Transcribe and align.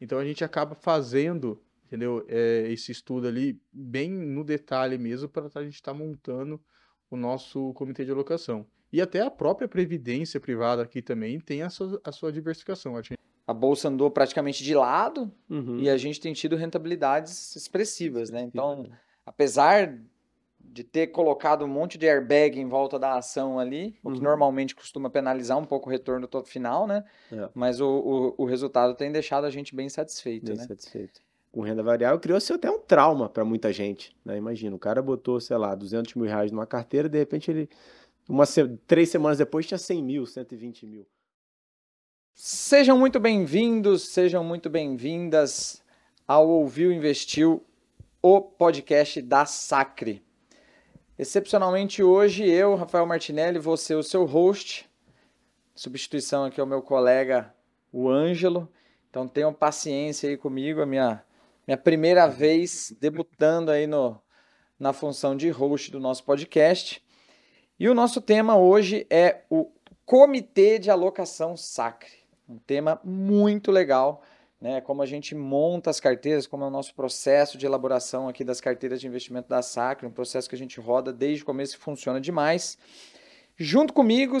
Então 0.00 0.18
a 0.18 0.24
gente 0.24 0.42
acaba 0.42 0.74
fazendo, 0.74 1.60
entendeu? 1.86 2.24
É, 2.28 2.66
esse 2.70 2.90
estudo 2.90 3.28
ali 3.28 3.60
bem 3.72 4.10
no 4.10 4.42
detalhe 4.42 4.96
mesmo 4.96 5.28
para 5.28 5.48
a 5.54 5.62
gente 5.62 5.74
estar 5.74 5.92
tá 5.92 5.98
montando 5.98 6.60
o 7.10 7.16
nosso 7.16 7.72
comitê 7.74 8.04
de 8.04 8.10
alocação. 8.10 8.66
E 8.92 9.00
até 9.00 9.20
a 9.20 9.30
própria 9.30 9.68
previdência 9.68 10.40
privada 10.40 10.82
aqui 10.82 11.00
também 11.00 11.38
tem 11.38 11.62
a 11.62 11.70
sua, 11.70 12.00
a 12.02 12.10
sua 12.10 12.32
diversificação. 12.32 12.94
A 13.46 13.54
bolsa 13.54 13.88
andou 13.88 14.10
praticamente 14.10 14.64
de 14.64 14.74
lado 14.74 15.30
uhum. 15.48 15.78
e 15.80 15.88
a 15.88 15.96
gente 15.96 16.20
tem 16.20 16.32
tido 16.32 16.56
rentabilidades 16.56 17.54
expressivas, 17.54 18.30
né? 18.30 18.42
Então, 18.42 18.88
apesar 19.24 20.00
de 20.72 20.84
ter 20.84 21.08
colocado 21.08 21.64
um 21.64 21.68
monte 21.68 21.98
de 21.98 22.08
airbag 22.08 22.58
em 22.58 22.68
volta 22.68 22.96
da 22.98 23.16
ação 23.16 23.58
ali, 23.58 23.98
uhum. 24.04 24.10
o 24.10 24.14
que 24.14 24.18
uhum. 24.18 24.24
normalmente 24.24 24.74
costuma 24.74 25.10
penalizar 25.10 25.58
um 25.58 25.64
pouco 25.64 25.88
o 25.88 25.92
retorno 25.92 26.28
do 26.28 26.44
final, 26.44 26.86
né? 26.86 27.04
É. 27.32 27.48
Mas 27.52 27.80
o, 27.80 27.88
o, 27.88 28.44
o, 28.44 28.44
resultado 28.44 28.94
tem 28.94 29.10
deixado 29.10 29.44
a 29.44 29.50
gente 29.50 29.74
bem 29.74 29.88
satisfeito, 29.88 30.46
bem 30.46 30.56
né? 30.56 30.64
satisfeito. 30.64 31.20
Com 31.50 31.62
renda 31.62 31.82
variável 31.82 32.20
criou-se 32.20 32.52
até 32.52 32.70
um 32.70 32.78
trauma 32.78 33.28
para 33.28 33.44
muita 33.44 33.72
gente, 33.72 34.16
né? 34.24 34.36
Imagina, 34.36 34.76
o 34.76 34.78
cara 34.78 35.02
botou, 35.02 35.40
sei 35.40 35.56
lá, 35.56 35.74
200 35.74 36.14
mil 36.14 36.26
reais 36.26 36.52
numa 36.52 36.66
carteira, 36.66 37.08
de 37.08 37.18
repente 37.18 37.50
ele, 37.50 37.68
uma, 38.28 38.44
três 38.86 39.08
semanas 39.08 39.38
depois, 39.38 39.66
tinha 39.66 39.78
100 39.78 40.04
mil, 40.04 40.24
120 40.24 40.86
mil. 40.86 41.06
Sejam 42.32 42.96
muito 42.96 43.18
bem-vindos, 43.18 44.10
sejam 44.10 44.44
muito 44.44 44.70
bem-vindas 44.70 45.82
ao 46.28 46.48
Ouviu 46.48 46.92
Investiu, 46.92 47.64
o 48.22 48.40
podcast 48.40 49.20
da 49.20 49.44
Sacre. 49.44 50.22
Excepcionalmente 51.20 52.02
hoje, 52.02 52.48
eu, 52.48 52.74
Rafael 52.74 53.04
Martinelli, 53.04 53.58
vou 53.58 53.76
ser 53.76 53.94
o 53.94 54.02
seu 54.02 54.24
host. 54.24 54.88
Substituição 55.74 56.46
aqui 56.46 56.58
ao 56.58 56.66
meu 56.66 56.80
colega, 56.80 57.54
o 57.92 58.08
Ângelo. 58.08 58.66
Então 59.10 59.28
tenham 59.28 59.52
paciência 59.52 60.30
aí 60.30 60.38
comigo, 60.38 60.80
a 60.80 60.86
minha, 60.86 61.22
minha 61.66 61.76
primeira 61.76 62.26
vez 62.26 62.96
debutando 62.98 63.70
aí 63.70 63.86
no, 63.86 64.18
na 64.78 64.94
função 64.94 65.36
de 65.36 65.50
host 65.50 65.90
do 65.90 66.00
nosso 66.00 66.24
podcast. 66.24 67.04
E 67.78 67.86
o 67.86 67.94
nosso 67.94 68.22
tema 68.22 68.56
hoje 68.56 69.06
é 69.10 69.42
o 69.50 69.70
Comitê 70.06 70.78
de 70.78 70.90
Alocação 70.90 71.54
Sacre. 71.54 72.12
Um 72.48 72.56
tema 72.56 72.98
muito 73.04 73.70
legal 73.70 74.22
né, 74.60 74.80
como 74.80 75.00
a 75.00 75.06
gente 75.06 75.34
monta 75.34 75.88
as 75.88 75.98
carteiras, 75.98 76.46
como 76.46 76.64
é 76.64 76.66
o 76.66 76.70
nosso 76.70 76.94
processo 76.94 77.56
de 77.56 77.64
elaboração 77.64 78.28
aqui 78.28 78.44
das 78.44 78.60
carteiras 78.60 79.00
de 79.00 79.06
investimento 79.06 79.48
da 79.48 79.62
Sacra, 79.62 80.06
um 80.06 80.12
processo 80.12 80.48
que 80.48 80.54
a 80.54 80.58
gente 80.58 80.78
roda 80.78 81.12
desde 81.12 81.42
o 81.42 81.46
começo 81.46 81.76
e 81.76 81.78
funciona 81.78 82.20
demais. 82.20 82.76
Junto 83.56 83.94
comigo, 83.94 84.36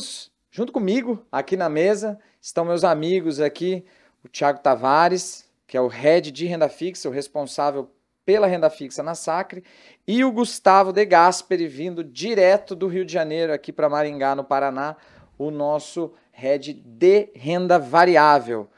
junto 0.50 0.72
comigo, 0.72 1.24
aqui 1.32 1.56
na 1.56 1.70
mesa, 1.70 2.18
estão 2.40 2.66
meus 2.66 2.84
amigos 2.84 3.40
aqui, 3.40 3.84
o 4.22 4.28
Thiago 4.28 4.60
Tavares, 4.60 5.48
que 5.66 5.76
é 5.76 5.80
o 5.80 5.88
head 5.88 6.30
de 6.30 6.46
renda 6.46 6.68
fixa, 6.68 7.08
o 7.08 7.12
responsável 7.12 7.90
pela 8.24 8.46
renda 8.46 8.68
fixa 8.68 9.02
na 9.02 9.14
Sacre, 9.14 9.64
e 10.06 10.22
o 10.22 10.30
Gustavo 10.30 10.92
De 10.92 11.04
Gasperi, 11.06 11.66
vindo 11.66 12.04
direto 12.04 12.76
do 12.76 12.88
Rio 12.88 13.06
de 13.06 13.12
Janeiro 13.12 13.52
aqui 13.52 13.72
para 13.72 13.88
Maringá, 13.88 14.34
no 14.34 14.44
Paraná, 14.44 14.96
o 15.38 15.50
nosso 15.50 16.12
head 16.30 16.74
de 16.74 17.30
renda 17.34 17.78
variável. 17.78 18.68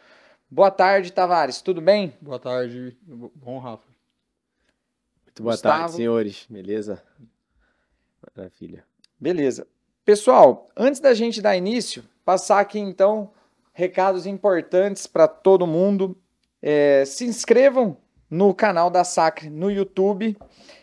Boa 0.55 0.70
tarde, 0.70 1.11
Tavares. 1.11 1.62
Tudo 1.62 1.81
bem? 1.81 2.12
Boa 2.20 2.39
tarde. 2.39 2.95
Bom, 3.06 3.58
Rafa. 3.58 3.86
Muito 5.25 5.42
boa 5.42 5.55
Gustavo. 5.55 5.78
tarde, 5.78 5.97
senhores. 5.97 6.47
Beleza? 6.47 7.03
Maravilha. 8.36 8.84
Beleza. 9.19 9.67
Pessoal, 10.05 10.69
antes 10.77 11.00
da 11.00 11.14
gente 11.14 11.41
dar 11.41 11.56
início, 11.56 12.05
passar 12.22 12.61
aqui 12.61 12.78
então 12.78 13.33
recados 13.72 14.27
importantes 14.27 15.06
para 15.06 15.27
todo 15.27 15.67
mundo. 15.67 16.14
É, 16.61 17.03
se 17.06 17.25
inscrevam 17.25 17.97
no 18.28 18.53
canal 18.53 18.91
da 18.91 19.05
Sacre 19.05 19.48
no 19.48 19.70
YouTube 19.70 20.37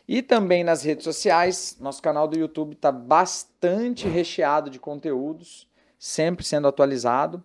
e 0.08 0.24
também 0.24 0.64
nas 0.64 0.82
redes 0.82 1.04
sociais. 1.04 1.78
Nosso 1.80 2.02
canal 2.02 2.28
do 2.28 2.36
YouTube 2.36 2.74
está 2.74 2.92
bastante 2.92 4.08
recheado 4.08 4.72
de 4.72 4.80
conteúdos, 4.80 5.70
sempre 6.00 6.44
sendo 6.44 6.68
atualizado. 6.68 7.44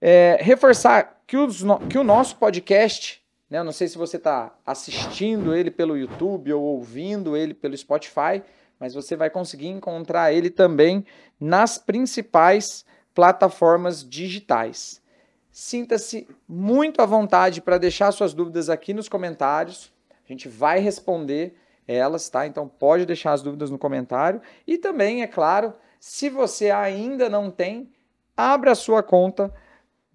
É, 0.00 0.38
reforçar 0.40 1.22
que, 1.26 1.36
os, 1.36 1.62
que 1.90 1.98
o 1.98 2.04
nosso 2.04 2.36
podcast, 2.36 3.22
né, 3.50 3.58
eu 3.58 3.64
não 3.64 3.72
sei 3.72 3.88
se 3.88 3.98
você 3.98 4.16
está 4.16 4.54
assistindo 4.64 5.54
ele 5.54 5.70
pelo 5.70 5.96
YouTube 5.96 6.52
ou 6.52 6.62
ouvindo 6.62 7.36
ele 7.36 7.52
pelo 7.52 7.76
Spotify, 7.76 8.42
mas 8.78 8.94
você 8.94 9.16
vai 9.16 9.28
conseguir 9.28 9.68
encontrar 9.68 10.32
ele 10.32 10.50
também 10.50 11.04
nas 11.40 11.78
principais 11.78 12.84
plataformas 13.14 14.08
digitais. 14.08 15.02
Sinta-se 15.50 16.28
muito 16.48 17.02
à 17.02 17.06
vontade 17.06 17.60
para 17.60 17.78
deixar 17.78 18.12
suas 18.12 18.32
dúvidas 18.32 18.70
aqui 18.70 18.94
nos 18.94 19.08
comentários. 19.08 19.92
A 20.24 20.32
gente 20.32 20.48
vai 20.48 20.78
responder 20.78 21.56
elas, 21.86 22.28
tá? 22.28 22.46
Então 22.46 22.68
pode 22.68 23.04
deixar 23.04 23.32
as 23.32 23.42
dúvidas 23.42 23.70
no 23.70 23.78
comentário. 23.78 24.40
E 24.66 24.78
também, 24.78 25.22
é 25.22 25.26
claro, 25.26 25.74
se 25.98 26.28
você 26.28 26.70
ainda 26.70 27.28
não 27.28 27.50
tem, 27.50 27.90
abra 28.36 28.72
a 28.72 28.76
sua 28.76 29.02
conta 29.02 29.52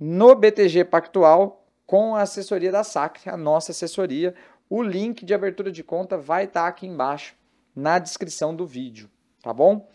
no 0.05 0.35
BTG 0.35 0.83
Pactual 0.83 1.65
com 1.85 2.13
a 2.13 2.23
assessoria 2.23 2.69
da 2.69 2.83
Sacre, 2.83 3.29
a 3.29 3.37
nossa 3.37 3.71
assessoria. 3.71 4.35
O 4.69 4.83
link 4.83 5.23
de 5.23 5.33
abertura 5.33 5.71
de 5.71 5.81
conta 5.81 6.17
vai 6.17 6.43
estar 6.43 6.63
tá 6.63 6.67
aqui 6.67 6.85
embaixo 6.85 7.35
na 7.73 7.99
descrição 7.99 8.53
do 8.53 8.67
vídeo, 8.67 9.09
tá 9.41 9.53
bom? 9.53 9.87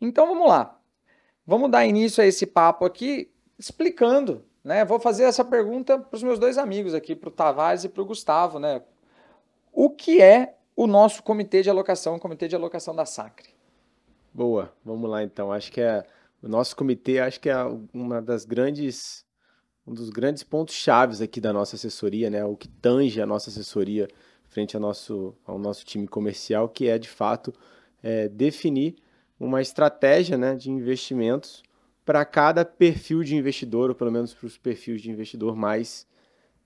Então 0.00 0.26
vamos 0.26 0.48
lá. 0.48 0.80
Vamos 1.46 1.70
dar 1.70 1.84
início 1.84 2.22
a 2.22 2.26
esse 2.26 2.46
papo 2.46 2.86
aqui 2.86 3.30
explicando, 3.58 4.42
né? 4.64 4.86
Vou 4.86 4.98
fazer 4.98 5.24
essa 5.24 5.44
pergunta 5.44 5.98
para 5.98 6.16
os 6.16 6.22
meus 6.22 6.38
dois 6.38 6.56
amigos 6.56 6.94
aqui, 6.94 7.14
para 7.14 7.28
o 7.28 7.32
Tavares 7.32 7.84
e 7.84 7.90
para 7.90 8.02
o 8.02 8.06
Gustavo, 8.06 8.58
né? 8.58 8.80
O 9.70 9.90
que 9.90 10.22
é 10.22 10.56
o 10.74 10.86
nosso 10.86 11.22
comitê 11.22 11.60
de 11.60 11.68
alocação, 11.68 12.16
o 12.16 12.20
comitê 12.20 12.48
de 12.48 12.56
alocação 12.56 12.96
da 12.96 13.04
Sacre? 13.04 13.50
Boa, 14.32 14.72
vamos 14.82 15.10
lá 15.10 15.22
então. 15.22 15.52
Acho 15.52 15.70
que 15.70 15.82
é 15.82 16.06
o 16.42 16.48
nosso 16.48 16.76
comitê 16.76 17.18
acho 17.18 17.40
que 17.40 17.48
é 17.48 17.56
uma 17.92 18.22
das 18.22 18.44
grandes 18.44 19.26
um 19.86 19.94
dos 19.94 20.10
grandes 20.10 20.42
pontos 20.42 20.74
chaves 20.74 21.22
aqui 21.22 21.40
da 21.40 21.50
nossa 21.50 21.74
assessoria, 21.74 22.28
né? 22.28 22.44
O 22.44 22.54
que 22.54 22.68
tange 22.68 23.22
a 23.22 23.26
nossa 23.26 23.48
assessoria 23.48 24.06
frente 24.46 24.76
ao 24.76 24.82
nosso, 24.82 25.34
ao 25.46 25.58
nosso 25.58 25.84
time 25.84 26.06
comercial, 26.06 26.68
que 26.68 26.88
é 26.88 26.98
de 26.98 27.08
fato 27.08 27.54
é, 28.02 28.28
definir 28.28 28.96
uma 29.40 29.62
estratégia 29.62 30.36
né, 30.36 30.54
de 30.54 30.70
investimentos 30.70 31.62
para 32.04 32.24
cada 32.24 32.64
perfil 32.64 33.22
de 33.22 33.36
investidor, 33.36 33.90
ou 33.90 33.94
pelo 33.94 34.10
menos 34.10 34.34
para 34.34 34.46
os 34.46 34.58
perfis 34.58 35.00
de 35.00 35.10
investidor 35.10 35.54
mais 35.54 36.06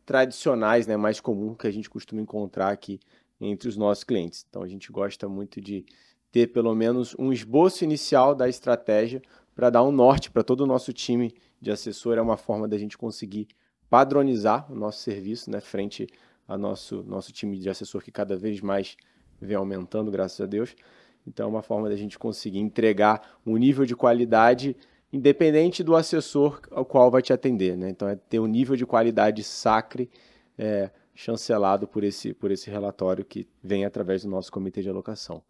tradicionais, 0.06 0.86
né, 0.86 0.96
mais 0.96 1.20
comum 1.20 1.54
que 1.54 1.66
a 1.66 1.70
gente 1.70 1.90
costuma 1.90 2.22
encontrar 2.22 2.70
aqui 2.70 2.98
entre 3.40 3.68
os 3.68 3.76
nossos 3.76 4.04
clientes. 4.04 4.46
Então 4.48 4.62
a 4.62 4.68
gente 4.68 4.90
gosta 4.90 5.28
muito 5.28 5.60
de 5.60 5.84
ter 6.30 6.46
pelo 6.48 6.74
menos 6.74 7.14
um 7.18 7.32
esboço 7.32 7.84
inicial 7.84 8.34
da 8.34 8.48
estratégia 8.48 9.20
para 9.54 9.70
dar 9.70 9.82
um 9.82 9.92
norte 9.92 10.30
para 10.30 10.42
todo 10.42 10.62
o 10.62 10.66
nosso 10.66 10.92
time 10.92 11.34
de 11.60 11.70
assessor. 11.70 12.18
É 12.18 12.22
uma 12.22 12.36
forma 12.36 12.66
da 12.66 12.78
gente 12.78 12.96
conseguir 12.96 13.48
padronizar 13.88 14.70
o 14.72 14.74
nosso 14.74 15.00
serviço 15.00 15.50
né, 15.50 15.60
frente 15.60 16.06
ao 16.48 16.58
nosso, 16.58 17.02
nosso 17.02 17.32
time 17.32 17.58
de 17.58 17.68
assessor 17.68 18.02
que 18.02 18.10
cada 18.10 18.36
vez 18.36 18.60
mais 18.60 18.96
vem 19.40 19.56
aumentando, 19.56 20.10
graças 20.10 20.40
a 20.40 20.46
Deus. 20.46 20.74
Então, 21.26 21.46
é 21.46 21.48
uma 21.48 21.62
forma 21.62 21.88
da 21.88 21.96
gente 21.96 22.18
conseguir 22.18 22.58
entregar 22.58 23.38
um 23.46 23.56
nível 23.56 23.84
de 23.84 23.94
qualidade 23.94 24.76
independente 25.12 25.82
do 25.82 25.94
assessor 25.94 26.60
ao 26.70 26.84
qual 26.84 27.10
vai 27.10 27.22
te 27.22 27.32
atender. 27.32 27.76
Né? 27.76 27.90
Então, 27.90 28.08
é 28.08 28.16
ter 28.16 28.40
um 28.40 28.46
nível 28.46 28.76
de 28.76 28.86
qualidade 28.86 29.44
sacre 29.44 30.10
é, 30.58 30.90
chancelado 31.14 31.86
por 31.86 32.02
esse, 32.02 32.32
por 32.32 32.50
esse 32.50 32.70
relatório 32.70 33.24
que 33.24 33.46
vem 33.62 33.84
através 33.84 34.22
do 34.22 34.30
nosso 34.30 34.50
comitê 34.50 34.82
de 34.82 34.88
alocação. 34.88 35.42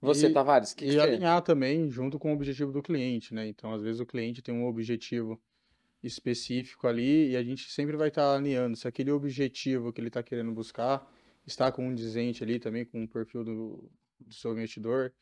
Você, 0.00 0.28
e, 0.28 0.32
Tavares, 0.32 0.74
que 0.74 0.84
E 0.84 0.90
que 0.90 0.98
alinhar 1.00 1.38
é? 1.38 1.40
também 1.40 1.90
junto 1.90 2.18
com 2.18 2.30
o 2.30 2.34
objetivo 2.34 2.70
do 2.70 2.82
cliente, 2.82 3.34
né? 3.34 3.48
Então, 3.48 3.72
às 3.72 3.82
vezes 3.82 4.00
o 4.00 4.06
cliente 4.06 4.42
tem 4.42 4.54
um 4.54 4.66
objetivo 4.66 5.40
específico 6.02 6.86
ali 6.86 7.30
e 7.30 7.36
a 7.36 7.42
gente 7.42 7.70
sempre 7.70 7.96
vai 7.96 8.08
estar 8.08 8.22
tá 8.22 8.36
alinhando. 8.36 8.76
Se 8.76 8.86
aquele 8.86 9.10
objetivo 9.10 9.92
que 9.92 10.00
ele 10.00 10.08
está 10.08 10.22
querendo 10.22 10.52
buscar 10.52 11.06
está 11.46 11.70
com 11.70 11.88
um 11.88 11.94
dizente 11.94 12.42
ali 12.42 12.58
também, 12.58 12.84
com 12.84 13.04
o 13.04 13.08
perfil 13.08 13.44
do, 13.44 13.90
do 14.20 14.34
seu 14.34 14.52
investidor. 14.52 15.12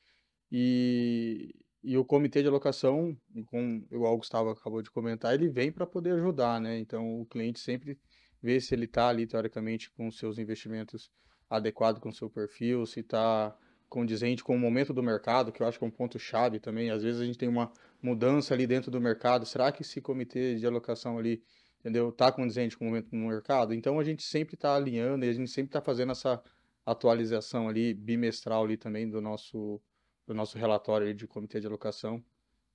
E, 0.50 1.55
e 1.82 1.97
o 1.97 2.05
comitê 2.05 2.43
de 2.43 2.49
alocação, 2.49 3.17
com, 3.47 3.87
igual 3.91 4.15
o 4.15 4.19
Gustavo 4.19 4.50
acabou 4.50 4.82
de 4.82 4.91
comentar, 4.91 5.35
ele 5.35 5.49
vem 5.49 5.70
para 5.70 5.87
poder 5.87 6.12
ajudar, 6.15 6.61
né? 6.61 6.79
Então, 6.79 7.20
o 7.20 7.27
cliente 7.27 7.61
sempre 7.61 7.99
vê 8.43 8.61
se 8.61 8.75
ele 8.75 8.87
está 8.87 9.09
ali, 9.09 9.27
teoricamente, 9.27 9.91
com 9.93 10.11
seus 10.11 10.38
investimentos 10.38 11.11
adequados 11.49 12.00
com 12.00 12.09
o 12.09 12.15
seu 12.15 12.31
perfil, 12.31 12.87
se 12.87 13.00
está 13.00 13.56
condizente 13.94 14.43
com 14.43 14.56
o 14.56 14.58
momento 14.58 14.93
do 14.93 15.00
mercado, 15.05 15.52
que 15.52 15.62
eu 15.62 15.69
acho 15.69 15.79
que 15.79 15.85
é 15.85 15.87
um 15.87 15.91
ponto 15.91 16.19
chave 16.19 16.58
também. 16.58 16.91
Às 16.91 17.05
vezes 17.05 17.20
a 17.20 17.25
gente 17.25 17.38
tem 17.38 17.49
uma 17.49 17.70
mudança 18.02 18.52
ali 18.52 18.67
dentro 18.67 18.91
do 18.91 19.00
mercado. 19.00 19.46
Será 19.46 19.70
que 19.70 19.82
esse 19.82 20.00
comitê 20.00 20.56
de 20.56 20.67
alocação 20.67 21.17
ali, 21.17 21.44
entendeu, 21.79 22.08
está 22.08 22.32
condizente 22.32 22.76
com 22.76 22.87
o 22.87 22.88
momento 22.88 23.08
do 23.08 23.17
mercado? 23.17 23.73
Então 23.73 24.00
a 24.00 24.02
gente 24.02 24.25
sempre 24.25 24.56
está 24.56 24.75
alinhando 24.75 25.25
e 25.25 25.29
a 25.29 25.32
gente 25.32 25.49
sempre 25.49 25.69
está 25.69 25.81
fazendo 25.81 26.11
essa 26.11 26.43
atualização 26.85 27.69
ali 27.69 27.94
bimestral 27.94 28.64
ali 28.64 28.76
também 28.76 29.08
do 29.08 29.20
nosso 29.20 29.81
do 30.26 30.35
nosso 30.35 30.58
relatório 30.58 31.14
de 31.14 31.26
comitê 31.29 31.61
de 31.61 31.67
alocação. 31.69 32.20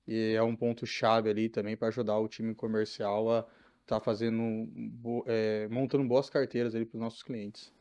E 0.08 0.32
é 0.34 0.42
um 0.42 0.56
ponto 0.56 0.86
chave 0.86 1.28
ali 1.28 1.50
também 1.50 1.76
para 1.76 1.88
ajudar 1.88 2.18
o 2.18 2.28
time 2.28 2.54
comercial 2.54 3.30
a 3.30 3.40
estar 3.40 3.52
estar 3.82 4.00
fazendo, 4.00 4.68
é, 5.26 5.68
montando 5.68 6.04
boas 6.04 6.30
carteiras 6.30 6.74
ali 6.74 6.86
para 6.86 6.96
os 6.96 7.02
nossos 7.02 7.22
clientes. 7.22 7.72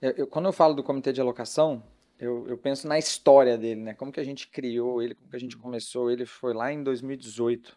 Eu- 0.00 0.12
eu- 0.12 0.26
quando 0.26 0.44
eu 0.46 0.52
falo 0.52 0.74
do 0.74 0.82
comitê 0.84 1.12
de 1.12 1.20
alocação, 1.20 1.82
eu, 2.18 2.48
eu 2.48 2.56
penso 2.56 2.86
na 2.86 2.98
história 2.98 3.58
dele, 3.58 3.80
né? 3.80 3.94
Como 3.94 4.12
que 4.12 4.20
a 4.20 4.24
gente 4.24 4.48
criou 4.48 5.02
ele, 5.02 5.14
como 5.14 5.28
que 5.28 5.36
a 5.36 5.40
gente 5.40 5.56
começou. 5.56 6.10
Ele 6.10 6.24
foi 6.24 6.54
lá 6.54 6.72
em 6.72 6.82
2018. 6.82 7.76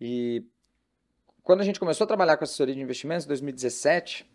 E 0.00 0.44
quando 1.42 1.60
a 1.60 1.64
gente 1.64 1.80
começou 1.80 2.04
a 2.04 2.08
trabalhar 2.08 2.36
com 2.36 2.44
assessoria 2.44 2.74
de 2.74 2.80
investimentos, 2.80 3.24
em 3.24 3.28
2017, 3.28 4.30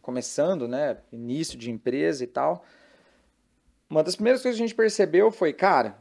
começando, 0.00 0.66
né? 0.66 0.98
Início 1.12 1.58
de 1.58 1.70
empresa 1.70 2.24
e 2.24 2.26
tal. 2.26 2.64
Uma 3.88 4.02
das 4.02 4.16
primeiras 4.16 4.42
coisas 4.42 4.58
que 4.58 4.64
a 4.64 4.66
gente 4.66 4.76
percebeu 4.76 5.30
foi, 5.30 5.52
cara, 5.52 5.98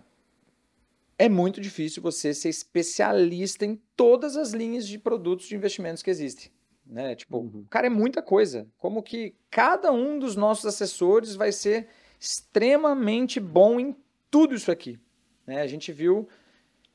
é 1.18 1.29
muito 1.29 1.61
difícil 1.61 2.01
você 2.01 2.33
ser 2.33 2.50
especialista 2.50 3.65
em 3.65 3.81
todas 3.95 4.35
as 4.35 4.51
linhas 4.51 4.88
de 4.88 4.97
produtos 4.97 5.47
de 5.47 5.56
investimentos 5.56 6.01
que 6.01 6.09
existem. 6.09 6.51
Né? 6.85 7.15
Tipo, 7.15 7.39
Uhum. 7.39 7.65
cara, 7.69 7.88
é 7.88 7.89
muita 7.89 8.21
coisa. 8.21 8.68
Como 8.77 9.01
que 9.01 9.35
cada 9.50 9.91
um 9.91 10.19
dos 10.19 10.35
nossos 10.35 10.65
assessores 10.65 11.35
vai 11.35 11.51
ser 11.51 11.88
extremamente 12.19 13.39
bom 13.39 13.79
em 13.79 13.95
tudo 14.29 14.56
isso 14.56 14.71
aqui. 14.71 15.00
Né? 15.45 15.62
A 15.62 15.67
gente 15.67 15.91
viu 15.91 16.27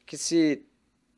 que 0.06 0.17
se 0.17 0.67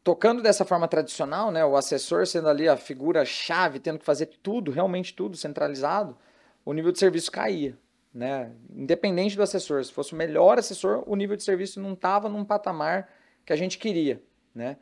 tocando 0.05 0.43
dessa 0.43 0.65
forma 0.65 0.89
tradicional, 0.89 1.51
né, 1.51 1.65
o 1.65 1.77
assessor 1.77 2.27
sendo 2.27 2.49
ali 2.49 2.69
a 2.69 2.77
figura 2.77 3.25
chave, 3.25 3.79
tendo 3.79 3.99
que 3.99 4.05
fazer 4.05 4.27
tudo, 4.43 4.71
realmente 4.71 5.15
tudo 5.15 5.37
centralizado, 5.37 6.17
o 6.65 6.73
nível 6.73 6.93
de 6.93 6.99
serviço 6.99 7.31
caía, 7.31 7.79
né? 8.13 8.53
Independente 8.71 9.37
do 9.37 9.43
assessor, 9.43 9.85
se 9.85 9.93
fosse 9.93 10.13
o 10.13 10.17
melhor 10.17 10.59
assessor, 10.59 11.05
o 11.07 11.17
nível 11.17 11.37
de 11.37 11.43
serviço 11.43 11.81
não 11.81 11.93
estava 11.93 12.29
num 12.29 12.45
patamar 12.45 13.09
que 13.45 13.53
a 13.53 13.57
gente 13.57 13.79
queria, 13.79 14.23
né? 14.55 14.77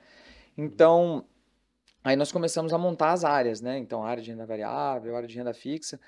Então, 0.57 1.25
aí 2.03 2.17
nós 2.17 2.33
começamos 2.33 2.73
a 2.73 2.79
montar 2.79 3.13
as 3.13 3.25
áreas, 3.25 3.61
né? 3.61 3.79
Então, 3.79 4.05
área 4.05 4.23
de 4.23 4.31
renda 4.31 4.45
variável, 4.45 5.17
área 5.17 5.29
de 5.29 5.37
renda 5.37 5.55
fixa, 5.55 6.01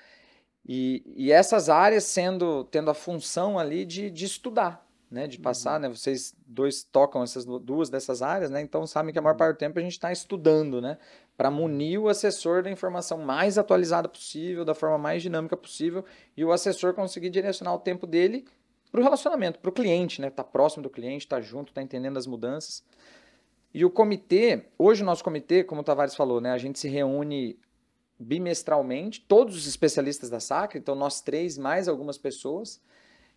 e, 0.65 1.03
e 1.17 1.31
essas 1.31 1.69
áreas 1.69 2.05
sendo 2.05 2.63
tendo 2.65 2.89
a 2.89 2.93
função 2.93 3.59
ali 3.59 3.85
de, 3.85 4.09
de 4.09 4.25
estudar, 4.25 4.87
né? 5.11 5.27
De 5.27 5.37
passar, 5.37 5.79
né? 5.79 5.89
Vocês 5.89 6.35
dois 6.47 6.83
tocam 6.83 7.21
essas 7.21 7.45
du- 7.45 7.59
duas 7.59 7.89
dessas 7.89 8.21
áreas, 8.21 8.49
né? 8.49 8.61
Então 8.61 8.87
sabem 8.87 9.11
que 9.11 9.19
a 9.19 9.21
maior 9.21 9.35
parte 9.35 9.55
do 9.55 9.59
tempo 9.59 9.77
a 9.77 9.81
gente 9.81 9.91
está 9.91 10.11
estudando, 10.11 10.81
né? 10.81 10.97
Para 11.35 11.51
munir 11.51 11.99
o 11.99 12.07
assessor 12.07 12.63
da 12.63 12.71
informação 12.71 13.17
mais 13.17 13.57
atualizada 13.57 14.07
possível, 14.07 14.63
da 14.63 14.73
forma 14.73 14.97
mais 14.97 15.21
dinâmica 15.21 15.57
possível, 15.57 16.05
e 16.37 16.45
o 16.45 16.51
assessor 16.51 16.93
conseguir 16.93 17.29
direcionar 17.29 17.73
o 17.73 17.79
tempo 17.79 18.07
dele 18.07 18.45
para 18.91 19.01
o 19.01 19.03
relacionamento, 19.03 19.59
para 19.59 19.69
o 19.69 19.73
cliente, 19.73 20.21
né? 20.21 20.29
Tá 20.29 20.43
próximo 20.43 20.83
do 20.83 20.89
cliente, 20.89 21.27
tá 21.27 21.41
junto, 21.41 21.73
tá 21.73 21.81
entendendo 21.81 22.17
as 22.17 22.27
mudanças. 22.27 22.83
E 23.73 23.83
o 23.83 23.89
comitê, 23.89 24.67
hoje 24.77 25.01
o 25.01 25.05
nosso 25.05 25.23
comitê, 25.23 25.63
como 25.63 25.81
o 25.81 25.83
Tavares 25.83 26.15
falou, 26.15 26.39
né? 26.39 26.51
A 26.51 26.57
gente 26.59 26.79
se 26.79 26.87
reúne 26.87 27.57
bimestralmente, 28.19 29.21
todos 29.27 29.55
os 29.55 29.67
especialistas 29.67 30.29
da 30.29 30.39
Sacra, 30.39 30.77
então 30.77 30.95
nós 30.95 31.21
três 31.21 31.57
mais 31.57 31.87
algumas 31.87 32.17
pessoas, 32.17 32.81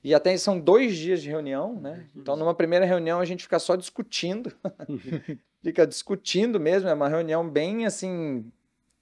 e 0.05 0.15
até 0.15 0.37
são 0.37 0.61
dois 0.61 0.97
dias 0.97 1.21
de 1.23 1.29
reunião, 1.29 1.81
né? 1.81 2.07
Então 2.15 2.37
numa 2.37 2.55
primeira 2.55 2.85
reunião 2.85 3.19
a 3.21 3.25
gente 3.25 3.43
fica 3.43 3.59
só 3.59 3.75
discutindo, 3.75 4.53
fica 5.63 5.87
discutindo 5.87 6.61
mesmo, 6.61 6.89
é 6.89 6.95
uma 6.95 7.09
reunião 7.09 7.49
bem 7.49 7.87
assim 7.87 8.51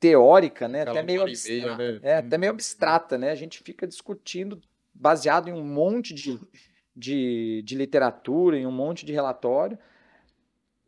teórica, 0.00 0.69
né? 0.69 0.82
Aquela 0.82 0.99
Até 1.00 1.06
meio 1.06 1.23
abstrata. 1.23 1.77
meia, 1.77 1.93
né? 1.93 2.00
É, 2.03 2.17
até 2.17 2.38
meio 2.38 2.53
abstrata, 2.53 3.19
né? 3.19 3.31
A 3.31 3.35
gente 3.35 3.62
fica 3.62 3.87
discutindo 3.87 4.61
baseado 4.93 5.49
em 5.49 5.53
um 5.53 5.65
monte 5.65 6.15
de, 6.15 6.38
de, 6.94 7.62
de 7.65 7.75
literatura, 7.75 8.59
em 8.59 8.67
um 8.67 8.73
monte 8.73 9.06
de 9.06 9.12
relatório. 9.12 9.79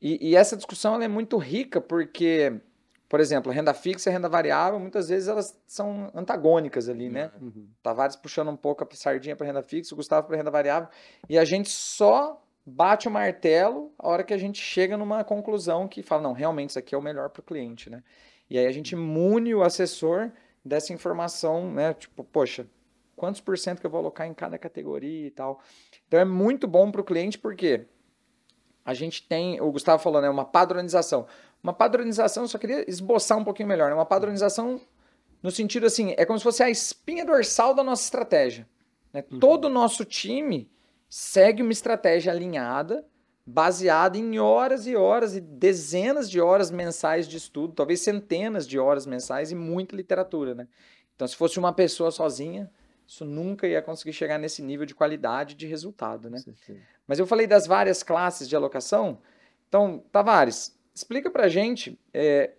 E, 0.01 0.31
e 0.31 0.37
essa 0.37 0.57
discussão 0.57 0.95
ela 0.95 1.05
é 1.05 1.09
muito 1.09 1.39
rica 1.39 1.81
porque, 1.81 2.61
por 3.09 3.21
exemplo, 3.21 3.53
renda 3.53 3.73
fixa 3.73 4.11
e 4.11 4.13
renda 4.13 4.29
variável, 4.29 4.81
muitas 4.81 5.09
vezes 5.09 5.29
elas 5.29 5.59
são 5.67 6.11
antagônicas 6.15 6.89
ali, 6.89 7.09
né? 7.09 7.31
Uhum. 7.41 7.69
Tavares 7.83 8.17
puxando 8.17 8.51
um 8.51 8.57
pouco 8.57 8.85
a 8.85 8.97
sardinha 8.97 9.37
para 9.37 9.47
renda 9.47 9.63
fixa, 9.63 9.95
o 9.95 9.97
Gustavo 9.97 10.27
para 10.27 10.37
renda 10.37 10.51
variável, 10.51 10.89
e 11.29 11.39
a 11.39 11.45
gente 11.45 11.69
só 11.69 12.43
bate 12.65 13.07
o 13.07 13.11
martelo 13.11 13.93
a 13.97 14.09
hora 14.09 14.25
que 14.25 14.35
a 14.35 14.39
gente 14.39 14.61
chega 14.61 14.97
numa 14.97 15.23
conclusão 15.23 15.87
que 15.87 16.03
fala, 16.03 16.23
não, 16.23 16.33
realmente 16.33 16.71
isso 16.71 16.79
aqui 16.79 16.95
é 16.95 16.99
o 16.99 17.03
melhor 17.03 17.31
para 17.31 17.41
o 17.41 17.45
cliente, 17.45 17.89
né? 17.89 18.03
E 18.51 18.59
aí 18.59 18.67
a 18.67 18.73
gente 18.73 18.97
mune 18.97 19.55
o 19.55 19.63
assessor 19.63 20.33
dessa 20.65 20.93
informação, 20.93 21.73
né? 21.73 21.95
Tipo, 21.95 22.25
poxa, 22.25 22.67
quantos 23.15 23.41
por 23.41 23.57
cento 23.57 23.81
que 23.81 23.87
eu 23.87 23.91
vou 23.91 24.01
alocar 24.01 24.27
em 24.27 24.35
cada 24.35 24.59
categoria 24.59 25.29
e 25.29 25.31
tal. 25.31 25.61
Então 26.07 26.19
é 26.19 26.25
muito 26.25 26.67
bom 26.67 26.91
para 26.91 27.01
o 27.01 27.05
cliente 27.05 27.39
porque 27.39 27.87
a 28.85 28.95
gente 28.95 29.27
tem, 29.27 29.61
o 29.61 29.73
Gustavo 29.73 30.01
falou, 30.01 30.23
né, 30.23 30.31
uma 30.31 30.45
padronização. 30.45 31.27
Uma 31.63 31.73
padronização, 31.73 32.47
só 32.47 32.59
queria 32.59 32.89
esboçar 32.89 33.39
um 33.39 33.45
pouquinho 33.45 33.69
melhor, 33.69 33.89
né? 33.89 33.95
Uma 33.95 34.07
padronização 34.07 34.81
no 35.43 35.51
sentido 35.51 35.87
assim, 35.87 36.15
é 36.17 36.25
como 36.25 36.39
se 36.39 36.43
fosse 36.43 36.63
a 36.63 36.71
espinha 36.71 37.25
dorsal 37.25 37.75
da 37.75 37.85
nossa 37.85 38.03
estratégia. 38.03 38.69
né? 39.13 39.23
Todo 39.23 39.67
o 39.67 39.71
nosso 39.71 40.05
time 40.05 40.71
segue 41.09 41.63
uma 41.63 41.73
estratégia 41.73 42.33
alinhada, 42.33 43.07
baseada 43.47 44.19
em 44.19 44.39
horas 44.39 44.87
e 44.87 44.97
horas 44.97 45.37
e 45.37 45.41
dezenas 45.41 46.29
de 46.29 46.41
horas 46.41 46.71
mensais 46.71 47.29
de 47.29 47.37
estudo, 47.37 47.75
talvez 47.75 48.01
centenas 48.01 48.67
de 48.67 48.79
horas 48.79 49.07
mensais 49.07 49.53
e 49.53 49.55
muita 49.55 49.95
literatura, 49.95 50.55
né? 50.55 50.67
Então, 51.15 51.27
se 51.29 51.37
fosse 51.37 51.59
uma 51.59 51.73
pessoa 51.73 52.11
sozinha, 52.11 52.71
isso 53.07 53.25
nunca 53.25 53.69
ia 53.69 53.81
conseguir 53.81 54.13
chegar 54.13 54.39
nesse 54.39 54.61
nível 54.61 54.85
de 54.85 54.95
qualidade 54.95 55.55
de 55.55 55.67
resultado, 55.67 56.29
né? 56.29 56.39
Com 56.39 56.55
certeza. 56.55 56.81
Mas 57.07 57.19
eu 57.21 57.27
falei 57.27 57.47
das 57.47 57.67
várias 57.69 58.03
classes 58.03 58.49
de 58.49 58.57
alocação. 58.57 59.19
Então, 59.69 60.03
Tavares, 60.11 60.77
explica 60.97 61.31
pra 61.31 61.47
gente 61.47 61.99
é, 62.15 62.53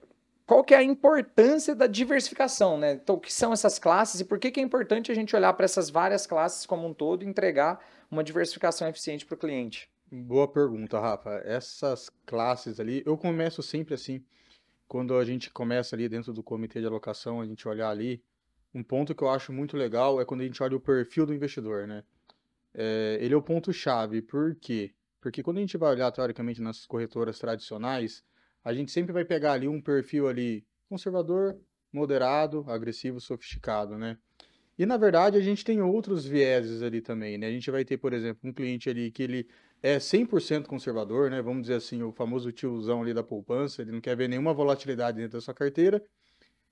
qual 0.46 0.64
que 0.64 0.76
é 0.76 0.78
a 0.78 0.84
importância 0.84 1.76
da 1.76 1.88
diversificação, 1.88 2.78
né? 2.78 2.94
Então, 2.94 3.16
o 3.16 3.20
que 3.20 3.34
são 3.34 3.52
essas 3.52 3.80
classes 3.80 4.22
e 4.22 4.26
por 4.26 4.38
que, 4.38 4.52
que 4.52 4.60
é 4.60 4.64
importante 4.64 5.12
a 5.12 5.16
gente 5.16 5.36
olhar 5.36 5.52
para 5.54 5.66
essas 5.66 5.90
várias 5.90 6.28
classes 6.28 6.66
como 6.66 6.88
um 6.88 6.94
todo 6.94 7.24
e 7.24 7.28
entregar 7.28 7.84
uma 8.12 8.24
diversificação 8.24 8.88
eficiente 8.88 9.26
para 9.26 9.34
o 9.34 9.38
cliente? 9.38 9.90
Boa 10.12 10.48
pergunta, 10.48 11.00
Rafa. 11.00 11.42
Essas 11.44 12.12
classes 12.26 12.80
ali, 12.80 13.02
eu 13.06 13.18
começo 13.18 13.64
sempre 13.64 13.96
assim. 13.96 14.24
Quando 14.88 15.18
a 15.18 15.26
gente 15.26 15.50
começa 15.50 15.96
ali 15.96 16.08
dentro 16.08 16.32
do 16.32 16.44
comitê 16.44 16.80
de 16.80 16.86
alocação, 16.86 17.42
a 17.42 17.46
gente 17.46 17.68
olhar 17.68 17.90
ali, 17.90 18.24
um 18.74 18.84
ponto 18.84 19.16
que 19.16 19.24
eu 19.24 19.30
acho 19.30 19.52
muito 19.52 19.76
legal 19.76 20.22
é 20.22 20.26
quando 20.26 20.42
a 20.42 20.46
gente 20.46 20.62
olha 20.62 20.78
o 20.78 20.80
perfil 20.80 21.26
do 21.26 21.34
investidor, 21.34 21.88
né? 21.88 22.04
É, 22.74 23.18
ele 23.20 23.34
é 23.34 23.38
o 23.38 23.42
ponto-chave. 23.42 24.22
Por 24.22 24.56
quê? 24.56 24.94
Porque 25.20 25.44
quando 25.44 25.58
a 25.58 25.62
gente 25.62 25.78
vai 25.78 25.92
olhar, 25.92 26.12
teoricamente, 26.12 26.62
nas 26.62 26.86
corretoras 26.86 27.40
tradicionais, 27.40 28.24
a 28.64 28.74
gente 28.74 28.92
sempre 28.92 29.14
vai 29.14 29.26
pegar 29.26 29.54
ali 29.54 29.68
um 29.68 29.82
perfil 29.82 30.28
ali 30.28 30.66
conservador, 30.90 31.60
moderado, 31.92 32.66
agressivo, 32.68 33.20
sofisticado, 33.20 33.98
né? 33.98 34.18
E 34.78 34.86
na 34.86 34.96
verdade 34.96 35.38
a 35.38 35.42
gente 35.42 35.66
tem 35.66 35.82
outros 35.82 36.26
vieses 36.26 36.84
ali 36.84 37.02
também, 37.02 37.38
né? 37.38 37.48
A 37.48 37.52
gente 37.52 37.72
vai 37.72 37.84
ter, 37.84 37.98
por 37.98 38.14
exemplo, 38.14 38.48
um 38.48 38.54
cliente 38.54 38.90
ali 38.90 39.10
que 39.10 39.24
ele 39.24 39.48
é 39.82 39.98
100% 39.98 40.68
conservador, 40.68 41.32
né? 41.32 41.42
Vamos 41.42 41.64
dizer 41.64 41.76
assim, 41.76 42.04
o 42.04 42.12
famoso 42.12 42.52
tiozão 42.52 43.02
ali 43.02 43.14
da 43.14 43.24
poupança, 43.24 43.82
ele 43.82 43.92
não 43.92 44.02
quer 44.02 44.16
ver 44.16 44.28
nenhuma 44.28 44.54
volatilidade 44.54 45.18
dentro 45.18 45.38
da 45.38 45.42
sua 45.42 45.54
carteira. 45.54 46.04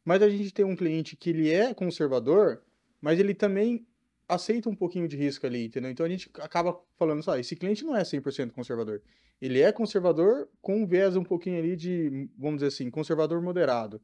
Mas 0.03 0.21
a 0.21 0.29
gente 0.29 0.53
tem 0.53 0.63
um 0.63 0.75
cliente 0.75 1.15
que 1.15 1.31
ele 1.31 1.51
é 1.51 1.73
conservador, 1.73 2.61
mas 3.01 3.19
ele 3.19 3.33
também 3.33 3.87
aceita 4.27 4.69
um 4.69 4.75
pouquinho 4.75 5.07
de 5.07 5.15
risco 5.15 5.45
ali, 5.45 5.65
entendeu? 5.65 5.91
Então 5.91 6.05
a 6.05 6.09
gente 6.09 6.29
acaba 6.39 6.79
falando 6.97 7.21
só, 7.23 7.37
esse 7.37 7.55
cliente 7.55 7.83
não 7.83 7.95
é 7.95 8.01
100% 8.01 8.51
conservador. 8.51 9.01
Ele 9.41 9.61
é 9.61 9.71
conservador 9.71 10.47
com 10.61 10.81
um 10.81 10.85
viés 10.87 11.15
um 11.15 11.23
pouquinho 11.23 11.59
ali 11.59 11.75
de, 11.75 12.29
vamos 12.37 12.57
dizer 12.57 12.67
assim, 12.67 12.89
conservador 12.89 13.41
moderado. 13.41 14.01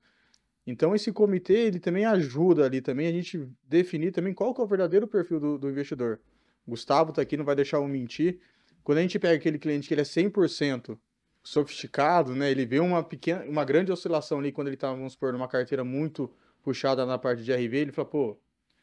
Então 0.66 0.94
esse 0.94 1.12
comitê, 1.12 1.68
ele 1.68 1.80
também 1.80 2.06
ajuda 2.06 2.66
ali 2.66 2.82
também 2.82 3.08
a 3.08 3.12
gente 3.12 3.50
definir 3.68 4.12
também 4.12 4.34
qual 4.34 4.54
que 4.54 4.62
é 4.62 4.64
o 4.64 4.68
verdadeiro 4.68 5.08
perfil 5.08 5.40
do, 5.40 5.58
do 5.58 5.70
investidor. 5.70 6.20
Gustavo 6.68 7.12
tá 7.12 7.22
aqui, 7.22 7.36
não 7.36 7.46
vai 7.46 7.56
deixar 7.56 7.78
eu 7.78 7.88
mentir. 7.88 8.40
Quando 8.84 9.00
a 9.00 9.02
gente 9.02 9.18
pega 9.18 9.36
aquele 9.36 9.58
cliente 9.58 9.88
que 9.88 9.94
ele 9.94 10.02
é 10.02 10.04
100% 10.04 10.98
sofisticado, 11.44 12.36
né? 12.36 12.52
Ele 12.52 12.66
vê 12.66 12.80
uma 12.80 13.04
pequena, 13.04 13.44
uma 13.46 13.66
grande 13.66 13.92
oscilação 13.92 14.40
ali 14.40 14.52
quando 14.52 14.68
ele 14.68 14.78
tá, 14.78 14.92
vamos 14.92 15.14
supor, 15.14 15.34
numa 15.34 15.48
carteira 15.48 15.84
muito 15.84 16.32
puxada 16.64 17.06
na 17.06 17.18
parte 17.18 17.44
de 17.44 17.52
RV, 17.52 17.78
ele 17.78 17.92
fala, 17.92 18.08
pô, 18.08 18.40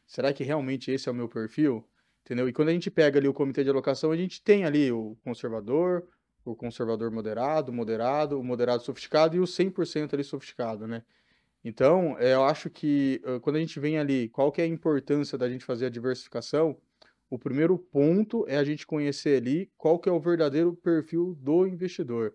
será 0.09 0.33
que 0.33 0.43
realmente 0.43 0.91
esse 0.91 1.07
é 1.07 1.11
o 1.11 1.15
meu 1.15 1.29
perfil? 1.29 1.87
Entendeu? 2.25 2.49
E 2.49 2.53
quando 2.53 2.69
a 2.69 2.73
gente 2.73 2.91
pega 2.91 3.17
ali 3.19 3.27
o 3.27 3.33
comitê 3.33 3.63
de 3.63 3.69
alocação, 3.69 4.11
a 4.11 4.17
gente 4.17 4.41
tem 4.41 4.65
ali 4.65 4.91
o 4.91 5.15
conservador, 5.23 6.05
o 6.43 6.55
conservador 6.55 7.11
moderado, 7.11 7.71
moderado, 7.71 8.39
o 8.39 8.43
moderado 8.43 8.83
sofisticado 8.83 9.37
e 9.37 9.39
o 9.39 9.47
100% 9.47 10.13
ali 10.15 10.23
sofisticado, 10.23 10.87
né? 10.87 11.03
Então, 11.63 12.17
eh, 12.19 12.33
eu 12.33 12.43
acho 12.43 12.69
que 12.69 13.21
quando 13.41 13.57
a 13.57 13.59
gente 13.59 13.79
vem 13.79 13.97
ali, 13.99 14.29
qual 14.29 14.51
que 14.51 14.61
é 14.61 14.65
a 14.65 14.67
importância 14.67 15.37
da 15.37 15.49
gente 15.49 15.63
fazer 15.65 15.85
a 15.87 15.89
diversificação? 15.89 16.77
O 17.29 17.37
primeiro 17.37 17.77
ponto 17.77 18.45
é 18.47 18.57
a 18.57 18.63
gente 18.63 18.87
conhecer 18.87 19.37
ali 19.41 19.71
qual 19.77 19.99
que 19.99 20.09
é 20.09 20.11
o 20.11 20.19
verdadeiro 20.19 20.73
perfil 20.75 21.37
do 21.39 21.67
investidor. 21.67 22.33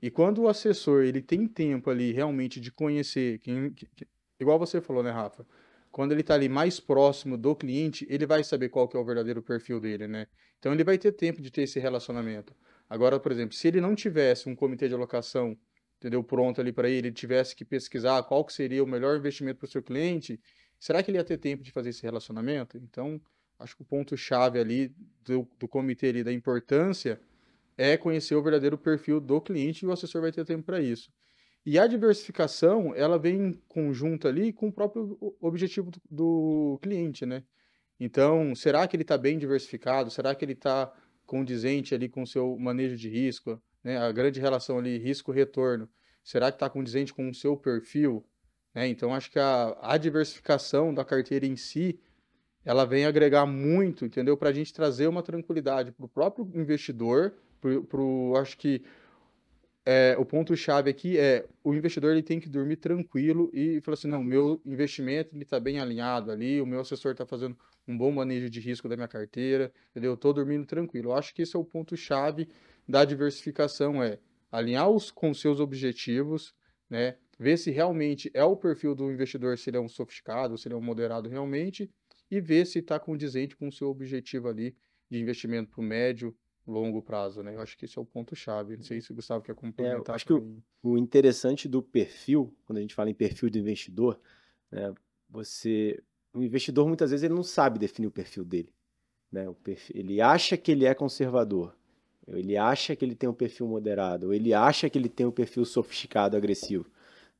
E 0.00 0.10
quando 0.10 0.42
o 0.42 0.48
assessor 0.48 1.04
ele 1.04 1.20
tem 1.20 1.46
tempo 1.46 1.90
ali 1.90 2.12
realmente 2.12 2.58
de 2.60 2.72
conhecer, 2.72 3.38
que- 3.40 3.70
que- 3.72 4.08
igual 4.38 4.58
você 4.58 4.80
falou, 4.80 5.02
né, 5.02 5.10
Rafa? 5.10 5.46
Quando 5.90 6.12
ele 6.12 6.20
está 6.20 6.34
ali 6.34 6.48
mais 6.48 6.78
próximo 6.78 7.36
do 7.36 7.54
cliente, 7.54 8.06
ele 8.08 8.26
vai 8.26 8.44
saber 8.44 8.68
qual 8.68 8.88
que 8.88 8.96
é 8.96 9.00
o 9.00 9.04
verdadeiro 9.04 9.42
perfil 9.42 9.80
dele, 9.80 10.06
né? 10.06 10.26
Então 10.58 10.72
ele 10.72 10.84
vai 10.84 10.96
ter 10.96 11.12
tempo 11.12 11.42
de 11.42 11.50
ter 11.50 11.62
esse 11.62 11.80
relacionamento. 11.80 12.54
Agora, 12.88 13.18
por 13.18 13.32
exemplo, 13.32 13.54
se 13.54 13.66
ele 13.68 13.80
não 13.80 13.94
tivesse 13.94 14.48
um 14.48 14.54
comitê 14.54 14.88
de 14.88 14.94
alocação 14.94 15.56
entendeu, 16.00 16.24
pronto 16.24 16.60
ali 16.60 16.72
para 16.72 16.88
ele, 16.88 17.08
ele 17.08 17.12
tivesse 17.12 17.54
que 17.54 17.64
pesquisar 17.64 18.22
qual 18.22 18.42
que 18.42 18.52
seria 18.54 18.82
o 18.82 18.86
melhor 18.86 19.16
investimento 19.18 19.58
para 19.58 19.66
o 19.66 19.70
seu 19.70 19.82
cliente, 19.82 20.40
será 20.78 21.02
que 21.02 21.10
ele 21.10 21.18
ia 21.18 21.24
ter 21.24 21.36
tempo 21.36 21.62
de 21.62 21.70
fazer 21.70 21.90
esse 21.90 22.02
relacionamento? 22.02 22.78
Então, 22.78 23.20
acho 23.58 23.76
que 23.76 23.82
o 23.82 23.84
ponto-chave 23.84 24.58
ali 24.58 24.94
do, 25.22 25.46
do 25.58 25.68
comitê 25.68 26.08
ali, 26.08 26.24
da 26.24 26.32
importância, 26.32 27.20
é 27.76 27.98
conhecer 27.98 28.34
o 28.34 28.42
verdadeiro 28.42 28.78
perfil 28.78 29.20
do 29.20 29.40
cliente 29.40 29.84
e 29.84 29.88
o 29.88 29.92
assessor 29.92 30.22
vai 30.22 30.32
ter 30.32 30.44
tempo 30.44 30.64
para 30.64 30.80
isso. 30.80 31.12
E 31.64 31.78
a 31.78 31.86
diversificação, 31.86 32.94
ela 32.94 33.18
vem 33.18 33.36
em 33.36 33.52
conjunto 33.68 34.26
ali 34.26 34.52
com 34.52 34.68
o 34.68 34.72
próprio 34.72 35.18
objetivo 35.40 35.90
do, 36.10 36.78
cliente, 36.80 37.26
né? 37.26 37.44
Então, 37.98 38.54
será 38.54 38.88
que 38.88 38.96
ele 38.96 39.02
está 39.02 39.18
bem 39.18 39.38
diversificado? 39.38 40.10
Será 40.10 40.34
que 40.34 40.42
ele 40.42 40.54
está 40.54 40.90
condizente 41.26 41.94
ali 41.94 42.08
com 42.08 42.22
o 42.22 42.26
seu 42.26 42.56
manejo 42.58 42.96
de 42.96 43.10
risco? 43.10 43.60
Né? 43.84 43.98
A 43.98 44.10
grande 44.10 44.40
relação 44.40 44.78
ali, 44.78 44.96
risco-retorno. 44.96 45.86
Será 46.24 46.50
que 46.50 46.56
está 46.56 46.70
condizente 46.70 47.12
com 47.12 47.28
o 47.28 47.34
seu 47.34 47.56
perfil? 47.58 48.24
Né? 48.74 48.88
Então, 48.88 49.14
acho 49.14 49.30
que 49.30 49.38
a, 49.38 49.76
a 49.82 49.98
diversificação 49.98 50.94
da 50.94 51.04
carteira 51.04 51.44
em 51.44 51.56
si, 51.56 52.00
ela 52.64 52.86
vem 52.86 53.04
agregar 53.04 53.44
muito, 53.44 54.06
entendeu? 54.06 54.34
Para 54.34 54.48
a 54.48 54.52
gente 54.52 54.72
trazer 54.72 55.06
uma 55.06 55.22
tranquilidade 55.22 55.92
para 55.92 56.06
o 56.06 56.08
próprio 56.08 56.50
investidor, 56.54 57.34
para 57.60 58.00
o, 58.00 58.34
acho 58.36 58.56
que 58.56 58.82
é, 59.92 60.16
o 60.16 60.24
ponto-chave 60.24 60.88
aqui 60.88 61.18
é 61.18 61.44
o 61.64 61.74
investidor 61.74 62.12
ele 62.12 62.22
tem 62.22 62.38
que 62.38 62.48
dormir 62.48 62.76
tranquilo 62.76 63.50
e 63.52 63.80
falar 63.80 63.94
assim, 63.94 64.06
não, 64.06 64.22
meu 64.22 64.62
investimento 64.64 65.34
ele 65.34 65.42
está 65.42 65.58
bem 65.58 65.80
alinhado 65.80 66.30
ali, 66.30 66.60
o 66.60 66.66
meu 66.66 66.78
assessor 66.78 67.10
está 67.10 67.26
fazendo 67.26 67.58
um 67.88 67.98
bom 67.98 68.12
manejo 68.12 68.48
de 68.48 68.60
risco 68.60 68.88
da 68.88 68.94
minha 68.94 69.08
carteira, 69.08 69.72
entendeu? 69.90 70.12
Eu 70.12 70.14
estou 70.14 70.32
dormindo 70.32 70.64
tranquilo. 70.64 71.08
Eu 71.08 71.14
acho 71.14 71.34
que 71.34 71.42
esse 71.42 71.56
é 71.56 71.58
o 71.58 71.64
ponto-chave 71.64 72.48
da 72.88 73.04
diversificação, 73.04 74.00
é 74.00 74.20
alinhar 74.52 74.88
os, 74.88 75.10
com 75.10 75.34
seus 75.34 75.58
objetivos, 75.58 76.54
né? 76.88 77.16
Ver 77.36 77.56
se 77.56 77.72
realmente 77.72 78.30
é 78.32 78.44
o 78.44 78.54
perfil 78.54 78.94
do 78.94 79.10
investidor, 79.10 79.58
se 79.58 79.70
ele 79.70 79.76
é 79.76 79.80
um 79.80 79.88
sofisticado, 79.88 80.56
se 80.56 80.68
ele 80.68 80.76
é 80.76 80.78
um 80.78 80.82
moderado 80.82 81.28
realmente, 81.28 81.90
e 82.30 82.40
ver 82.40 82.64
se 82.64 82.78
está 82.78 83.00
condizente 83.00 83.56
com 83.56 83.66
o 83.66 83.72
seu 83.72 83.88
objetivo 83.88 84.46
ali 84.46 84.76
de 85.10 85.18
investimento 85.18 85.68
para 85.68 85.80
o 85.80 85.84
médio, 85.84 86.32
longo 86.66 87.02
prazo, 87.02 87.42
né? 87.42 87.54
Eu 87.54 87.60
acho 87.60 87.76
que 87.76 87.84
esse 87.84 87.98
é 87.98 88.00
o 88.00 88.04
ponto-chave. 88.04 88.76
Não 88.76 88.84
sei 88.84 89.00
se 89.00 89.12
o 89.12 89.14
Gustavo 89.14 89.42
quer 89.42 89.54
complementar. 89.54 90.14
É, 90.14 90.16
acho 90.16 90.26
que 90.26 90.32
o, 90.32 90.62
o, 90.82 90.98
interessante 90.98 91.68
do 91.68 91.82
perfil, 91.82 92.54
quando 92.64 92.78
a 92.78 92.80
gente 92.80 92.94
fala 92.94 93.10
em 93.10 93.14
perfil 93.14 93.50
do 93.50 93.58
investidor, 93.58 94.18
né, 94.70 94.94
você, 95.28 96.02
o 96.32 96.42
investidor 96.42 96.86
muitas 96.86 97.10
vezes 97.10 97.24
ele 97.24 97.34
não 97.34 97.42
sabe 97.42 97.78
definir 97.78 98.06
o 98.06 98.12
perfil 98.12 98.44
dele. 98.44 98.72
Né? 99.30 99.48
O 99.48 99.54
perfil, 99.54 99.96
ele 99.96 100.20
acha 100.20 100.56
que 100.56 100.70
ele 100.72 100.84
é 100.84 100.94
conservador, 100.94 101.76
ele 102.26 102.56
acha 102.56 102.94
que 102.94 103.04
ele 103.04 103.14
tem 103.14 103.28
um 103.28 103.34
perfil 103.34 103.66
moderado, 103.66 104.28
ou 104.28 104.34
ele 104.34 104.52
acha 104.54 104.88
que 104.88 104.98
ele 104.98 105.08
tem 105.08 105.26
um 105.26 105.32
perfil 105.32 105.64
sofisticado, 105.64 106.36
agressivo. 106.36 106.86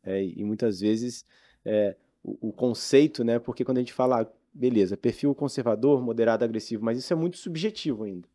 É, 0.03 0.23
e 0.25 0.43
muitas 0.45 0.81
vezes 0.81 1.27
é, 1.65 1.97
o, 2.23 2.49
o, 2.49 2.53
conceito, 2.53 3.23
né? 3.23 3.39
Porque 3.39 3.65
quando 3.65 3.79
a 3.79 3.81
gente 3.81 3.93
fala, 3.93 4.33
beleza, 4.53 4.97
perfil 4.97 5.35
conservador, 5.35 6.03
moderado, 6.03 6.45
agressivo, 6.45 6.85
mas 6.85 6.99
isso 6.99 7.13
é 7.13 7.17
muito 7.17 7.37
subjetivo 7.37 8.05
ainda. 8.05 8.29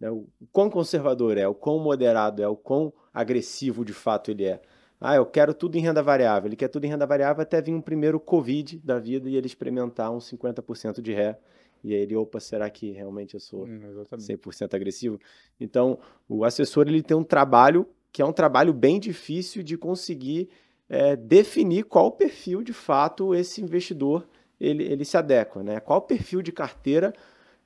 Né? 0.00 0.10
O 0.10 0.26
quão 0.50 0.70
conservador 0.70 1.36
é, 1.36 1.46
o 1.46 1.54
quão 1.54 1.78
moderado 1.78 2.42
é, 2.42 2.48
o 2.48 2.56
quão 2.56 2.92
agressivo 3.12 3.84
de 3.84 3.92
fato 3.92 4.30
ele 4.30 4.44
é. 4.44 4.60
Ah, 5.00 5.16
eu 5.16 5.24
quero 5.24 5.54
tudo 5.54 5.76
em 5.76 5.80
renda 5.80 6.02
variável. 6.02 6.48
Ele 6.48 6.56
quer 6.56 6.68
tudo 6.68 6.84
em 6.84 6.88
renda 6.88 7.06
variável 7.06 7.42
até 7.42 7.60
vir 7.60 7.72
um 7.72 7.80
primeiro 7.80 8.20
Covid 8.20 8.78
da 8.84 8.98
vida 8.98 9.28
e 9.28 9.36
ele 9.36 9.46
experimentar 9.46 10.10
uns 10.10 10.30
50% 10.30 11.00
de 11.00 11.12
ré. 11.12 11.38
E 11.82 11.94
aí 11.94 12.00
ele, 12.00 12.14
opa, 12.14 12.38
será 12.38 12.68
que 12.68 12.90
realmente 12.90 13.34
eu 13.34 13.40
sou 13.40 13.64
hum, 13.64 14.04
100% 14.12 14.74
agressivo? 14.74 15.18
Então, 15.58 15.98
o 16.28 16.44
assessor 16.44 16.86
ele 16.86 17.02
tem 17.02 17.16
um 17.16 17.24
trabalho 17.24 17.86
que 18.12 18.20
é 18.20 18.24
um 18.24 18.32
trabalho 18.32 18.74
bem 18.74 19.00
difícil 19.00 19.62
de 19.62 19.78
conseguir 19.78 20.50
é, 20.88 21.16
definir 21.16 21.84
qual 21.84 22.10
perfil 22.10 22.62
de 22.62 22.72
fato 22.72 23.34
esse 23.34 23.62
investidor 23.62 24.26
ele, 24.60 24.84
ele 24.84 25.04
se 25.04 25.16
adequa, 25.16 25.62
né? 25.62 25.80
Qual 25.80 26.02
perfil 26.02 26.42
de 26.42 26.52
carteira 26.52 27.14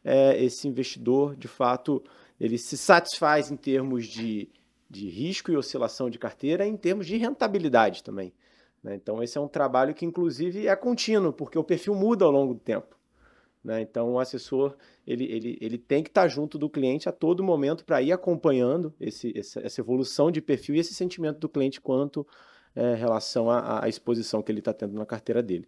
é, 0.05 0.41
esse 0.45 0.69
investidor 0.69 1.35
de 1.35 1.49
fato 1.49 2.03
ele 2.41 2.59
se 2.59 2.77
satisfaz 2.77 3.51
em 3.51 3.57
termos 3.57 4.07
de, 4.07 4.49
de 4.91 5.09
risco 5.09 5.51
e 5.51 5.57
oscilação 5.57 6.11
de 6.11 6.19
carteira, 6.19 6.67
em 6.67 6.77
termos 6.77 7.07
de 7.07 7.17
rentabilidade 7.17 8.03
também. 8.03 8.33
Né? 8.83 8.95
Então, 8.95 9.23
esse 9.23 9.39
é 9.39 9.41
um 9.41 9.49
trabalho 9.49 9.95
que, 9.95 10.05
inclusive, 10.05 10.67
é 10.67 10.77
contínuo, 10.77 11.33
porque 11.33 11.59
o 11.59 11.65
perfil 11.65 11.95
muda 11.95 12.25
ao 12.25 12.31
longo 12.31 12.55
do 12.55 12.61
tempo. 12.61 12.95
Né? 13.65 13.81
Então, 13.81 14.13
o 14.13 14.19
assessor 14.19 14.77
ele, 15.07 15.25
ele, 15.25 15.59
ele 15.61 15.79
tem 15.79 16.03
que 16.03 16.11
estar 16.11 16.29
junto 16.29 16.59
do 16.59 16.69
cliente 16.69 17.09
a 17.09 17.13
todo 17.13 17.43
momento 17.43 17.85
para 17.85 18.03
ir 18.03 18.13
acompanhando 18.13 18.93
esse, 19.01 19.33
essa 19.37 19.81
evolução 19.81 20.31
de 20.31 20.43
perfil 20.43 20.75
e 20.75 20.81
esse 20.81 20.93
sentimento 20.93 21.39
do 21.39 21.49
cliente 21.49 21.81
quanto 21.81 22.27
é, 22.77 22.95
relação 22.95 23.51
à, 23.51 23.85
à 23.85 23.89
exposição 23.89 24.43
que 24.43 24.53
ele 24.53 24.59
está 24.59 24.75
tendo 24.75 24.93
na 24.95 25.07
carteira 25.07 25.43
dele. 25.43 25.67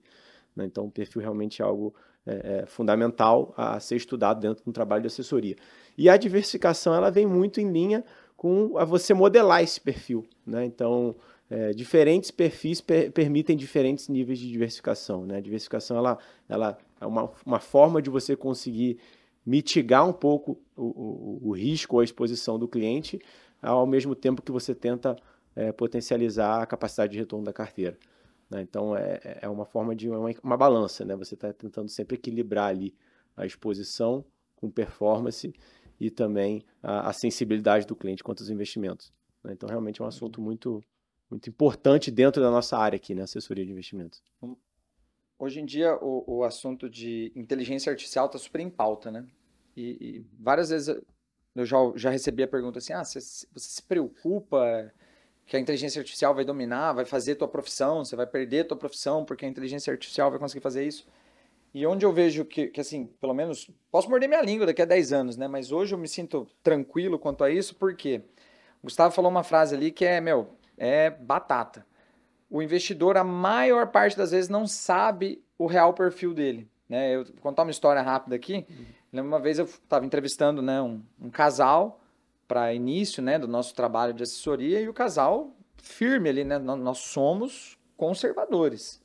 Né? 0.54 0.66
Então, 0.66 0.84
o 0.84 0.90
perfil 0.90 1.22
realmente 1.22 1.62
é 1.62 1.64
algo 1.64 1.94
é, 2.26 2.62
é, 2.62 2.66
fundamental 2.66 3.54
a 3.56 3.78
ser 3.78 3.96
estudado 3.96 4.40
dentro 4.40 4.64
de 4.64 4.68
um 4.68 4.72
trabalho 4.72 5.02
de 5.02 5.06
assessoria. 5.06 5.56
E 5.96 6.08
a 6.08 6.16
diversificação 6.16 6.94
ela 6.94 7.10
vem 7.10 7.24
muito 7.24 7.60
em 7.60 7.70
linha 7.70 8.04
com 8.36 8.76
a 8.76 8.84
você 8.84 9.14
modelar 9.14 9.62
esse 9.62 9.80
perfil. 9.80 10.26
Né? 10.44 10.64
Então, 10.64 11.14
é, 11.48 11.70
diferentes 11.70 12.30
perfis 12.30 12.80
per 12.80 13.12
permitem 13.12 13.56
diferentes 13.56 14.08
níveis 14.08 14.38
de 14.38 14.50
diversificação. 14.50 15.24
Né? 15.24 15.36
A 15.36 15.40
diversificação 15.40 15.96
ela, 15.96 16.18
ela 16.48 16.76
é 17.00 17.06
uma, 17.06 17.30
uma 17.44 17.60
forma 17.60 18.02
de 18.02 18.10
você 18.10 18.34
conseguir 18.34 18.98
mitigar 19.44 20.06
um 20.06 20.12
pouco 20.12 20.58
o, 20.76 20.84
o, 20.84 21.48
o 21.50 21.52
risco 21.52 21.94
ou 21.94 22.00
a 22.00 22.04
exposição 22.04 22.58
do 22.58 22.66
cliente, 22.66 23.20
ao 23.62 23.86
mesmo 23.86 24.14
tempo 24.14 24.42
que 24.42 24.50
você 24.50 24.74
tenta 24.74 25.16
é, 25.54 25.70
potencializar 25.70 26.62
a 26.62 26.66
capacidade 26.66 27.12
de 27.12 27.18
retorno 27.18 27.44
da 27.44 27.52
carteira. 27.52 27.96
Né? 28.50 28.62
Então, 28.62 28.96
é, 28.96 29.38
é 29.42 29.48
uma 29.48 29.64
forma 29.64 29.94
de 29.94 30.08
uma, 30.08 30.30
uma 30.42 30.56
balança. 30.56 31.04
Né? 31.04 31.16
Você 31.16 31.34
está 31.34 31.52
tentando 31.52 31.88
sempre 31.88 32.16
equilibrar 32.16 32.68
ali 32.68 32.94
a 33.36 33.44
exposição 33.44 34.24
com 34.54 34.70
performance 34.70 35.52
e 36.00 36.10
também 36.10 36.64
a, 36.82 37.10
a 37.10 37.12
sensibilidade 37.12 37.86
do 37.86 37.96
cliente 37.96 38.22
quanto 38.22 38.42
aos 38.42 38.50
investimentos. 38.50 39.12
Né? 39.42 39.52
Então, 39.52 39.68
realmente 39.68 40.00
é 40.00 40.04
um 40.04 40.08
assunto 40.08 40.40
muito, 40.40 40.82
muito 41.30 41.48
importante 41.50 42.10
dentro 42.10 42.42
da 42.42 42.50
nossa 42.50 42.76
área 42.76 42.96
aqui, 42.96 43.14
né? 43.14 43.22
assessoria 43.22 43.64
de 43.64 43.72
investimentos. 43.72 44.22
Hoje 45.38 45.60
em 45.60 45.66
dia, 45.66 45.96
o, 46.02 46.38
o 46.38 46.44
assunto 46.44 46.88
de 46.88 47.30
inteligência 47.36 47.90
artificial 47.90 48.26
está 48.26 48.38
super 48.38 48.60
em 48.60 48.70
pauta, 48.70 49.10
né? 49.10 49.26
E, 49.76 49.98
e, 50.00 50.26
várias 50.38 50.70
vezes 50.70 50.88
eu 51.54 51.66
já, 51.66 51.76
já 51.94 52.08
recebi 52.08 52.42
a 52.42 52.48
pergunta 52.48 52.78
assim, 52.78 52.94
ah, 52.94 53.04
você, 53.04 53.20
você 53.20 53.50
se 53.54 53.82
preocupa 53.82 54.90
que 55.46 55.56
a 55.56 55.60
inteligência 55.60 56.00
artificial 56.00 56.34
vai 56.34 56.44
dominar, 56.44 56.92
vai 56.92 57.04
fazer 57.04 57.36
tua 57.36 57.46
profissão, 57.46 58.04
você 58.04 58.16
vai 58.16 58.26
perder 58.26 58.64
tua 58.64 58.76
profissão 58.76 59.24
porque 59.24 59.46
a 59.46 59.48
inteligência 59.48 59.92
artificial 59.92 60.30
vai 60.30 60.40
conseguir 60.40 60.60
fazer 60.60 60.84
isso? 60.84 61.06
E 61.72 61.86
onde 61.86 62.04
eu 62.04 62.12
vejo 62.12 62.44
que, 62.44 62.68
que, 62.68 62.80
assim, 62.80 63.06
pelo 63.20 63.34
menos, 63.34 63.70
posso 63.90 64.08
morder 64.08 64.28
minha 64.28 64.40
língua 64.42 64.66
daqui 64.66 64.82
a 64.82 64.86
10 64.86 65.12
anos, 65.12 65.36
né? 65.36 65.46
Mas 65.46 65.70
hoje 65.70 65.94
eu 65.94 65.98
me 65.98 66.08
sinto 66.08 66.46
tranquilo 66.62 67.18
quanto 67.18 67.44
a 67.44 67.50
isso, 67.50 67.74
porque 67.76 68.22
o 68.82 68.86
Gustavo 68.86 69.14
falou 69.14 69.30
uma 69.30 69.42
frase 69.42 69.74
ali 69.74 69.92
que 69.92 70.04
é, 70.04 70.20
meu, 70.20 70.48
é 70.76 71.10
batata. 71.10 71.86
O 72.50 72.62
investidor, 72.62 73.16
a 73.16 73.24
maior 73.24 73.88
parte 73.88 74.16
das 74.16 74.30
vezes, 74.30 74.48
não 74.48 74.66
sabe 74.66 75.42
o 75.58 75.66
real 75.66 75.92
perfil 75.92 76.32
dele. 76.32 76.68
Né? 76.88 77.14
Eu 77.14 77.24
vou 77.24 77.34
contar 77.42 77.62
uma 77.62 77.70
história 77.70 78.00
rápida 78.00 78.34
aqui. 78.34 78.66
Lembro 79.12 79.28
uma 79.28 79.40
vez 79.40 79.58
eu 79.58 79.66
estava 79.66 80.06
entrevistando 80.06 80.62
né, 80.62 80.80
um, 80.80 81.02
um 81.20 81.30
casal 81.30 82.00
para 82.46 82.72
início 82.74 83.22
né, 83.22 83.38
do 83.38 83.48
nosso 83.48 83.74
trabalho 83.74 84.12
de 84.14 84.22
assessoria 84.22 84.80
e 84.80 84.88
o 84.88 84.94
casal 84.94 85.56
firme 85.76 86.28
ali, 86.28 86.44
né? 86.44 86.58
Nós 86.58 86.98
somos 86.98 87.78
conservadores. 87.96 89.00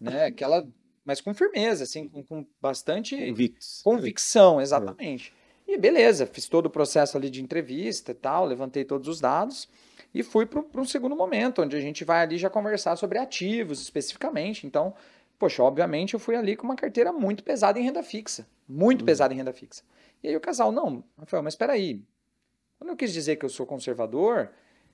Né? 0.00 0.26
Aquela 0.26 0.66
mas 1.04 1.20
com 1.20 1.34
firmeza, 1.34 1.84
assim, 1.84 2.08
com, 2.08 2.22
com 2.22 2.46
bastante 2.60 3.16
Convictos. 3.16 3.80
convicção, 3.82 4.60
exatamente. 4.60 5.32
É. 5.66 5.72
E 5.72 5.78
beleza, 5.78 6.26
fiz 6.26 6.48
todo 6.48 6.66
o 6.66 6.70
processo 6.70 7.16
ali 7.16 7.30
de 7.30 7.42
entrevista 7.42 8.12
e 8.12 8.14
tal, 8.14 8.44
levantei 8.44 8.84
todos 8.84 9.08
os 9.08 9.20
dados 9.20 9.68
e 10.14 10.22
fui 10.22 10.46
para 10.46 10.62
um 10.80 10.84
segundo 10.84 11.16
momento, 11.16 11.62
onde 11.62 11.76
a 11.76 11.80
gente 11.80 12.04
vai 12.04 12.22
ali 12.22 12.36
já 12.36 12.50
conversar 12.50 12.96
sobre 12.96 13.18
ativos 13.18 13.80
especificamente. 13.80 14.66
Então, 14.66 14.94
poxa, 15.38 15.62
obviamente 15.62 16.14
eu 16.14 16.20
fui 16.20 16.36
ali 16.36 16.56
com 16.56 16.64
uma 16.64 16.76
carteira 16.76 17.12
muito 17.12 17.42
pesada 17.42 17.78
em 17.78 17.82
renda 17.82 18.02
fixa, 18.02 18.46
muito 18.68 19.00
uhum. 19.00 19.06
pesada 19.06 19.32
em 19.32 19.36
renda 19.36 19.52
fixa. 19.52 19.82
E 20.22 20.28
aí 20.28 20.36
o 20.36 20.40
casal, 20.40 20.70
não, 20.70 21.02
Rafael, 21.18 21.42
mas 21.42 21.54
espera 21.54 21.72
aí, 21.72 22.02
quando 22.80 22.90
eu 22.90 22.96
quis 22.96 23.12
dizer 23.12 23.36
que 23.36 23.44
eu 23.44 23.50
sou 23.50 23.66
conservador, 23.66 24.48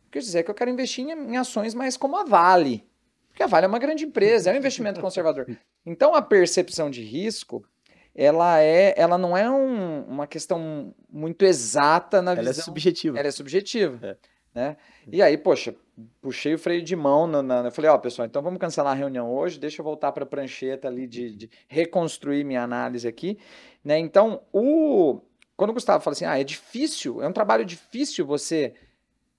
eu 0.06 0.10
quis 0.10 0.24
dizer 0.24 0.42
que 0.42 0.50
eu 0.50 0.54
quero 0.54 0.70
investir 0.72 1.04
em, 1.04 1.12
em 1.12 1.36
ações 1.36 1.72
mais 1.72 1.96
como 1.96 2.16
a 2.16 2.24
Vale, 2.24 2.84
porque 3.28 3.44
a 3.44 3.46
Vale 3.46 3.66
é 3.66 3.68
uma 3.68 3.78
grande 3.78 4.04
empresa, 4.04 4.50
é 4.50 4.52
um 4.52 4.56
investimento 4.56 5.00
conservador. 5.00 5.46
Então 5.84 6.12
a 6.12 6.20
percepção 6.20 6.90
de 6.90 7.00
risco, 7.00 7.64
ela 8.12 8.60
é, 8.60 8.92
ela 8.96 9.16
não 9.16 9.36
é 9.36 9.48
um, 9.48 10.02
uma 10.02 10.26
questão 10.26 10.92
muito 11.08 11.44
exata 11.44 12.20
na 12.20 12.32
ela 12.32 12.40
visão. 12.40 12.52
Ela 12.52 12.60
é 12.60 12.64
subjetiva. 12.64 13.18
Ela 13.20 13.28
é 13.28 13.30
subjetiva. 13.30 13.98
É. 14.04 14.16
Né? 14.52 14.76
E 15.12 15.22
aí, 15.22 15.38
poxa, 15.38 15.76
puxei 16.20 16.54
o 16.54 16.58
freio 16.58 16.82
de 16.82 16.96
mão. 16.96 17.26
Na, 17.28 17.42
na, 17.42 17.64
eu 17.66 17.70
falei, 17.70 17.90
ó, 17.90 17.94
oh, 17.94 17.98
pessoal, 18.00 18.26
então 18.26 18.42
vamos 18.42 18.58
cancelar 18.58 18.94
a 18.94 18.96
reunião 18.96 19.32
hoje, 19.32 19.60
deixa 19.60 19.80
eu 19.80 19.84
voltar 19.84 20.10
para 20.10 20.24
a 20.24 20.26
prancheta 20.26 20.88
ali 20.88 21.06
de, 21.06 21.36
de, 21.36 21.50
reconstruir 21.68 22.42
minha 22.42 22.62
análise 22.62 23.06
aqui. 23.06 23.38
Né? 23.84 23.98
Então, 23.98 24.42
o, 24.52 25.20
quando 25.56 25.70
o 25.70 25.75
Gustavo 25.75 26.02
fala 26.02 26.12
assim, 26.12 26.25
ah, 26.25 26.38
é 26.38 26.44
difícil, 26.44 27.22
é 27.22 27.28
um 27.28 27.32
trabalho 27.32 27.64
difícil 27.64 28.26
você 28.26 28.75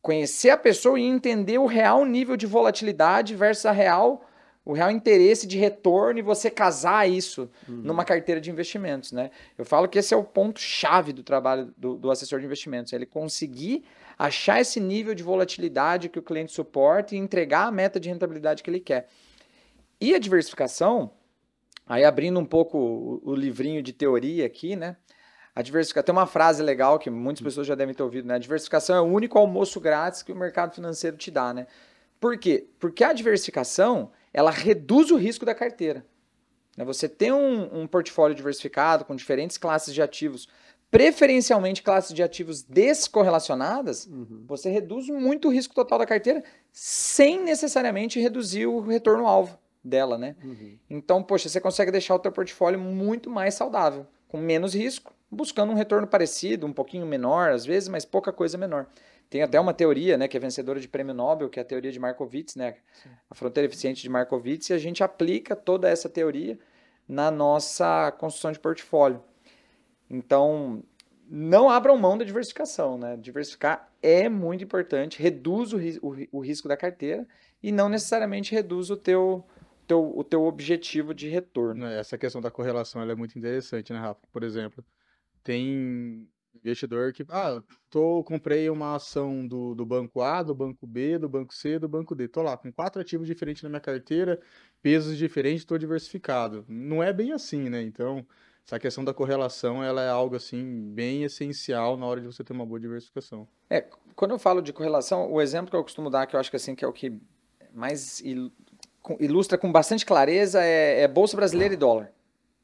conhecer 0.01 0.49
a 0.49 0.57
pessoa 0.57 0.99
e 0.99 1.03
entender 1.03 1.57
o 1.57 1.65
real 1.65 2.05
nível 2.05 2.37
de 2.37 2.45
volatilidade 2.45 3.35
versus 3.35 3.65
a 3.65 3.71
real 3.71 4.23
o 4.67 4.73
real 4.73 4.91
interesse 4.91 5.47
de 5.47 5.57
retorno 5.57 6.19
e 6.19 6.21
você 6.21 6.51
casar 6.51 7.09
isso 7.09 7.49
uhum. 7.69 7.83
numa 7.83 8.03
carteira 8.03 8.41
de 8.41 8.51
investimentos, 8.51 9.13
né? 9.13 9.31
Eu 9.57 9.63
falo 9.63 9.87
que 9.87 9.97
esse 9.97 10.13
é 10.13 10.17
o 10.17 10.25
ponto 10.25 10.59
chave 10.59 11.13
do 11.13 11.23
trabalho 11.23 11.73
do, 11.77 11.95
do, 11.95 12.11
assessor 12.11 12.41
de 12.41 12.45
investimentos, 12.45 12.91
ele 12.91 13.05
conseguir 13.05 13.85
achar 14.19 14.59
esse 14.59 14.77
nível 14.81 15.15
de 15.15 15.23
volatilidade 15.23 16.09
que 16.09 16.19
o 16.19 16.21
cliente 16.21 16.51
suporta 16.51 17.15
e 17.15 17.17
entregar 17.17 17.67
a 17.67 17.71
meta 17.71 17.97
de 17.97 18.09
rentabilidade 18.09 18.61
que 18.61 18.69
ele 18.69 18.81
quer. 18.81 19.07
E 20.01 20.13
a 20.13 20.19
diversificação, 20.19 21.11
aí 21.85 22.03
abrindo 22.03 22.37
um 22.37 22.45
pouco 22.45 22.77
o, 22.77 23.21
o 23.23 23.35
livrinho 23.35 23.81
de 23.81 23.93
teoria 23.93 24.45
aqui, 24.45 24.75
né? 24.75 24.97
A 25.57 25.63
diversificação 25.63 26.05
tem 26.05 26.13
uma 26.13 26.27
frase 26.27 26.61
legal 26.61 26.99
que 26.99 27.09
muitas 27.09 27.41
pessoas 27.41 27.65
já 27.65 27.73
devem 27.73 27.95
ter 27.95 28.03
ouvido, 28.03 28.27
né? 28.27 28.35
A 28.35 28.37
diversificação 28.37 28.95
é 28.95 29.01
o 29.01 29.05
único 29.05 29.39
almoço 29.39 29.79
grátis 29.79 30.21
que 30.21 30.31
o 30.31 30.35
mercado 30.35 30.75
financeiro 30.75 31.17
te 31.17 31.31
dá, 31.31 31.51
né? 31.51 31.65
Por 32.19 32.37
quê? 32.37 32.67
Porque 32.77 33.03
a 33.03 33.11
diversificação 33.11 34.11
ela 34.31 34.51
reduz 34.51 35.09
o 35.09 35.15
risco 35.15 35.47
da 35.47 35.55
carteira. 35.55 36.05
Né, 36.77 36.85
você 36.85 37.09
tem 37.09 37.31
um, 37.31 37.81
um 37.81 37.87
portfólio 37.87 38.35
diversificado 38.35 39.03
com 39.03 39.15
diferentes 39.15 39.57
classes 39.57 39.95
de 39.95 39.99
ativos, 39.99 40.47
preferencialmente 40.91 41.81
classes 41.81 42.13
de 42.13 42.21
ativos 42.21 42.61
descorrelacionadas, 42.61 44.05
uhum. 44.05 44.43
você 44.47 44.69
reduz 44.69 45.09
muito 45.09 45.47
o 45.47 45.51
risco 45.51 45.73
total 45.73 45.97
da 45.97 46.05
carteira 46.05 46.43
sem 46.71 47.41
necessariamente 47.41 48.19
reduzir 48.19 48.67
o 48.67 48.79
retorno-alvo 48.79 49.57
dela, 49.83 50.19
né? 50.19 50.35
Uhum. 50.43 50.77
Então, 50.87 51.23
poxa, 51.23 51.49
você 51.49 51.59
consegue 51.59 51.91
deixar 51.91 52.13
o 52.13 52.19
teu 52.19 52.31
portfólio 52.31 52.79
muito 52.79 53.27
mais 53.27 53.55
saudável, 53.55 54.05
com 54.27 54.37
menos 54.37 54.75
risco, 54.75 55.16
buscando 55.31 55.71
um 55.71 55.75
retorno 55.75 56.07
parecido, 56.07 56.65
um 56.65 56.73
pouquinho 56.73 57.05
menor 57.05 57.51
às 57.51 57.65
vezes, 57.65 57.89
mas 57.89 58.05
pouca 58.05 58.31
coisa 58.31 58.57
menor. 58.57 58.87
Tem 59.29 59.43
até 59.43 59.59
uma 59.59 59.73
teoria, 59.73 60.17
né, 60.17 60.27
que 60.27 60.37
é 60.37 60.39
vencedora 60.39 60.79
de 60.79 60.87
prêmio 60.87 61.13
Nobel, 61.13 61.49
que 61.49 61.59
é 61.59 61.61
a 61.61 61.65
teoria 61.65 61.91
de 61.91 61.99
Markowitz, 61.99 62.55
né, 62.55 62.75
Sim. 62.93 63.09
a 63.29 63.35
fronteira 63.35 63.67
eficiente 63.67 64.01
de 64.01 64.09
Markowitz, 64.09 64.69
e 64.69 64.73
a 64.73 64.77
gente 64.77 65.03
aplica 65.03 65.55
toda 65.55 65.89
essa 65.89 66.07
teoria 66.07 66.57
na 67.07 67.29
nossa 67.29 68.11
construção 68.13 68.51
de 68.51 68.59
portfólio. 68.59 69.21
Então, 70.09 70.81
não 71.29 71.69
abram 71.69 71.97
mão 71.97 72.17
da 72.17 72.23
diversificação, 72.23 72.97
né? 72.97 73.17
Diversificar 73.17 73.91
é 74.01 74.29
muito 74.29 74.63
importante, 74.63 75.21
reduz 75.21 75.73
o, 75.73 75.77
o, 75.77 76.15
o 76.31 76.39
risco 76.39 76.67
da 76.67 76.77
carteira 76.77 77.27
e 77.61 77.71
não 77.71 77.89
necessariamente 77.89 78.53
reduz 78.53 78.89
o 78.89 78.95
teu, 78.95 79.45
teu, 79.85 80.17
o 80.17 80.23
teu 80.23 80.45
objetivo 80.45 81.13
de 81.13 81.27
retorno. 81.27 81.85
Essa 81.85 82.17
questão 82.17 82.41
da 82.41 82.49
correlação 82.49 83.01
é 83.01 83.15
muito 83.15 83.37
interessante, 83.37 83.91
né, 83.91 83.99
Rafa? 83.99 84.21
Por 84.31 84.43
exemplo, 84.43 84.83
tem 85.47 86.27
investidor 86.55 87.13
que, 87.13 87.25
ah, 87.29 87.63
tô, 87.89 88.21
comprei 88.21 88.69
uma 88.69 88.95
ação 88.95 89.47
do, 89.47 89.73
do 89.73 89.85
banco 89.85 90.21
A, 90.21 90.43
do 90.43 90.53
banco 90.53 90.85
B, 90.85 91.17
do 91.17 91.29
banco 91.29 91.53
C, 91.53 91.79
do 91.79 91.87
banco 91.87 92.13
D. 92.13 92.27
Tô 92.27 92.41
lá 92.41 92.57
com 92.57 92.69
quatro 92.69 93.01
ativos 93.01 93.25
diferentes 93.25 93.63
na 93.63 93.69
minha 93.69 93.79
carteira, 93.79 94.41
pesos 94.81 95.17
diferentes, 95.17 95.61
estou 95.61 95.77
diversificado. 95.77 96.65
Não 96.67 97.01
é 97.01 97.13
bem 97.13 97.31
assim, 97.31 97.69
né? 97.69 97.81
Então, 97.81 98.27
essa 98.65 98.77
questão 98.77 99.05
da 99.05 99.13
correlação, 99.13 99.81
ela 99.81 100.03
é 100.03 100.09
algo 100.09 100.35
assim 100.35 100.91
bem 100.93 101.23
essencial 101.23 101.95
na 101.95 102.05
hora 102.05 102.19
de 102.19 102.27
você 102.27 102.43
ter 102.43 102.51
uma 102.51 102.65
boa 102.65 102.81
diversificação. 102.81 103.47
É, 103.69 103.85
quando 104.17 104.31
eu 104.31 104.39
falo 104.39 104.61
de 104.61 104.73
correlação, 104.73 105.31
o 105.31 105.41
exemplo 105.41 105.71
que 105.71 105.77
eu 105.77 105.83
costumo 105.83 106.09
dar, 106.09 106.27
que 106.27 106.35
eu 106.35 106.39
acho 106.41 106.49
que 106.49 106.57
assim 106.57 106.75
que 106.75 106.83
é 106.83 106.87
o 106.87 106.91
que 106.91 107.17
mais 107.73 108.21
ilustra 109.17 109.57
com 109.57 109.71
bastante 109.71 110.05
clareza 110.05 110.61
é, 110.61 111.03
é 111.03 111.07
bolsa 111.07 111.37
brasileira 111.37 111.73
e 111.73 111.77
dólar. 111.77 112.11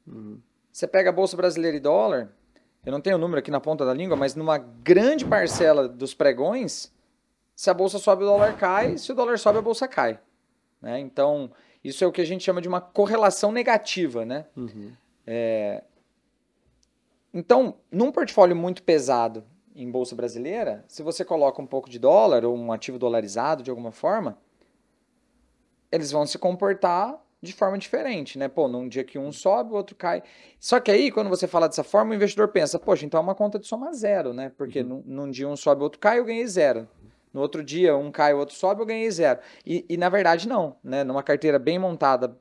Uhum. 0.06 0.38
Você 0.70 0.86
pega 0.86 1.08
a 1.08 1.12
bolsa 1.12 1.34
brasileira 1.36 1.76
e 1.76 1.80
dólar, 1.80 2.34
eu 2.84 2.92
não 2.92 3.00
tenho 3.00 3.16
o 3.16 3.18
número 3.18 3.38
aqui 3.38 3.50
na 3.50 3.60
ponta 3.60 3.84
da 3.84 3.94
língua, 3.94 4.16
mas 4.16 4.34
numa 4.34 4.58
grande 4.58 5.24
parcela 5.24 5.88
dos 5.88 6.14
pregões, 6.14 6.92
se 7.56 7.70
a 7.70 7.74
bolsa 7.74 7.98
sobe, 7.98 8.24
o 8.24 8.26
dólar 8.26 8.56
cai, 8.56 8.98
se 8.98 9.10
o 9.10 9.14
dólar 9.14 9.38
sobe, 9.38 9.58
a 9.58 9.62
bolsa 9.62 9.88
cai. 9.88 10.18
Né? 10.82 10.98
Então, 11.00 11.50
isso 11.82 12.04
é 12.04 12.06
o 12.06 12.12
que 12.12 12.20
a 12.20 12.26
gente 12.26 12.44
chama 12.44 12.60
de 12.60 12.68
uma 12.68 12.80
correlação 12.80 13.50
negativa. 13.50 14.24
Né? 14.24 14.46
Uhum. 14.56 14.92
É... 15.26 15.82
Então, 17.32 17.76
num 17.90 18.12
portfólio 18.12 18.54
muito 18.54 18.82
pesado 18.82 19.44
em 19.74 19.90
bolsa 19.90 20.14
brasileira, 20.14 20.84
se 20.86 21.02
você 21.02 21.24
coloca 21.24 21.60
um 21.60 21.66
pouco 21.66 21.88
de 21.88 21.98
dólar 21.98 22.44
ou 22.44 22.56
um 22.56 22.70
ativo 22.70 22.98
dolarizado 22.98 23.62
de 23.62 23.70
alguma 23.70 23.90
forma, 23.90 24.38
eles 25.90 26.10
vão 26.10 26.26
se 26.26 26.38
comportar 26.38 27.18
de 27.44 27.52
forma 27.52 27.78
diferente, 27.78 28.38
né? 28.38 28.48
Pô, 28.48 28.66
num 28.66 28.88
dia 28.88 29.04
que 29.04 29.18
um 29.18 29.30
sobe, 29.30 29.72
o 29.72 29.76
outro 29.76 29.94
cai. 29.94 30.22
Só 30.58 30.80
que 30.80 30.90
aí, 30.90 31.10
quando 31.10 31.28
você 31.28 31.46
fala 31.46 31.68
dessa 31.68 31.84
forma, 31.84 32.10
o 32.10 32.14
investidor 32.14 32.48
pensa, 32.48 32.78
poxa, 32.78 33.06
então 33.06 33.18
é 33.18 33.22
uma 33.22 33.34
conta 33.34 33.58
de 33.58 33.66
soma 33.66 33.92
zero, 33.92 34.32
né? 34.32 34.50
Porque 34.56 34.80
uhum. 34.80 35.02
num, 35.06 35.26
num, 35.26 35.30
dia 35.30 35.48
um 35.48 35.56
sobe, 35.56 35.80
o 35.80 35.84
outro 35.84 36.00
cai, 36.00 36.18
eu 36.18 36.24
ganhei 36.24 36.46
zero. 36.46 36.88
No 37.32 37.40
outro 37.40 37.62
dia, 37.62 37.96
um 37.96 38.10
cai, 38.10 38.34
o 38.34 38.38
outro 38.38 38.54
sobe, 38.54 38.80
eu 38.80 38.86
ganhei 38.86 39.10
zero. 39.10 39.40
E, 39.66 39.84
e 39.88 39.96
na 39.96 40.08
verdade, 40.08 40.48
não, 40.48 40.76
né? 40.82 41.04
Numa 41.04 41.22
carteira 41.22 41.58
bem 41.58 41.78
montada, 41.78 42.36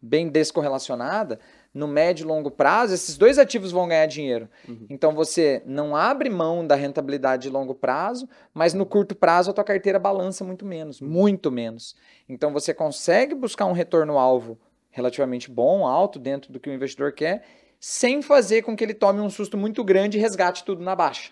bem 0.00 0.28
descorrelacionada, 0.28 1.38
no 1.72 1.86
médio 1.86 2.24
e 2.24 2.26
longo 2.26 2.50
prazo, 2.50 2.94
esses 2.94 3.16
dois 3.16 3.38
ativos 3.38 3.70
vão 3.70 3.86
ganhar 3.86 4.06
dinheiro. 4.06 4.48
Uhum. 4.68 4.86
Então 4.90 5.14
você 5.14 5.62
não 5.64 5.94
abre 5.94 6.28
mão 6.28 6.66
da 6.66 6.74
rentabilidade 6.74 7.44
de 7.44 7.50
longo 7.50 7.74
prazo, 7.74 8.28
mas 8.52 8.74
no 8.74 8.84
curto 8.84 9.14
prazo 9.14 9.50
a 9.50 9.54
tua 9.54 9.64
carteira 9.64 9.98
balança 9.98 10.44
muito 10.44 10.66
menos, 10.66 11.00
muito 11.00 11.50
menos. 11.50 11.94
Então 12.28 12.52
você 12.52 12.74
consegue 12.74 13.34
buscar 13.34 13.66
um 13.66 13.72
retorno 13.72 14.18
alvo 14.18 14.58
relativamente 14.90 15.50
bom, 15.50 15.86
alto 15.86 16.18
dentro 16.18 16.52
do 16.52 16.58
que 16.58 16.68
o 16.68 16.72
investidor 16.72 17.12
quer, 17.12 17.44
sem 17.78 18.20
fazer 18.20 18.62
com 18.62 18.76
que 18.76 18.82
ele 18.82 18.92
tome 18.92 19.20
um 19.20 19.30
susto 19.30 19.56
muito 19.56 19.84
grande 19.84 20.18
e 20.18 20.20
resgate 20.20 20.64
tudo 20.64 20.82
na 20.82 20.96
baixa 20.96 21.30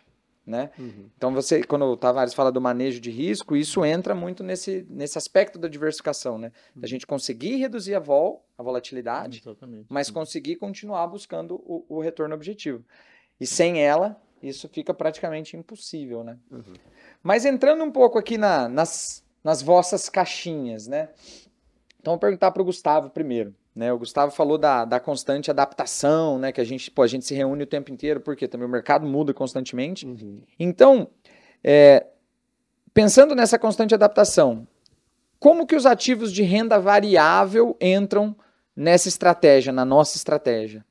né? 0.48 0.70
Uhum. 0.78 1.10
Então 1.16 1.32
você, 1.32 1.62
quando 1.62 1.84
o 1.84 1.96
Tavares 1.96 2.32
fala 2.32 2.50
do 2.50 2.60
manejo 2.60 3.00
de 3.00 3.10
risco, 3.10 3.54
isso 3.54 3.84
entra 3.84 4.14
muito 4.14 4.42
nesse, 4.42 4.86
nesse 4.88 5.18
aspecto 5.18 5.58
da 5.58 5.68
diversificação, 5.68 6.38
né? 6.38 6.50
Da 6.74 6.82
uhum. 6.82 6.88
gente 6.88 7.06
conseguir 7.06 7.56
reduzir 7.56 7.94
a 7.94 8.00
vol, 8.00 8.44
a 8.56 8.62
volatilidade, 8.62 9.40
Exatamente. 9.40 9.86
mas 9.88 10.10
conseguir 10.10 10.56
continuar 10.56 11.06
buscando 11.06 11.56
o, 11.56 11.84
o, 11.88 12.00
retorno 12.00 12.34
objetivo. 12.34 12.82
E 13.38 13.46
sem 13.46 13.80
ela, 13.80 14.20
isso 14.42 14.68
fica 14.68 14.94
praticamente 14.94 15.56
impossível, 15.56 16.24
né? 16.24 16.38
Uhum. 16.50 16.74
Mas 17.22 17.44
entrando 17.44 17.84
um 17.84 17.92
pouco 17.92 18.18
aqui 18.18 18.38
na, 18.38 18.68
nas, 18.68 19.22
nas 19.44 19.60
vossas 19.60 20.08
caixinhas, 20.08 20.86
né? 20.86 21.10
Então 22.00 22.14
vou 22.14 22.18
perguntar 22.18 22.50
para 22.52 22.62
o 22.62 22.64
Gustavo 22.64 23.10
primeiro. 23.10 23.54
Né? 23.78 23.92
O 23.92 23.98
Gustavo 23.98 24.32
falou 24.32 24.58
da, 24.58 24.84
da 24.84 24.98
constante 24.98 25.52
adaptação, 25.52 26.36
né? 26.36 26.50
Que 26.50 26.60
a 26.60 26.64
gente, 26.64 26.90
pô, 26.90 27.02
a 27.02 27.06
gente 27.06 27.24
se 27.24 27.32
reúne 27.32 27.62
o 27.62 27.66
tempo 27.66 27.92
inteiro, 27.92 28.18
porque 28.18 28.48
também 28.48 28.66
o 28.66 28.70
mercado 28.70 29.06
muda 29.06 29.32
constantemente. 29.32 30.04
Uhum. 30.04 30.42
Então, 30.58 31.08
é, 31.62 32.04
pensando 32.92 33.36
nessa 33.36 33.56
constante 33.56 33.94
adaptação, 33.94 34.66
como 35.38 35.64
que 35.64 35.76
os 35.76 35.86
ativos 35.86 36.32
de 36.32 36.42
renda 36.42 36.80
variável 36.80 37.76
entram 37.80 38.34
nessa 38.74 39.06
estratégia, 39.06 39.72
na 39.72 39.84
nossa 39.84 40.16
estratégia? 40.16 40.84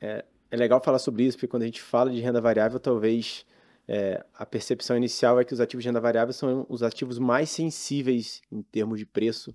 É, 0.00 0.24
é 0.50 0.56
legal 0.56 0.82
falar 0.82 0.98
sobre 0.98 1.22
isso, 1.22 1.36
porque 1.36 1.46
quando 1.46 1.62
a 1.62 1.66
gente 1.66 1.80
fala 1.80 2.10
de 2.10 2.18
renda 2.18 2.40
variável, 2.40 2.80
talvez 2.80 3.46
é, 3.86 4.24
a 4.34 4.44
percepção 4.44 4.96
inicial 4.96 5.38
é 5.38 5.44
que 5.44 5.54
os 5.54 5.60
ativos 5.60 5.84
de 5.84 5.90
renda 5.90 6.00
variável 6.00 6.32
são 6.32 6.66
os 6.68 6.82
ativos 6.82 7.20
mais 7.20 7.50
sensíveis 7.50 8.42
em 8.50 8.62
termos 8.62 8.98
de 8.98 9.06
preço 9.06 9.54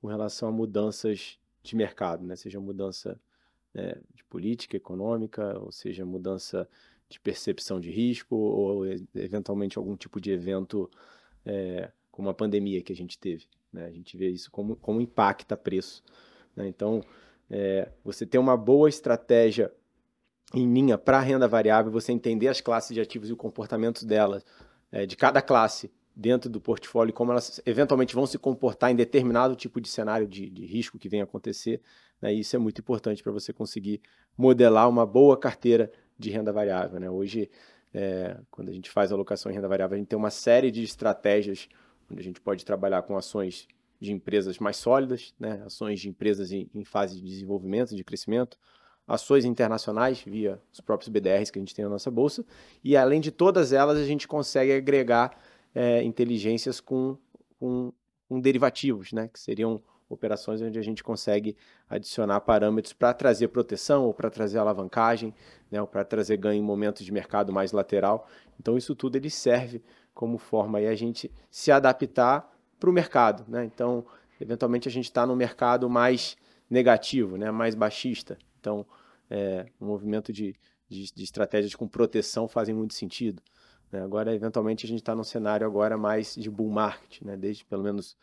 com 0.00 0.06
relação 0.06 0.48
a 0.48 0.52
mudanças 0.52 1.38
de 1.68 1.76
mercado, 1.76 2.24
né? 2.24 2.36
seja 2.36 2.60
mudança 2.60 3.18
né, 3.74 3.94
de 4.14 4.24
política 4.24 4.76
econômica, 4.76 5.58
ou 5.58 5.70
seja 5.70 6.04
mudança 6.04 6.68
de 7.08 7.20
percepção 7.20 7.78
de 7.78 7.90
risco, 7.90 8.34
ou 8.34 8.84
eventualmente 9.14 9.78
algum 9.78 9.96
tipo 9.96 10.20
de 10.20 10.32
evento 10.32 10.90
é, 11.44 11.90
como 12.10 12.28
a 12.28 12.34
pandemia 12.34 12.82
que 12.82 12.92
a 12.92 12.96
gente 12.96 13.18
teve. 13.18 13.46
Né? 13.72 13.86
A 13.86 13.90
gente 13.90 14.16
vê 14.16 14.28
isso 14.28 14.50
como, 14.50 14.76
como 14.76 15.00
impacta 15.00 15.56
preço. 15.56 16.02
Né? 16.54 16.66
Então, 16.66 17.02
é, 17.50 17.90
você 18.02 18.26
ter 18.26 18.38
uma 18.38 18.56
boa 18.56 18.88
estratégia 18.88 19.72
em 20.54 20.72
linha 20.72 20.96
para 20.96 21.20
renda 21.20 21.46
variável, 21.46 21.92
você 21.92 22.12
entender 22.12 22.48
as 22.48 22.60
classes 22.60 22.94
de 22.94 23.00
ativos 23.00 23.28
e 23.28 23.32
o 23.32 23.36
comportamento 23.36 24.06
delas, 24.06 24.44
é, 24.90 25.04
de 25.04 25.16
cada 25.16 25.42
classe, 25.42 25.90
dentro 26.16 26.48
do 26.48 26.58
portfólio, 26.58 27.12
como 27.12 27.30
elas 27.30 27.60
eventualmente 27.66 28.14
vão 28.14 28.24
se 28.24 28.38
comportar 28.38 28.90
em 28.90 28.96
determinado 28.96 29.54
tipo 29.54 29.78
de 29.78 29.88
cenário 29.88 30.26
de, 30.26 30.48
de 30.48 30.64
risco 30.64 30.98
que 30.98 31.10
venha 31.10 31.24
acontecer. 31.24 31.82
Né? 32.22 32.32
Isso 32.32 32.56
é 32.56 32.58
muito 32.58 32.80
importante 32.80 33.22
para 33.22 33.30
você 33.30 33.52
conseguir 33.52 34.00
modelar 34.36 34.88
uma 34.88 35.04
boa 35.04 35.36
carteira 35.38 35.92
de 36.18 36.30
renda 36.30 36.50
variável. 36.54 36.98
Né? 36.98 37.10
Hoje, 37.10 37.50
é, 37.92 38.38
quando 38.50 38.70
a 38.70 38.72
gente 38.72 38.90
faz 38.90 39.12
alocação 39.12 39.52
em 39.52 39.54
renda 39.54 39.68
variável, 39.68 39.94
a 39.94 39.98
gente 39.98 40.08
tem 40.08 40.18
uma 40.18 40.30
série 40.30 40.70
de 40.70 40.82
estratégias 40.82 41.68
onde 42.10 42.20
a 42.20 42.24
gente 42.24 42.40
pode 42.40 42.64
trabalhar 42.64 43.02
com 43.02 43.14
ações 43.14 43.68
de 44.00 44.10
empresas 44.10 44.58
mais 44.58 44.78
sólidas, 44.78 45.34
né? 45.38 45.62
ações 45.66 46.00
de 46.00 46.08
empresas 46.08 46.50
em, 46.50 46.70
em 46.74 46.84
fase 46.84 47.16
de 47.16 47.22
desenvolvimento, 47.22 47.94
de 47.94 48.04
crescimento, 48.04 48.58
ações 49.06 49.44
internacionais 49.44 50.22
via 50.26 50.60
os 50.72 50.80
próprios 50.80 51.08
BDRs 51.08 51.50
que 51.50 51.58
a 51.58 51.62
gente 51.62 51.74
tem 51.74 51.84
na 51.84 51.90
nossa 51.90 52.10
bolsa, 52.10 52.44
e 52.82 52.96
além 52.96 53.20
de 53.20 53.30
todas 53.30 53.72
elas, 53.72 53.98
a 53.98 54.04
gente 54.04 54.26
consegue 54.26 54.72
agregar 54.72 55.38
é, 55.76 56.02
inteligências 56.02 56.80
com, 56.80 57.18
com, 57.60 57.92
com, 58.26 58.40
derivativos, 58.40 59.12
né? 59.12 59.28
que 59.28 59.38
seriam 59.38 59.82
operações 60.08 60.62
onde 60.62 60.78
a 60.78 60.82
gente 60.82 61.04
consegue 61.04 61.54
adicionar 61.86 62.40
parâmetros 62.40 62.94
para 62.94 63.12
trazer 63.12 63.48
proteção 63.48 64.06
ou 64.06 64.14
para 64.14 64.30
trazer 64.30 64.56
alavancagem, 64.56 65.34
né? 65.70 65.78
ou 65.78 65.86
para 65.86 66.02
trazer 66.02 66.38
ganho 66.38 66.58
em 66.58 66.64
momentos 66.64 67.04
de 67.04 67.12
mercado 67.12 67.52
mais 67.52 67.72
lateral. 67.72 68.26
Então 68.58 68.78
isso 68.78 68.94
tudo 68.96 69.16
ele 69.16 69.28
serve 69.28 69.82
como 70.14 70.38
forma 70.38 70.78
aí 70.78 70.86
a 70.86 70.94
gente 70.94 71.30
se 71.50 71.70
adaptar 71.70 72.50
para 72.80 72.88
o 72.88 72.92
mercado, 72.92 73.44
né? 73.46 73.64
Então, 73.64 74.04
eventualmente 74.40 74.88
a 74.88 74.90
gente 74.90 75.04
está 75.04 75.26
no 75.26 75.36
mercado 75.36 75.88
mais 75.90 76.36
negativo, 76.70 77.36
né? 77.36 77.50
Mais 77.50 77.74
baixista. 77.74 78.38
Então, 78.58 78.86
é, 79.30 79.66
um 79.80 79.86
movimento 79.86 80.32
de, 80.32 80.54
de, 80.88 81.12
de 81.12 81.22
estratégias 81.22 81.74
com 81.74 81.86
proteção 81.86 82.48
fazem 82.48 82.74
muito 82.74 82.94
sentido. 82.94 83.42
Né? 83.90 84.02
Agora, 84.02 84.34
eventualmente, 84.34 84.84
a 84.84 84.88
gente 84.88 85.00
está 85.00 85.14
num 85.14 85.24
cenário 85.24 85.66
agora 85.66 85.96
mais 85.96 86.34
de 86.34 86.50
bull 86.50 86.70
market, 86.70 87.22
né? 87.22 87.36
Desde 87.36 87.64
pelo 87.64 87.82
menos 87.82 88.16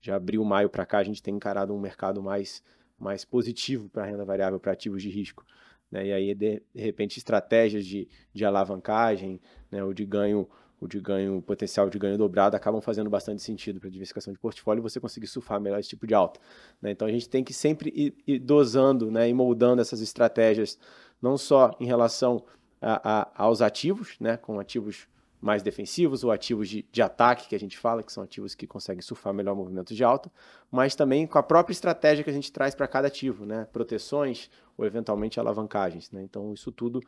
já 0.00 0.16
abriu 0.16 0.42
maio 0.44 0.68
para 0.68 0.86
cá, 0.86 0.98
a 0.98 1.04
gente 1.04 1.22
tem 1.22 1.34
encarado 1.34 1.74
um 1.74 1.80
mercado 1.80 2.22
mais, 2.22 2.62
mais 2.98 3.24
positivo 3.24 3.88
para 3.88 4.06
renda 4.06 4.24
variável, 4.24 4.58
para 4.58 4.72
ativos 4.72 5.02
de 5.02 5.10
risco. 5.10 5.44
Né? 5.90 6.06
E 6.06 6.12
aí, 6.12 6.34
de, 6.34 6.62
de, 6.74 6.80
repente, 6.80 7.18
estratégias 7.18 7.84
de, 7.84 8.08
de 8.32 8.44
alavancagem, 8.44 9.40
né? 9.70 9.84
ou 9.84 9.92
de 9.92 10.06
ganho, 10.06 10.48
ou 10.80 10.88
de 10.88 10.98
ganho, 11.00 11.42
potencial 11.42 11.90
de 11.90 11.98
ganho 11.98 12.16
dobrado, 12.16 12.56
acabam 12.56 12.80
fazendo 12.80 13.10
bastante 13.10 13.42
sentido 13.42 13.78
para 13.78 13.90
diversificação 13.90 14.32
de 14.32 14.38
portfólio 14.38 14.80
e 14.80 14.82
você 14.82 14.98
conseguir 14.98 15.26
surfar 15.26 15.60
melhor 15.60 15.78
esse 15.78 15.90
tipo 15.90 16.06
de 16.06 16.14
alta. 16.14 16.40
Né? 16.80 16.92
Então, 16.92 17.06
a 17.06 17.10
gente 17.10 17.28
tem 17.28 17.44
que 17.44 17.52
sempre 17.52 17.92
ir, 17.94 18.14
ir 18.26 18.38
dosando 18.38 19.10
né? 19.10 19.28
e 19.28 19.34
moldando 19.34 19.82
essas 19.82 20.00
estratégias, 20.00 20.78
não 21.20 21.36
só 21.36 21.76
em 21.78 21.84
relação 21.84 22.42
a, 22.80 23.20
a, 23.20 23.44
aos 23.44 23.60
ativos, 23.62 24.16
né? 24.20 24.36
com 24.36 24.58
ativos 24.58 25.06
mais 25.40 25.62
defensivos 25.62 26.22
ou 26.22 26.30
ativos 26.30 26.68
de, 26.68 26.86
de, 26.92 27.00
ataque, 27.00 27.48
que 27.48 27.54
a 27.54 27.58
gente 27.58 27.78
fala, 27.78 28.02
que 28.02 28.12
são 28.12 28.22
ativos 28.22 28.54
que 28.54 28.66
conseguem 28.66 29.00
surfar 29.00 29.32
melhor 29.32 29.56
movimentos 29.56 29.96
de 29.96 30.04
alta, 30.04 30.30
mas 30.70 30.94
também 30.94 31.26
com 31.26 31.38
a 31.38 31.42
própria 31.42 31.72
estratégia 31.72 32.22
que 32.22 32.30
a 32.30 32.32
gente 32.32 32.52
traz 32.52 32.74
para 32.74 32.86
cada 32.86 33.08
ativo, 33.08 33.46
né? 33.46 33.66
proteções 33.72 34.50
ou 34.76 34.84
eventualmente 34.84 35.40
alavancagens. 35.40 36.10
Né? 36.10 36.22
Então, 36.22 36.52
isso 36.52 36.70
tudo 36.70 37.00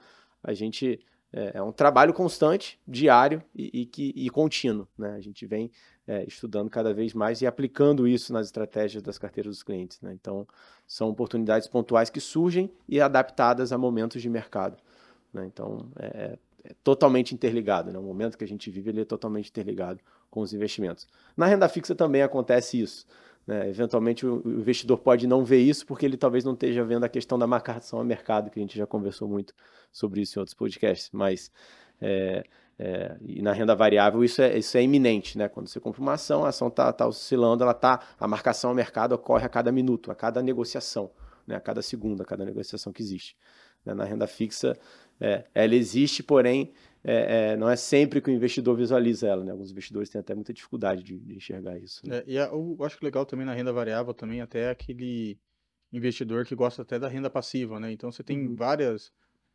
a 0.43 0.55
gente 0.55 0.99
é, 1.33 1.53
é 1.55 1.63
um 1.63 1.73
trabalho 1.73 2.13
constante, 2.13 2.79
diário 2.87 3.43
e, 3.55 3.83
e, 3.83 3.87
que, 3.87 4.13
e 4.15 4.29
contínuo. 4.31 4.87
Né? 4.97 5.15
A 5.15 5.21
gente 5.21 5.47
vem 5.47 5.71
é, 6.07 6.25
estudando 6.25 6.69
cada 6.69 6.93
vez 6.93 7.15
mais 7.15 7.41
e 7.41 7.47
aplicando 7.47 8.07
isso 8.07 8.33
nas 8.33 8.47
estratégias 8.47 9.03
das 9.03 9.19
carteiras 9.19 9.57
dos 9.57 9.63
clientes. 9.63 10.01
Né? 10.01 10.13
Então, 10.13 10.47
são 10.87 11.09
oportunidades 11.09 11.69
pontuais 11.69 12.11
que 12.11 12.21
surgem 12.21 12.71
e 12.89 13.01
adaptadas 13.01 13.73
a 13.73 13.79
momentos 13.79 14.21
de 14.21 14.29
mercado. 14.29 14.77
Né? 15.33 15.47
Então, 15.47 15.91
é, 15.99 16.39
é 16.65 16.75
totalmente 16.83 17.35
interligado. 17.35 17.93
Né? 17.93 17.99
O 17.99 18.03
momento 18.03 18.37
que 18.37 18.45
a 18.45 18.49
gente 18.49 18.71
vive 18.71 18.91
ele 18.91 19.03
é 19.03 19.05
totalmente 19.05 19.49
interligado 19.49 20.01
com 20.31 20.41
os 20.41 20.53
investimentos. 20.53 21.07
Na 21.37 21.47
renda 21.47 21.69
fixa 21.69 21.95
também 21.95 22.23
acontece 22.23 22.81
isso. 22.81 23.07
Né? 23.47 23.69
Eventualmente 23.69 24.27
o 24.27 24.43
investidor 24.47 24.99
pode 24.99 25.27
não 25.27 25.45
ver 25.45 25.61
isso 25.61 25.87
porque 25.87 26.07
ele 26.07 26.17
talvez 26.17 26.45
não 26.45 26.53
esteja 26.53 26.85
vendo 26.85 27.05
a 27.05 27.09
questão 27.09 27.39
da 27.39 27.47
marcação 27.47 28.01
a 28.01 28.05
mercado, 28.05 28.51
que 28.51 28.59
a 28.59 28.63
gente 28.63 28.79
já 28.79 28.87
conversou 28.87 29.29
muito 29.29 29.53
sobre 29.91 30.21
isso 30.21 30.39
em 30.39 30.41
outros 30.41 30.55
podcasts. 30.55 31.11
Mas 31.13 31.51
é, 32.01 32.45
é, 32.79 33.17
e 33.21 33.43
na 33.43 33.53
renda 33.53 33.75
variável 33.75 34.25
isso 34.25 34.43
é, 34.43 34.59
isso 34.59 34.77
é 34.77 34.83
iminente, 34.83 35.37
né? 35.37 35.49
Quando 35.49 35.69
você 35.69 35.79
compra 35.79 36.01
uma 36.01 36.15
ação, 36.15 36.45
a 36.45 36.49
ação 36.49 36.69
está 36.69 36.93
tá 36.93 37.07
oscilando, 37.07 37.63
ela 37.63 37.75
tá, 37.75 38.01
a 38.19 38.27
marcação 38.27 38.71
ao 38.71 38.77
mercado 38.77 39.13
ocorre 39.13 39.45
a 39.45 39.49
cada 39.49 39.71
minuto, 39.71 40.11
a 40.11 40.15
cada 40.15 40.43
negociação, 40.43 41.11
né? 41.47 41.55
a 41.55 41.61
cada 41.61 41.83
segundo, 41.83 42.23
a 42.23 42.25
cada 42.25 42.45
negociação 42.45 42.93
que 42.93 43.03
existe. 43.03 43.37
Né? 43.85 43.95
Na 43.95 44.05
renda 44.05 44.27
fixa, 44.27 44.77
é, 45.21 45.45
ela 45.55 45.75
existe, 45.75 46.23
porém, 46.23 46.73
é, 47.05 47.53
é, 47.53 47.57
não 47.57 47.69
é 47.69 47.75
sempre 47.75 48.21
que 48.21 48.31
o 48.31 48.33
investidor 48.33 48.77
visualiza 48.77 49.27
ela. 49.27 49.45
Né? 49.45 49.51
Alguns 49.51 49.71
investidores 49.71 50.09
têm 50.09 50.21
até 50.21 50.35
muita 50.35 50.53
dificuldade 50.53 51.03
de, 51.03 51.19
de 51.19 51.37
enxergar 51.37 51.79
isso. 51.79 52.07
Né? 52.07 52.19
É, 52.19 52.25
e 52.27 52.39
a, 52.39 52.45
eu 52.45 52.77
acho 52.83 52.99
que 52.99 53.05
legal 53.05 53.27
também 53.27 53.45
na 53.45 53.55
renda 53.55 53.73
variável 53.73 54.15
também 54.15 54.41
até 54.41 54.71
aquele 54.71 55.39
investidor 55.93 56.47
que 56.47 56.55
gosta 56.55 56.83
até 56.83 56.99
da 56.99 57.09
renda 57.09 57.29
passiva, 57.29 57.79
né? 57.79 57.93
Então 57.93 58.11
você 58.11 58.23
tem 58.23 58.47
uhum. 58.47 58.55
várias 58.55 59.13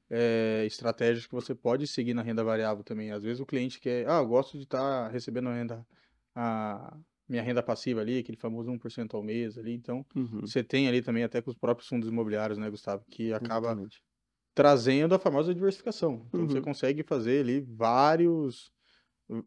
é, 0.09 0.63
estratégias 0.67 1.25
que 1.25 1.33
você 1.33 1.55
pode 1.55 1.87
seguir 1.87 2.13
na 2.13 2.21
renda 2.21 2.43
variável 2.43 2.83
também. 2.83 3.11
Às 3.11 3.23
vezes 3.23 3.39
o 3.39 3.45
cliente 3.45 3.79
quer, 3.79 4.07
ah, 4.07 4.19
eu 4.19 4.27
gosto 4.27 4.57
de 4.57 4.63
estar 4.63 4.79
tá 4.79 5.07
recebendo 5.07 5.49
a 5.49 5.55
renda, 5.55 5.87
a 6.35 6.95
minha 7.27 7.41
renda 7.41 7.63
passiva 7.63 8.01
ali, 8.01 8.19
aquele 8.19 8.37
famoso 8.37 8.69
1% 8.71 9.15
ao 9.15 9.23
mês 9.23 9.57
ali. 9.57 9.73
Então, 9.73 10.05
uhum. 10.15 10.41
você 10.41 10.63
tem 10.63 10.87
ali 10.87 11.01
também 11.01 11.23
até 11.23 11.41
com 11.41 11.49
os 11.49 11.57
próprios 11.57 11.89
fundos 11.89 12.07
imobiliários, 12.07 12.59
né, 12.59 12.69
Gustavo, 12.69 13.03
que 13.09 13.33
acaba 13.33 13.67
Exatamente 13.67 14.06
trazendo 14.57 15.13
a 15.13 15.19
famosa 15.19 15.53
diversificação. 15.53 16.25
Então 16.27 16.41
uhum. 16.41 16.47
você 16.47 16.59
consegue 16.59 17.03
fazer 17.03 17.41
ali 17.41 17.61
vários 17.61 18.71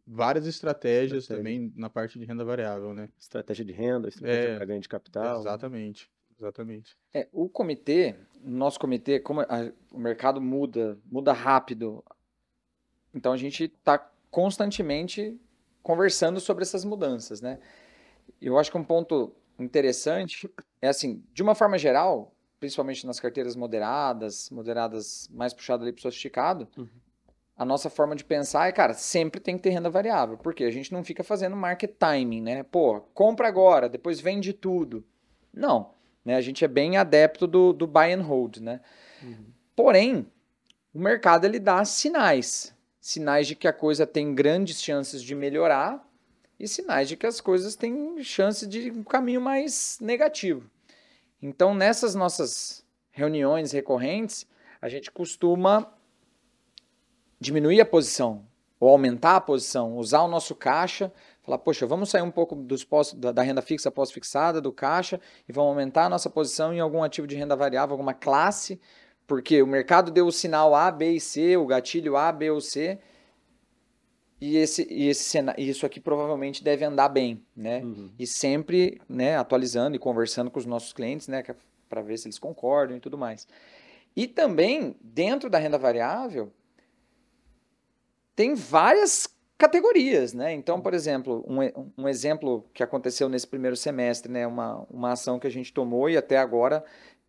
várias 0.07 0.46
estratégias 0.46 1.25
Estratégia. 1.25 1.37
também 1.37 1.73
na 1.75 1.90
parte 1.90 2.16
de 2.16 2.25
renda 2.25 2.44
variável, 2.44 2.94
né? 2.94 3.09
Estratégia 3.18 3.64
de 3.64 3.73
renda, 3.73 4.09
estratégia 4.09 4.51
é, 4.51 4.57
para 4.57 4.66
ganho 4.66 4.81
de 4.81 4.88
capital. 4.88 5.40
Exatamente. 5.40 6.09
Exatamente. 6.38 6.96
É, 7.12 7.29
o 7.33 7.49
comitê, 7.49 8.14
nosso 8.40 8.79
comitê, 8.79 9.18
como 9.18 9.40
a, 9.40 9.73
o 9.90 9.99
mercado 9.99 10.40
muda, 10.40 10.96
muda 11.05 11.33
rápido, 11.33 12.05
então 13.12 13.33
a 13.33 13.37
gente 13.37 13.64
está 13.64 13.99
constantemente 14.31 15.37
conversando 15.83 16.38
sobre 16.38 16.62
essas 16.62 16.85
mudanças, 16.85 17.40
né? 17.40 17.59
Eu 18.40 18.57
acho 18.59 18.70
que 18.70 18.79
um 18.79 18.85
ponto 18.85 19.35
interessante 19.59 20.49
é 20.81 20.88
assim, 20.88 21.25
de 21.35 21.42
uma 21.42 21.57
forma 21.57 21.77
geral, 21.77 22.33
principalmente 22.61 23.07
nas 23.07 23.18
carteiras 23.18 23.57
moderadas, 23.57 24.51
moderadas 24.51 25.29
mais 25.33 25.55
puxado 25.55 25.83
ali 25.83 25.92
para 25.92 26.01
o 26.01 26.03
sofisticado, 26.03 26.68
uhum. 26.77 26.87
a 27.57 27.64
nossa 27.64 27.88
forma 27.88 28.14
de 28.14 28.23
pensar 28.23 28.68
é, 28.68 28.73
cara, 28.73 28.92
sempre 28.92 29.40
tem 29.40 29.57
que 29.57 29.62
ter 29.62 29.70
renda 29.70 29.88
variável, 29.88 30.37
porque 30.37 30.64
a 30.64 30.70
gente 30.70 30.92
não 30.92 31.03
fica 31.03 31.25
fazendo 31.25 31.57
market 31.57 31.92
timing, 31.99 32.42
né? 32.42 32.62
Pô, 32.62 33.01
compra 33.14 33.49
agora, 33.49 33.88
depois 33.88 34.20
vende 34.20 34.53
tudo. 34.53 35.03
Não, 35.53 35.94
né? 36.23 36.37
A 36.37 36.40
gente 36.42 36.62
é 36.62 36.68
bem 36.68 36.99
adepto 36.99 37.46
do, 37.46 37.73
do 37.73 37.87
buy 37.87 38.12
and 38.12 38.23
hold, 38.23 38.59
né? 38.59 38.81
Uhum. 39.23 39.46
Porém, 39.75 40.27
o 40.92 41.01
mercado 41.01 41.46
ele 41.46 41.59
dá 41.59 41.83
sinais, 41.87 42.75
sinais 43.01 43.46
de 43.46 43.57
que 43.57 43.66
a 43.66 43.73
coisa 43.73 44.07
tem 44.07 44.35
grandes 44.35 44.83
chances 44.83 45.23
de 45.23 45.35
melhorar 45.35 46.07
e 46.59 46.68
sinais 46.68 47.09
de 47.09 47.16
que 47.16 47.27
as 47.27 47.40
coisas 47.40 47.75
têm 47.75 48.23
chance 48.23 48.66
de 48.66 48.90
um 48.90 49.03
caminho 49.03 49.40
mais 49.40 49.96
negativo. 49.99 50.70
Então, 51.42 51.74
nessas 51.74 52.14
nossas 52.14 52.85
reuniões 53.11 53.72
recorrentes, 53.72 54.46
a 54.81 54.88
gente 54.88 55.11
costuma 55.11 55.92
diminuir 57.40 57.81
a 57.81 57.87
posição 57.87 58.44
ou 58.79 58.88
aumentar 58.88 59.37
a 59.37 59.40
posição, 59.40 59.96
usar 59.96 60.22
o 60.22 60.29
nosso 60.29 60.55
caixa, 60.55 61.12
falar, 61.42 61.59
poxa, 61.59 61.87
vamos 61.87 62.09
sair 62.09 62.22
um 62.22 62.31
pouco 62.31 62.55
dos 62.55 62.83
pós, 62.83 63.12
da, 63.12 63.31
da 63.31 63.42
renda 63.42 63.61
fixa 63.61 63.90
pós-fixada, 63.90 64.61
do 64.61 64.72
caixa, 64.72 65.20
e 65.46 65.53
vamos 65.53 65.70
aumentar 65.70 66.07
a 66.07 66.09
nossa 66.09 66.31
posição 66.31 66.72
em 66.72 66.81
algum 66.81 67.03
ativo 67.03 67.26
de 67.26 67.37
renda 67.37 67.55
variável, 67.55 67.92
alguma 67.92 68.14
classe, 68.14 68.81
porque 69.26 69.62
o 69.62 69.66
mercado 69.66 70.11
deu 70.11 70.26
o 70.26 70.33
sinal 70.33 70.74
A, 70.74 70.90
B 70.90 71.12
e 71.12 71.20
C, 71.20 71.57
o 71.57 71.66
gatilho 71.66 72.16
A, 72.16 72.33
B 72.33 72.50
ou 72.50 72.61
C, 72.61 72.98
e, 74.40 74.57
esse, 74.57 74.87
e 74.90 75.09
esse, 75.09 75.38
isso 75.59 75.85
aqui 75.85 76.00
provavelmente 76.00 76.64
deve 76.64 76.85
andar 76.85 77.11
bem, 77.11 77.44
né? 77.55 77.83
Uhum. 77.83 78.11
E 78.18 78.26
sempre 78.26 79.00
né, 79.09 79.37
atualizando 79.37 79.94
e 79.94 79.98
conversando 79.98 80.50
com 80.50 80.59
os 80.59 80.64
nossos 80.64 80.92
clientes, 80.92 81.29
né? 81.29 81.44
Para 81.88 82.00
ver 82.00 82.16
se 82.16 82.26
eles 82.26 82.38
concordam 82.38 82.96
e 82.96 83.00
tudo 83.00 83.18
mais. 83.18 83.46
E 84.16 84.26
também, 84.26 84.96
dentro 85.00 85.50
da 85.50 85.59
renda 85.59 85.76
variável, 85.76 86.50
tem 88.35 88.55
várias 88.55 89.29
categorias, 89.59 90.33
né? 90.33 90.55
Então, 90.55 90.81
por 90.81 90.94
exemplo, 90.94 91.44
um, 91.46 92.03
um 92.03 92.09
exemplo 92.09 92.64
que 92.72 92.83
aconteceu 92.83 93.29
nesse 93.29 93.46
primeiro 93.46 93.76
semestre, 93.76 94.33
né? 94.33 94.46
Uma, 94.46 94.87
uma 94.90 95.12
ação 95.12 95.38
que 95.38 95.46
a 95.46 95.50
gente 95.50 95.70
tomou 95.70 96.09
e 96.09 96.16
até 96.16 96.38
agora 96.38 96.83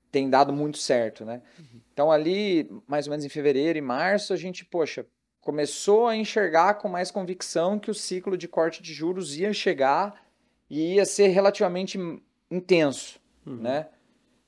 tem 0.09 0.29
dado 0.29 0.53
muito 0.53 0.77
certo, 0.77 1.25
né? 1.25 1.41
Uhum. 1.59 1.81
Então, 1.91 2.09
ali, 2.09 2.69
mais 2.87 3.05
ou 3.05 3.11
menos 3.11 3.25
em 3.25 3.29
fevereiro 3.29 3.77
e 3.77 3.81
março, 3.81 4.31
a 4.31 4.37
gente, 4.37 4.63
poxa, 4.63 5.05
começou 5.41 6.07
a 6.07 6.15
enxergar 6.15 6.75
com 6.75 6.87
mais 6.87 7.09
convicção 7.09 7.79
que 7.79 7.89
o 7.89 7.95
ciclo 7.95 8.37
de 8.37 8.47
corte 8.47 8.81
de 8.81 8.93
juros 8.93 9.37
ia 9.37 9.51
chegar 9.51 10.23
e 10.69 10.95
ia 10.95 11.05
ser 11.05 11.27
relativamente 11.27 11.99
intenso, 12.49 13.19
uhum. 13.45 13.55
né? 13.55 13.87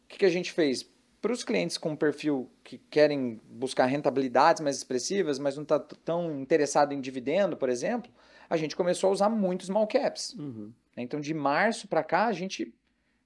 O 0.05 0.07
que, 0.07 0.19
que 0.19 0.25
a 0.25 0.29
gente 0.29 0.51
fez? 0.51 0.87
Para 1.19 1.33
os 1.33 1.43
clientes 1.43 1.77
com 1.77 1.95
perfil 1.95 2.49
que 2.63 2.77
querem 2.77 3.41
buscar 3.49 3.85
rentabilidades 3.85 4.61
mais 4.61 4.77
expressivas, 4.77 5.39
mas 5.39 5.55
não 5.55 5.63
está 5.63 5.79
tão 5.79 6.39
interessado 6.39 6.93
em 6.93 7.01
dividendo, 7.01 7.57
por 7.57 7.69
exemplo, 7.69 8.11
a 8.49 8.55
gente 8.55 8.75
começou 8.75 9.09
a 9.09 9.13
usar 9.13 9.29
muitos 9.29 9.67
small 9.67 9.87
caps. 9.87 10.35
Uhum. 10.37 10.71
Então, 10.95 11.19
de 11.19 11.33
março 11.33 11.87
para 11.87 12.03
cá, 12.03 12.27
a 12.27 12.33
gente 12.33 12.73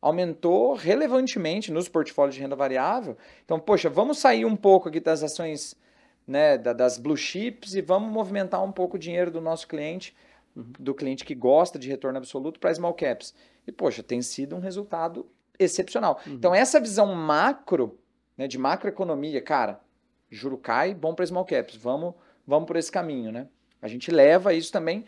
aumentou 0.01 0.73
relevantemente 0.73 1.71
nos 1.71 1.89
portfólios 1.89 2.35
de 2.35 2.41
renda 2.41 2.55
variável. 2.55 3.17
Então, 3.43 3.59
poxa, 3.59 3.89
vamos 3.89 4.19
sair 4.19 4.45
um 4.45 4.55
pouco 4.55 4.87
aqui 4.87 4.99
das 4.99 5.23
ações 5.23 5.75
né, 6.27 6.57
das 6.57 6.97
blue 6.97 7.15
chips 7.15 7.73
e 7.73 7.81
vamos 7.81 8.11
movimentar 8.11 8.61
um 8.63 8.71
pouco 8.71 8.97
o 8.97 8.99
dinheiro 8.99 9.31
do 9.31 9.39
nosso 9.39 9.67
cliente, 9.67 10.13
uhum. 10.55 10.73
do 10.77 10.93
cliente 10.93 11.23
que 11.23 11.33
gosta 11.33 11.79
de 11.79 11.87
retorno 11.87 12.17
absoluto 12.17 12.59
para 12.59 12.73
small 12.75 12.93
caps. 12.93 13.33
E, 13.65 13.71
poxa, 13.71 14.03
tem 14.03 14.21
sido 14.21 14.55
um 14.55 14.59
resultado 14.59 15.25
excepcional. 15.57 16.19
Uhum. 16.27 16.33
Então, 16.33 16.53
essa 16.53 16.79
visão 16.79 17.15
macro, 17.15 17.97
né, 18.37 18.47
de 18.47 18.57
macroeconomia, 18.57 19.41
cara, 19.41 19.79
juro 20.29 20.57
cai, 20.57 20.93
bom 20.93 21.15
para 21.15 21.25
small 21.25 21.45
caps, 21.45 21.75
vamos, 21.77 22.13
vamos 22.45 22.67
por 22.67 22.75
esse 22.75 22.91
caminho, 22.91 23.31
né? 23.31 23.47
A 23.81 23.87
gente 23.87 24.11
leva 24.11 24.53
isso 24.53 24.71
também 24.71 25.05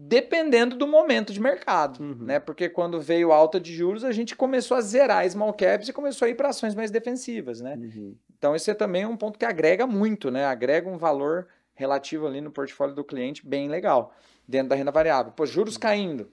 dependendo 0.00 0.76
do 0.76 0.86
momento 0.86 1.32
de 1.32 1.40
mercado, 1.40 2.00
uhum. 2.00 2.24
né? 2.24 2.38
Porque 2.38 2.68
quando 2.68 3.00
veio 3.00 3.32
alta 3.32 3.58
de 3.58 3.74
juros, 3.74 4.04
a 4.04 4.12
gente 4.12 4.36
começou 4.36 4.76
a 4.76 4.80
zerar 4.80 5.28
small 5.28 5.52
caps 5.52 5.88
e 5.88 5.92
começou 5.92 6.26
a 6.26 6.28
ir 6.28 6.36
para 6.36 6.50
ações 6.50 6.74
mais 6.74 6.92
defensivas, 6.92 7.60
né? 7.60 7.74
Uhum. 7.74 8.14
Então 8.38 8.54
esse 8.54 8.70
é 8.70 8.74
também 8.74 9.04
um 9.04 9.16
ponto 9.16 9.38
que 9.38 9.44
agrega 9.44 9.86
muito, 9.86 10.30
né? 10.30 10.44
Agrega 10.46 10.88
um 10.88 10.96
valor 10.96 11.48
relativo 11.74 12.26
ali 12.26 12.40
no 12.40 12.50
portfólio 12.50 12.94
do 12.94 13.04
cliente 13.04 13.46
bem 13.46 13.68
legal. 13.68 14.14
dentro 14.46 14.70
da 14.70 14.76
renda 14.76 14.90
variável. 14.90 15.30
Pô, 15.32 15.44
juros 15.44 15.76
caindo, 15.76 16.32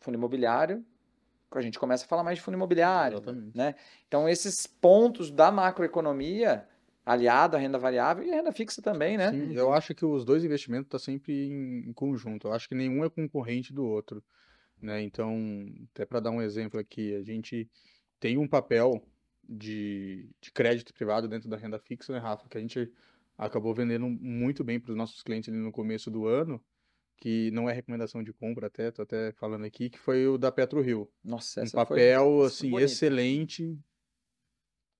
fundo 0.00 0.16
imobiliário, 0.16 0.84
a 1.50 1.60
gente 1.62 1.78
começa 1.78 2.04
a 2.04 2.08
falar 2.08 2.22
mais 2.22 2.38
de 2.38 2.44
fundo 2.44 2.54
imobiliário, 2.54 3.16
Exatamente. 3.16 3.56
né? 3.56 3.74
Então 4.06 4.28
esses 4.28 4.66
pontos 4.66 5.30
da 5.30 5.50
macroeconomia 5.50 6.66
aliado 7.04 7.56
à 7.56 7.60
renda 7.60 7.78
variável 7.78 8.24
e 8.24 8.30
à 8.30 8.36
renda 8.36 8.52
fixa 8.52 8.80
também, 8.80 9.16
né? 9.16 9.30
Sim, 9.30 9.52
eu 9.54 9.72
acho 9.72 9.94
que 9.94 10.04
os 10.04 10.24
dois 10.24 10.44
investimentos 10.44 10.86
estão 10.86 11.00
sempre 11.00 11.48
em, 11.48 11.88
em 11.88 11.92
conjunto. 11.92 12.48
Eu 12.48 12.52
acho 12.52 12.68
que 12.68 12.74
nenhum 12.74 13.04
é 13.04 13.10
concorrente 13.10 13.72
do 13.72 13.84
outro, 13.84 14.22
né? 14.80 15.02
Então, 15.02 15.36
até 15.92 16.04
para 16.04 16.20
dar 16.20 16.30
um 16.30 16.40
exemplo 16.40 16.78
aqui, 16.78 17.14
a 17.14 17.22
gente 17.22 17.68
tem 18.20 18.38
um 18.38 18.46
papel 18.46 19.02
de, 19.52 20.28
de 20.40 20.50
crédito 20.52 20.92
privado 20.94 21.28
dentro 21.28 21.48
da 21.48 21.56
renda 21.56 21.78
fixa, 21.78 22.12
né, 22.12 22.18
Rafa? 22.18 22.48
Que 22.48 22.58
a 22.58 22.60
gente 22.60 22.90
acabou 23.36 23.74
vendendo 23.74 24.08
muito 24.08 24.62
bem 24.64 24.78
para 24.80 24.90
os 24.92 24.96
nossos 24.96 25.22
clientes 25.22 25.48
ali 25.48 25.58
no 25.58 25.72
começo 25.72 26.10
do 26.10 26.26
ano, 26.26 26.62
que 27.16 27.50
não 27.52 27.68
é 27.68 27.72
recomendação 27.72 28.22
de 28.22 28.32
compra 28.32 28.66
até, 28.66 28.90
tô 28.90 29.02
até 29.02 29.32
falando 29.32 29.64
aqui, 29.64 29.90
que 29.90 29.98
foi 29.98 30.26
o 30.26 30.38
da 30.38 30.50
PetroRio. 30.50 31.08
Nossa, 31.24 31.60
Um 31.60 31.64
essa 31.64 31.72
foi- 31.86 31.98
papel, 31.98 32.24
foi 32.38 32.46
assim, 32.46 32.76
excelente, 32.78 33.78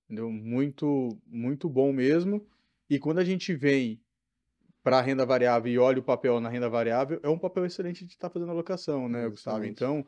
entendeu? 0.05 0.29
Muito, 0.31 1.17
muito 1.25 1.69
bom 1.69 1.91
mesmo. 1.91 2.45
E 2.89 2.99
quando 2.99 3.19
a 3.19 3.23
gente 3.23 3.53
vem 3.55 4.01
para 4.83 4.99
a 4.99 5.01
renda 5.01 5.25
variável 5.25 5.71
e 5.71 5.77
olha 5.77 5.99
o 5.99 6.03
papel 6.03 6.39
na 6.41 6.49
renda 6.49 6.69
variável, 6.69 7.19
é 7.23 7.29
um 7.29 7.39
papel 7.39 7.65
excelente 7.65 8.05
de 8.05 8.11
estar 8.11 8.29
fazendo 8.29 8.51
alocação, 8.51 9.07
né, 9.07 9.27
Gustavo? 9.29 9.63
Então, 9.63 10.05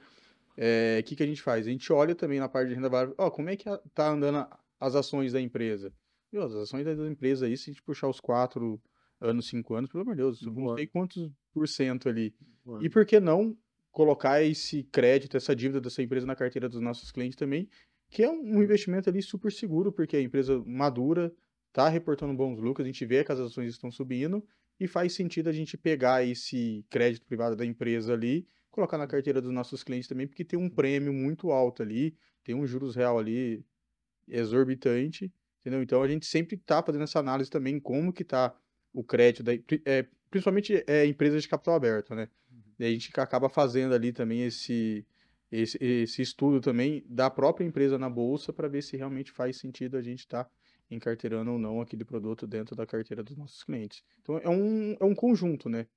o 0.99 1.03
que, 1.03 1.15
que 1.15 1.23
a 1.23 1.27
gente 1.27 1.41
faz? 1.41 1.67
A 1.67 1.69
gente 1.69 1.91
olha 1.91 2.15
também 2.15 2.39
na 2.39 2.47
parte 2.47 2.69
de 2.69 2.75
renda 2.75 2.89
variável, 2.89 3.15
ó, 3.17 3.29
como 3.29 3.49
é 3.49 3.55
que 3.55 3.65
tá 3.93 4.09
andando 4.09 4.47
as 4.79 4.95
ações 4.95 5.33
da 5.33 5.41
empresa? 5.41 5.93
Meu, 6.31 6.43
as 6.43 6.53
ações 6.53 6.85
da 6.85 6.93
empresa 7.07 7.45
aí, 7.45 7.55
se 7.57 7.69
a 7.69 7.73
gente 7.73 7.83
puxar 7.83 8.07
os 8.07 8.19
quatro 8.19 8.81
anos, 9.19 9.47
cinco 9.47 9.75
anos, 9.75 9.89
pelo 9.89 10.03
amor 10.03 10.15
de 10.15 10.21
Deus, 10.21 10.41
eu 10.41 10.51
não 10.51 10.75
sei 10.75 10.87
quantos 10.87 11.31
por 11.53 11.67
cento 11.67 12.09
ali. 12.09 12.33
E 12.81 12.89
por 12.89 13.05
que 13.05 13.19
não 13.19 13.57
colocar 13.91 14.43
esse 14.43 14.83
crédito, 14.83 15.37
essa 15.37 15.55
dívida 15.55 15.79
dessa 15.79 16.01
empresa 16.01 16.25
na 16.25 16.35
carteira 16.35 16.67
dos 16.67 16.81
nossos 16.81 17.11
clientes 17.11 17.37
também, 17.37 17.69
que 18.09 18.23
é 18.23 18.29
um 18.29 18.61
investimento 18.61 19.09
ali 19.09 19.21
super 19.21 19.51
seguro, 19.51 19.91
porque 19.91 20.17
a 20.17 20.21
empresa 20.21 20.61
madura, 20.65 21.33
está 21.69 21.87
reportando 21.89 22.33
bons 22.33 22.59
lucros, 22.59 22.85
a 22.85 22.87
gente 22.87 23.05
vê 23.05 23.23
que 23.23 23.31
as 23.31 23.39
ações 23.39 23.69
estão 23.69 23.91
subindo 23.91 24.45
e 24.79 24.87
faz 24.87 25.13
sentido 25.13 25.49
a 25.49 25.53
gente 25.53 25.77
pegar 25.77 26.25
esse 26.25 26.85
crédito 26.89 27.25
privado 27.25 27.55
da 27.55 27.65
empresa 27.65 28.13
ali, 28.13 28.45
colocar 28.75 28.97
na 28.97 29.07
carteira 29.07 29.41
dos 29.41 29.51
nossos 29.51 29.83
clientes 29.83 30.07
também, 30.07 30.27
porque 30.27 30.43
tem 30.43 30.59
um 30.59 30.69
prêmio 30.69 31.13
muito 31.13 31.49
alto 31.51 31.81
ali, 31.81 32.15
tem 32.43 32.53
um 32.53 32.67
juros 32.67 32.95
real 32.95 33.17
ali 33.17 33.65
exorbitante, 34.27 35.31
entendeu? 35.61 35.81
Então 35.81 36.03
a 36.03 36.07
gente 36.07 36.25
sempre 36.25 36.55
está 36.55 36.83
fazendo 36.83 37.03
essa 37.03 37.19
análise 37.19 37.49
também 37.49 37.79
como 37.79 38.11
que 38.13 38.21
está 38.23 38.55
o 38.93 39.03
crédito, 39.03 39.43
da, 39.43 39.53
é, 39.85 40.05
principalmente 40.29 40.83
é, 40.87 41.05
empresas 41.05 41.41
de 41.43 41.49
capital 41.49 41.75
aberto, 41.75 42.13
né? 42.13 42.29
E 42.77 42.83
a 42.85 42.89
gente 42.89 43.09
acaba 43.19 43.47
fazendo 43.47 43.93
ali 43.95 44.11
também 44.11 44.43
esse, 44.43 45.05
esse, 45.49 45.77
esse 45.81 46.21
estudo 46.21 46.59
também 46.59 47.03
da 47.07 47.29
própria 47.29 47.65
empresa 47.65 47.97
na 47.97 48.09
bolsa 48.09 48.51
para 48.51 48.67
ver 48.67 48.81
se 48.81 48.97
realmente 48.97 49.31
faz 49.31 49.57
sentido 49.57 49.95
a 49.95 50.01
gente 50.01 50.19
estar 50.19 50.49
encarteirando 50.91 51.51
ou 51.51 51.57
não 51.57 51.79
aquele 51.81 52.03
produto 52.03 52.45
dentro 52.45 52.75
da 52.75 52.85
carteira 52.85 53.23
dos 53.23 53.37
nossos 53.37 53.63
clientes. 53.63 54.03
Então 54.21 54.37
é 54.37 54.49
um, 54.49 54.95
é 54.99 55.05
um 55.05 55.15
conjunto, 55.15 55.69
né? 55.69 55.87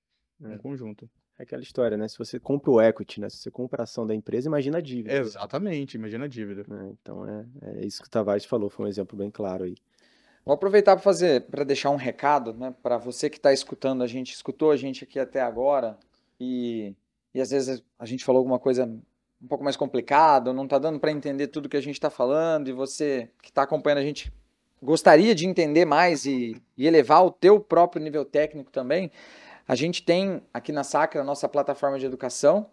É 0.40 0.46
É. 0.46 0.54
um 0.54 0.58
conjunto. 0.58 1.10
É 1.38 1.44
aquela 1.44 1.62
história, 1.62 1.96
né? 1.96 2.08
Se 2.08 2.18
você 2.18 2.40
compra 2.40 2.70
o 2.70 2.80
equity, 2.80 3.20
né? 3.20 3.30
Se 3.30 3.36
você 3.36 3.50
compra 3.50 3.82
a 3.82 3.84
ação 3.84 4.06
da 4.06 4.14
empresa, 4.14 4.48
imagina 4.48 4.78
a 4.78 4.80
dívida. 4.80 5.14
Exatamente, 5.14 5.94
imagina 5.94 6.24
a 6.24 6.28
dívida. 6.28 6.64
né? 6.68 6.90
Então 7.00 7.24
é, 7.26 7.46
é 7.62 7.86
isso 7.86 8.02
que 8.02 8.08
o 8.08 8.10
Tavares 8.10 8.44
falou, 8.44 8.68
foi 8.68 8.86
um 8.86 8.88
exemplo 8.88 9.16
bem 9.16 9.30
claro 9.30 9.64
aí. 9.64 9.76
Vou 10.44 10.54
aproveitar 10.54 10.96
para 10.96 11.02
fazer, 11.02 11.42
para 11.42 11.62
deixar 11.62 11.90
um 11.90 11.96
recado, 11.96 12.54
né, 12.54 12.74
para 12.82 12.96
você 12.96 13.28
que 13.28 13.36
está 13.36 13.52
escutando 13.52 14.02
a 14.02 14.06
gente, 14.06 14.32
escutou 14.32 14.70
a 14.70 14.76
gente 14.78 15.04
aqui 15.04 15.18
até 15.18 15.42
agora 15.42 15.98
e, 16.40 16.94
e 17.34 17.40
às 17.40 17.50
vezes 17.50 17.82
a 17.98 18.06
gente 18.06 18.24
falou 18.24 18.38
alguma 18.38 18.58
coisa 18.58 18.86
um 18.86 19.46
pouco 19.46 19.62
mais 19.62 19.76
complicada, 19.76 20.50
não 20.50 20.64
está 20.64 20.78
dando 20.78 20.98
para 20.98 21.10
entender 21.10 21.48
tudo 21.48 21.68
que 21.68 21.76
a 21.76 21.82
gente 21.82 21.96
está 21.96 22.08
falando 22.08 22.68
e 22.68 22.72
você 22.72 23.28
que 23.42 23.50
está 23.50 23.62
acompanhando 23.62 23.98
a 23.98 24.04
gente 24.04 24.32
gostaria 24.82 25.34
de 25.34 25.46
entender 25.46 25.84
mais 25.84 26.24
e, 26.24 26.56
e 26.78 26.86
elevar 26.86 27.26
o 27.26 27.30
teu 27.30 27.60
próprio 27.60 28.02
nível 28.02 28.24
técnico 28.24 28.70
também. 28.70 29.10
A 29.68 29.74
gente 29.74 30.02
tem 30.02 30.42
aqui 30.52 30.72
na 30.72 30.82
Sacra 30.82 31.20
a 31.20 31.24
nossa 31.24 31.46
plataforma 31.46 31.98
de 31.98 32.06
educação 32.06 32.70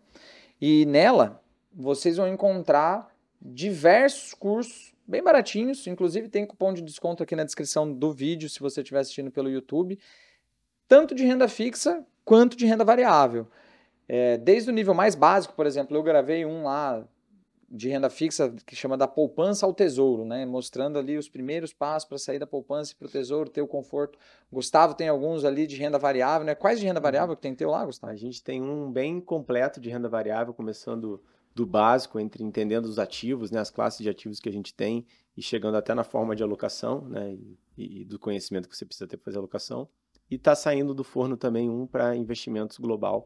e 0.62 0.86
nela 0.86 1.43
vocês 1.73 2.15
vão 2.15 2.25
encontrar 2.25 3.13
diversos 3.41 4.34
cursos 4.34 4.95
bem 5.05 5.21
baratinhos, 5.21 5.86
inclusive 5.88 6.29
tem 6.29 6.45
cupom 6.45 6.73
de 6.73 6.81
desconto 6.81 7.21
aqui 7.21 7.36
na 7.36 7.43
descrição 7.43 7.91
do 7.91 8.13
vídeo 8.13 8.49
se 8.49 8.62
você 8.62 8.79
estiver 8.79 8.99
assistindo 8.99 9.29
pelo 9.29 9.49
YouTube, 9.49 9.99
tanto 10.88 11.13
de 11.13 11.25
renda 11.25 11.49
fixa 11.49 12.01
quanto 12.23 12.55
de 12.55 12.65
renda 12.65 12.86
variável. 12.86 13.45
É, 14.08 14.38
desde 14.38 14.69
o 14.69 14.73
nível 14.73 14.93
mais 14.93 15.15
básico, 15.15 15.53
por 15.53 15.65
exemplo, 15.65 15.97
eu 15.97 16.01
gravei 16.01 16.45
um 16.45 16.63
lá 16.63 17.05
de 17.75 17.89
renda 17.89 18.09
fixa 18.09 18.53
que 18.65 18.75
chama 18.75 18.97
da 18.97 19.07
poupança 19.07 19.65
ao 19.65 19.73
tesouro, 19.73 20.23
né? 20.23 20.45
mostrando 20.45 20.97
ali 20.97 21.17
os 21.17 21.27
primeiros 21.27 21.73
passos 21.73 22.07
para 22.07 22.17
sair 22.17 22.39
da 22.39 22.47
poupança 22.47 22.95
para 22.97 23.07
o 23.07 23.11
tesouro, 23.11 23.49
ter 23.49 23.61
o 23.61 23.67
conforto. 23.67 24.17
Gustavo 24.51 24.93
tem 24.93 25.09
alguns 25.09 25.43
ali 25.43 25.67
de 25.67 25.75
renda 25.75 25.99
variável, 25.99 26.45
né? 26.45 26.55
Quais 26.55 26.79
de 26.79 26.85
renda 26.85 26.99
variável 26.99 27.35
que 27.35 27.41
tem 27.41 27.53
teu 27.53 27.69
lá, 27.69 27.85
Gustavo? 27.85 28.13
A 28.13 28.15
gente 28.15 28.41
tem 28.41 28.61
um 28.61 28.89
bem 28.91 29.19
completo 29.19 29.81
de 29.81 29.89
renda 29.89 30.07
variável, 30.07 30.53
começando 30.53 31.21
do 31.53 31.65
básico, 31.65 32.19
entre 32.19 32.43
entendendo 32.43 32.85
os 32.85 32.99
ativos, 32.99 33.49
né, 33.49 33.59
as 33.61 33.71
classes 33.71 34.01
de 34.01 34.09
ativos 34.09 34.41
que 34.41 34.49
a 34.49 34.51
gente 34.51 34.73
tem, 34.73 35.05
e 35.38 35.41
chegando 35.41 35.75
até 35.75 35.93
na 35.93 36.03
forma 36.03 36.35
de 36.35 36.43
alocação, 36.43 37.07
né, 37.07 37.38
e, 37.77 38.01
e 38.01 38.05
do 38.05 38.19
conhecimento 38.19 38.67
que 38.67 38.75
você 38.75 38.85
precisa 38.85 39.07
ter 39.07 39.15
para 39.15 39.25
fazer 39.25 39.38
alocação. 39.38 39.88
E 40.29 40.35
está 40.35 40.53
saindo 40.53 40.93
do 40.93 41.03
forno 41.03 41.38
também 41.38 41.69
um 41.69 41.88
para 41.88 42.15
investimentos 42.15 42.77
global, 42.77 43.25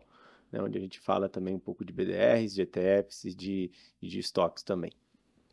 né, 0.51 0.61
onde 0.61 0.77
a 0.77 0.81
gente 0.81 0.99
fala 0.99 1.29
também 1.29 1.55
um 1.55 1.59
pouco 1.59 1.85
de 1.85 1.93
BDRs, 1.93 2.53
de 2.53 2.61
ETFs 2.61 3.25
e 3.25 3.33
de, 3.33 3.71
de 4.01 4.19
estoques 4.19 4.63
também. 4.63 4.91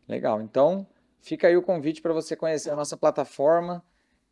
Legal. 0.08 0.40
Então, 0.40 0.86
fica 1.20 1.48
aí 1.48 1.56
o 1.56 1.62
convite 1.62 2.00
para 2.00 2.12
você 2.12 2.36
conhecer 2.36 2.70
a 2.70 2.76
nossa 2.76 2.96
plataforma. 2.96 3.84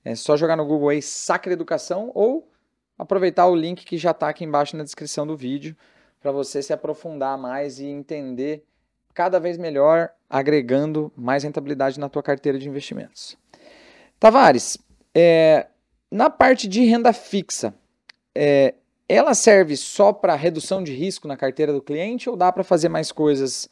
É 0.04 0.14
só 0.14 0.36
jogar 0.36 0.56
no 0.56 0.66
Google 0.66 0.90
aí 0.90 1.02
Sacra 1.02 1.52
Educação 1.52 2.10
ou 2.14 2.50
aproveitar 2.98 3.46
o 3.46 3.56
link 3.56 3.84
que 3.84 3.98
já 3.98 4.12
está 4.12 4.28
aqui 4.28 4.44
embaixo 4.44 4.76
na 4.76 4.84
descrição 4.84 5.26
do 5.26 5.36
vídeo 5.36 5.76
para 6.20 6.30
você 6.32 6.62
se 6.62 6.72
aprofundar 6.72 7.36
mais 7.36 7.78
e 7.78 7.86
entender 7.86 8.64
cada 9.12 9.38
vez 9.38 9.58
melhor, 9.58 10.10
agregando 10.28 11.12
mais 11.16 11.44
rentabilidade 11.44 12.00
na 12.00 12.08
tua 12.08 12.22
carteira 12.22 12.58
de 12.58 12.68
investimentos. 12.68 13.36
Tavares, 14.18 14.78
é, 15.14 15.68
na 16.10 16.30
parte 16.30 16.66
de 16.66 16.84
renda 16.84 17.12
fixa, 17.12 17.74
é, 18.34 18.74
ela 19.08 19.34
serve 19.34 19.76
só 19.76 20.12
para 20.12 20.34
redução 20.34 20.82
de 20.82 20.92
risco 20.92 21.28
na 21.28 21.36
carteira 21.36 21.72
do 21.72 21.82
cliente 21.82 22.28
ou 22.28 22.36
dá 22.36 22.50
para 22.50 22.64
fazer 22.64 22.88
mais 22.88 23.12
coisas 23.12 23.68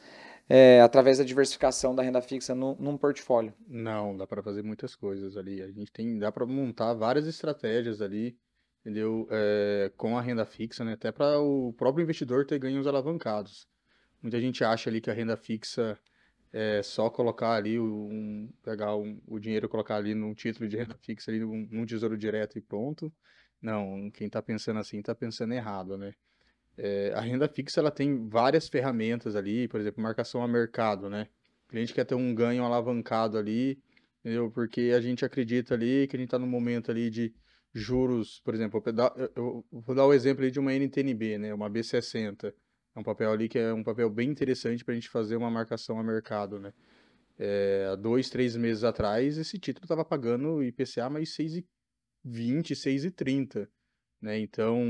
é, 0.48 0.80
através 0.80 1.18
da 1.18 1.24
diversificação 1.24 1.94
da 1.94 2.02
renda 2.02 2.20
fixa 2.20 2.54
no, 2.54 2.76
num 2.78 2.98
portfólio? 2.98 3.54
Não, 3.66 4.16
dá 4.16 4.26
para 4.26 4.42
fazer 4.42 4.62
muitas 4.62 4.94
coisas 4.94 5.36
ali. 5.36 5.62
A 5.62 5.68
gente 5.68 5.90
tem, 5.90 6.18
dá 6.18 6.30
para 6.30 6.44
montar 6.44 6.92
várias 6.94 7.26
estratégias 7.26 8.02
ali, 8.02 8.36
entendeu? 8.80 9.26
É, 9.30 9.90
com 9.96 10.18
a 10.18 10.20
renda 10.20 10.44
fixa, 10.44 10.84
né? 10.84 10.92
Até 10.92 11.10
para 11.10 11.38
o 11.40 11.72
próprio 11.72 12.02
investidor 12.02 12.44
ter 12.44 12.58
ganhos 12.58 12.86
alavancados. 12.86 13.66
Muita 14.20 14.40
gente 14.40 14.62
acha 14.62 14.90
ali 14.90 15.00
que 15.00 15.10
a 15.10 15.14
renda 15.14 15.36
fixa 15.36 15.98
é 16.52 16.82
só 16.82 17.08
colocar 17.08 17.54
ali 17.54 17.80
um, 17.80 18.52
pegar 18.62 18.94
um, 18.94 19.18
o 19.26 19.38
dinheiro 19.38 19.66
e 19.66 19.68
colocar 19.68 19.96
ali 19.96 20.14
num 20.14 20.34
título 20.34 20.68
de 20.68 20.76
renda 20.76 20.96
fixa 21.00 21.30
ali 21.30 21.40
num, 21.40 21.66
num 21.70 21.86
tesouro 21.86 22.16
direto 22.16 22.58
e 22.58 22.60
pronto. 22.60 23.12
Não, 23.62 24.10
quem 24.10 24.26
está 24.26 24.42
pensando 24.42 24.80
assim 24.80 24.98
está 24.98 25.14
pensando 25.14 25.54
errado, 25.54 25.96
né? 25.96 26.12
É, 26.76 27.12
a 27.14 27.20
renda 27.20 27.46
fixa 27.48 27.80
ela 27.80 27.90
tem 27.90 28.28
várias 28.28 28.68
ferramentas 28.68 29.36
ali, 29.36 29.68
por 29.68 29.80
exemplo, 29.80 30.02
marcação 30.02 30.42
a 30.42 30.48
mercado, 30.48 31.08
né? 31.08 31.28
O 31.66 31.68
cliente 31.68 31.94
quer 31.94 32.04
ter 32.04 32.14
um 32.16 32.34
ganho 32.34 32.64
alavancado 32.64 33.38
ali, 33.38 33.80
entendeu? 34.20 34.50
Porque 34.50 34.92
a 34.96 35.00
gente 35.00 35.24
acredita 35.24 35.74
ali 35.74 36.08
que 36.08 36.16
a 36.16 36.18
gente 36.18 36.28
está 36.28 36.38
no 36.38 36.46
momento 36.46 36.90
ali 36.90 37.08
de 37.08 37.32
juros, 37.74 38.40
por 38.44 38.54
exemplo, 38.54 38.82
eu, 39.36 39.64
vou 39.70 39.94
dar 39.94 40.06
o 40.06 40.12
exemplo 40.12 40.42
ali 40.42 40.50
de 40.50 40.60
uma 40.60 40.74
NTNB, 40.74 41.38
né? 41.38 41.54
Uma 41.54 41.70
B60. 41.70 42.52
É 42.94 43.00
um 43.00 43.02
papel 43.02 43.30
ali 43.32 43.48
que 43.48 43.58
é 43.58 43.72
um 43.72 43.82
papel 43.82 44.10
bem 44.10 44.28
interessante 44.28 44.84
para 44.84 44.92
a 44.92 44.94
gente 44.94 45.08
fazer 45.08 45.36
uma 45.36 45.50
marcação 45.50 45.98
a 45.98 46.02
mercado, 46.02 46.58
né? 46.58 46.72
É, 47.38 47.88
há 47.92 47.96
dois, 47.96 48.28
três 48.28 48.56
meses 48.56 48.84
atrás, 48.84 49.38
esse 49.38 49.58
título 49.58 49.84
estava 49.84 50.04
pagando 50.04 50.62
IPCA 50.62 51.08
mais 51.08 51.34
6,20, 52.26 52.74
6,30, 52.74 53.68
né? 54.20 54.38
Então, 54.38 54.80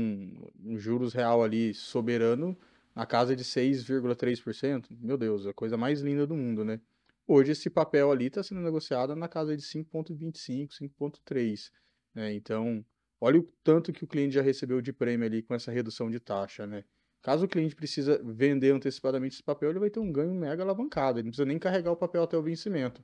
um 0.63 0.77
juros 0.77 1.13
real 1.13 1.43
ali 1.43 1.73
soberano 1.73 2.57
na 2.95 3.05
casa 3.05 3.35
de 3.35 3.43
6,3%. 3.43 4.87
Meu 4.99 5.17
Deus, 5.17 5.45
a 5.47 5.53
coisa 5.53 5.77
mais 5.77 6.01
linda 6.01 6.27
do 6.27 6.35
mundo, 6.35 6.63
né? 6.63 6.79
Hoje 7.25 7.53
esse 7.53 7.69
papel 7.69 8.11
ali 8.11 8.27
está 8.27 8.43
sendo 8.43 8.61
negociado 8.61 9.15
na 9.15 9.27
casa 9.27 9.55
de 9.55 9.63
5,25, 9.63 10.69
5,3, 10.71 11.71
né? 12.13 12.33
Então, 12.33 12.85
olha 13.19 13.39
o 13.39 13.43
tanto 13.63 13.93
que 13.93 14.03
o 14.03 14.07
cliente 14.07 14.35
já 14.35 14.41
recebeu 14.41 14.81
de 14.81 14.91
prêmio 14.91 15.25
ali 15.25 15.41
com 15.41 15.55
essa 15.55 15.71
redução 15.71 16.11
de 16.11 16.19
taxa, 16.19 16.67
né? 16.67 16.83
Caso 17.21 17.45
o 17.45 17.47
cliente 17.47 17.73
precisa 17.73 18.21
vender 18.21 18.71
antecipadamente 18.71 19.35
esse 19.35 19.43
papel, 19.43 19.69
ele 19.69 19.79
vai 19.79 19.89
ter 19.89 20.01
um 20.01 20.11
ganho 20.11 20.33
mega 20.33 20.61
alavancado, 20.61 21.19
ele 21.19 21.27
não 21.27 21.31
precisa 21.31 21.45
nem 21.45 21.57
carregar 21.57 21.91
o 21.91 21.95
papel 21.95 22.23
até 22.23 22.37
o 22.37 22.43
vencimento. 22.43 23.01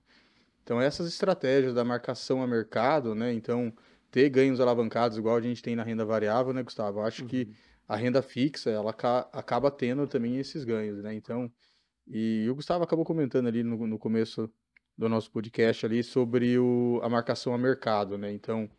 Então, 0.61 0.81
essas 0.81 1.07
estratégias 1.07 1.73
da 1.73 1.85
marcação 1.85 2.43
a 2.43 2.47
mercado, 2.47 3.15
né? 3.15 3.31
Então, 3.31 3.73
ter 4.11 4.29
ganhos 4.29 4.59
alavancados 4.59 5.17
igual 5.17 5.35
a 5.35 5.41
gente 5.41 5.61
tem 5.61 5.75
na 5.75 5.83
renda 5.83 6.05
variável, 6.05 6.53
né, 6.53 6.63
Gustavo? 6.63 6.99
Eu 6.99 7.03
acho 7.03 7.25
que 7.25 7.49
a 7.87 7.95
renda 7.95 8.21
fixa, 8.21 8.69
ela 8.69 8.91
acaba 9.33 9.71
tendo 9.71 10.07
também 10.07 10.37
esses 10.37 10.63
ganhos, 10.63 11.01
né? 11.01 11.13
Então, 11.13 11.51
e 12.07 12.47
o 12.49 12.55
Gustavo 12.55 12.83
acabou 12.83 13.05
comentando 13.05 13.47
ali 13.47 13.63
no, 13.63 13.87
no 13.87 13.99
começo 13.99 14.51
do 14.97 15.07
nosso 15.07 15.31
podcast 15.31 15.85
ali 15.85 16.03
sobre 16.03 16.59
o, 16.59 16.99
a 17.03 17.09
marcação 17.09 17.53
a 17.53 17.57
mercado, 17.57 18.17
né? 18.17 18.31
Então, 18.31 18.69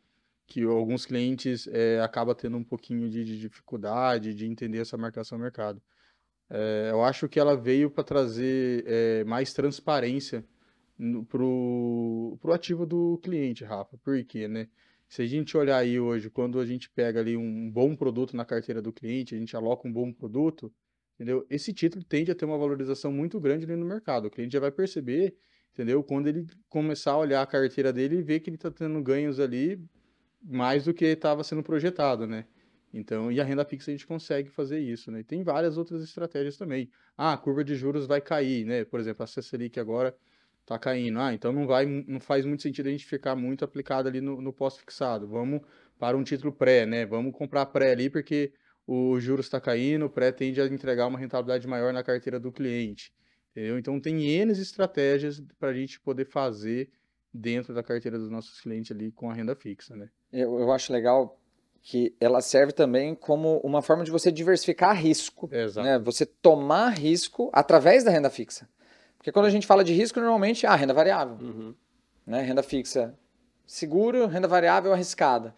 que 0.46 0.62
alguns 0.64 1.06
clientes 1.06 1.68
é, 1.68 2.00
acaba 2.00 2.34
tendo 2.34 2.56
um 2.56 2.64
pouquinho 2.64 3.08
de, 3.08 3.24
de, 3.24 3.38
dificuldade 3.38 4.34
de 4.34 4.46
entender 4.46 4.78
essa 4.78 4.98
marcação 4.98 5.38
a 5.38 5.40
mercado. 5.40 5.80
É, 6.50 6.88
eu 6.90 7.04
acho 7.04 7.28
que 7.28 7.38
ela 7.38 7.56
veio 7.56 7.88
para 7.88 8.02
trazer 8.02 8.84
é, 8.86 9.24
mais 9.24 9.52
transparência 9.52 10.44
para 11.28 11.42
o 11.42 12.52
ativo 12.52 12.84
do 12.84 13.18
cliente, 13.22 13.64
Rafa. 13.64 13.96
Por 13.98 14.22
quê, 14.24 14.48
né? 14.48 14.68
Se 15.10 15.22
a 15.22 15.26
gente 15.26 15.56
olhar 15.56 15.76
aí 15.76 15.98
hoje, 15.98 16.30
quando 16.30 16.60
a 16.60 16.64
gente 16.64 16.88
pega 16.88 17.18
ali 17.18 17.36
um 17.36 17.68
bom 17.68 17.96
produto 17.96 18.36
na 18.36 18.44
carteira 18.44 18.80
do 18.80 18.92
cliente, 18.92 19.34
a 19.34 19.38
gente 19.38 19.56
aloca 19.56 19.88
um 19.88 19.92
bom 19.92 20.12
produto, 20.12 20.72
entendeu? 21.16 21.44
Esse 21.50 21.72
título 21.72 22.04
tende 22.04 22.30
a 22.30 22.34
ter 22.34 22.44
uma 22.44 22.56
valorização 22.56 23.10
muito 23.12 23.40
grande 23.40 23.64
ali 23.64 23.74
no 23.74 23.84
mercado. 23.84 24.26
O 24.26 24.30
cliente 24.30 24.52
já 24.52 24.60
vai 24.60 24.70
perceber, 24.70 25.34
entendeu? 25.72 26.00
Quando 26.04 26.28
ele 26.28 26.46
começar 26.68 27.10
a 27.10 27.18
olhar 27.18 27.42
a 27.42 27.46
carteira 27.46 27.92
dele 27.92 28.18
e 28.18 28.22
ver 28.22 28.38
que 28.38 28.50
ele 28.50 28.56
está 28.56 28.70
tendo 28.70 29.02
ganhos 29.02 29.40
ali 29.40 29.84
mais 30.40 30.84
do 30.84 30.94
que 30.94 31.06
estava 31.06 31.42
sendo 31.42 31.64
projetado, 31.64 32.24
né? 32.24 32.46
Então, 32.94 33.32
e 33.32 33.40
a 33.40 33.44
renda 33.44 33.64
fixa 33.64 33.90
a 33.90 33.94
gente 33.94 34.06
consegue 34.06 34.48
fazer 34.48 34.78
isso, 34.78 35.10
né? 35.10 35.20
E 35.20 35.24
tem 35.24 35.42
várias 35.42 35.76
outras 35.76 36.04
estratégias 36.04 36.56
também. 36.56 36.88
Ah, 37.16 37.32
a 37.32 37.36
curva 37.36 37.64
de 37.64 37.74
juros 37.74 38.06
vai 38.06 38.20
cair, 38.20 38.64
né? 38.64 38.84
Por 38.84 39.00
exemplo, 39.00 39.24
a 39.24 39.26
Selic 39.26 39.80
agora 39.80 40.16
está 40.70 40.78
caindo. 40.78 41.18
Ah, 41.18 41.34
então 41.34 41.52
não 41.52 41.66
vai, 41.66 41.84
não 41.84 42.20
faz 42.20 42.44
muito 42.44 42.62
sentido 42.62 42.86
a 42.86 42.90
gente 42.90 43.04
ficar 43.04 43.34
muito 43.34 43.64
aplicado 43.64 44.08
ali 44.08 44.20
no, 44.20 44.40
no 44.40 44.52
pós-fixado. 44.52 45.26
Vamos 45.26 45.60
para 45.98 46.16
um 46.16 46.22
título 46.22 46.52
pré, 46.52 46.86
né? 46.86 47.04
Vamos 47.04 47.34
comprar 47.34 47.66
pré 47.66 47.90
ali 47.92 48.08
porque 48.08 48.52
o 48.86 49.18
juros 49.18 49.46
está 49.46 49.60
caindo, 49.60 50.06
o 50.06 50.10
pré 50.10 50.30
tende 50.30 50.60
a 50.60 50.66
entregar 50.66 51.06
uma 51.06 51.18
rentabilidade 51.18 51.66
maior 51.66 51.92
na 51.92 52.02
carteira 52.02 52.38
do 52.38 52.52
cliente. 52.52 53.12
Entendeu? 53.50 53.78
Então 53.78 54.00
tem 54.00 54.22
N 54.22 54.52
estratégias 54.52 55.42
para 55.58 55.70
a 55.70 55.74
gente 55.74 55.98
poder 56.00 56.24
fazer 56.24 56.88
dentro 57.34 57.74
da 57.74 57.82
carteira 57.82 58.18
dos 58.18 58.30
nossos 58.30 58.60
clientes 58.60 58.92
ali 58.92 59.10
com 59.10 59.28
a 59.28 59.34
renda 59.34 59.56
fixa, 59.56 59.96
né? 59.96 60.08
Eu, 60.32 60.58
eu 60.60 60.72
acho 60.72 60.92
legal 60.92 61.36
que 61.82 62.14
ela 62.20 62.40
serve 62.40 62.72
também 62.72 63.14
como 63.14 63.58
uma 63.58 63.82
forma 63.82 64.04
de 64.04 64.10
você 64.10 64.30
diversificar 64.30 64.96
risco. 64.96 65.48
Exato. 65.52 65.86
Né? 65.86 65.98
Você 65.98 66.26
tomar 66.26 66.90
risco 66.90 67.50
através 67.52 68.04
da 68.04 68.10
renda 68.10 68.30
fixa. 68.30 68.68
Porque 69.20 69.30
quando 69.30 69.44
a 69.44 69.50
gente 69.50 69.66
fala 69.66 69.84
de 69.84 69.92
risco, 69.92 70.18
normalmente, 70.18 70.66
ah, 70.66 70.74
renda 70.74 70.94
variável. 70.94 71.36
Uhum. 71.38 71.74
Né? 72.26 72.40
Renda 72.40 72.62
fixa 72.62 73.14
seguro, 73.70 74.26
renda 74.26 74.48
variável 74.48 74.92
arriscada. 74.92 75.54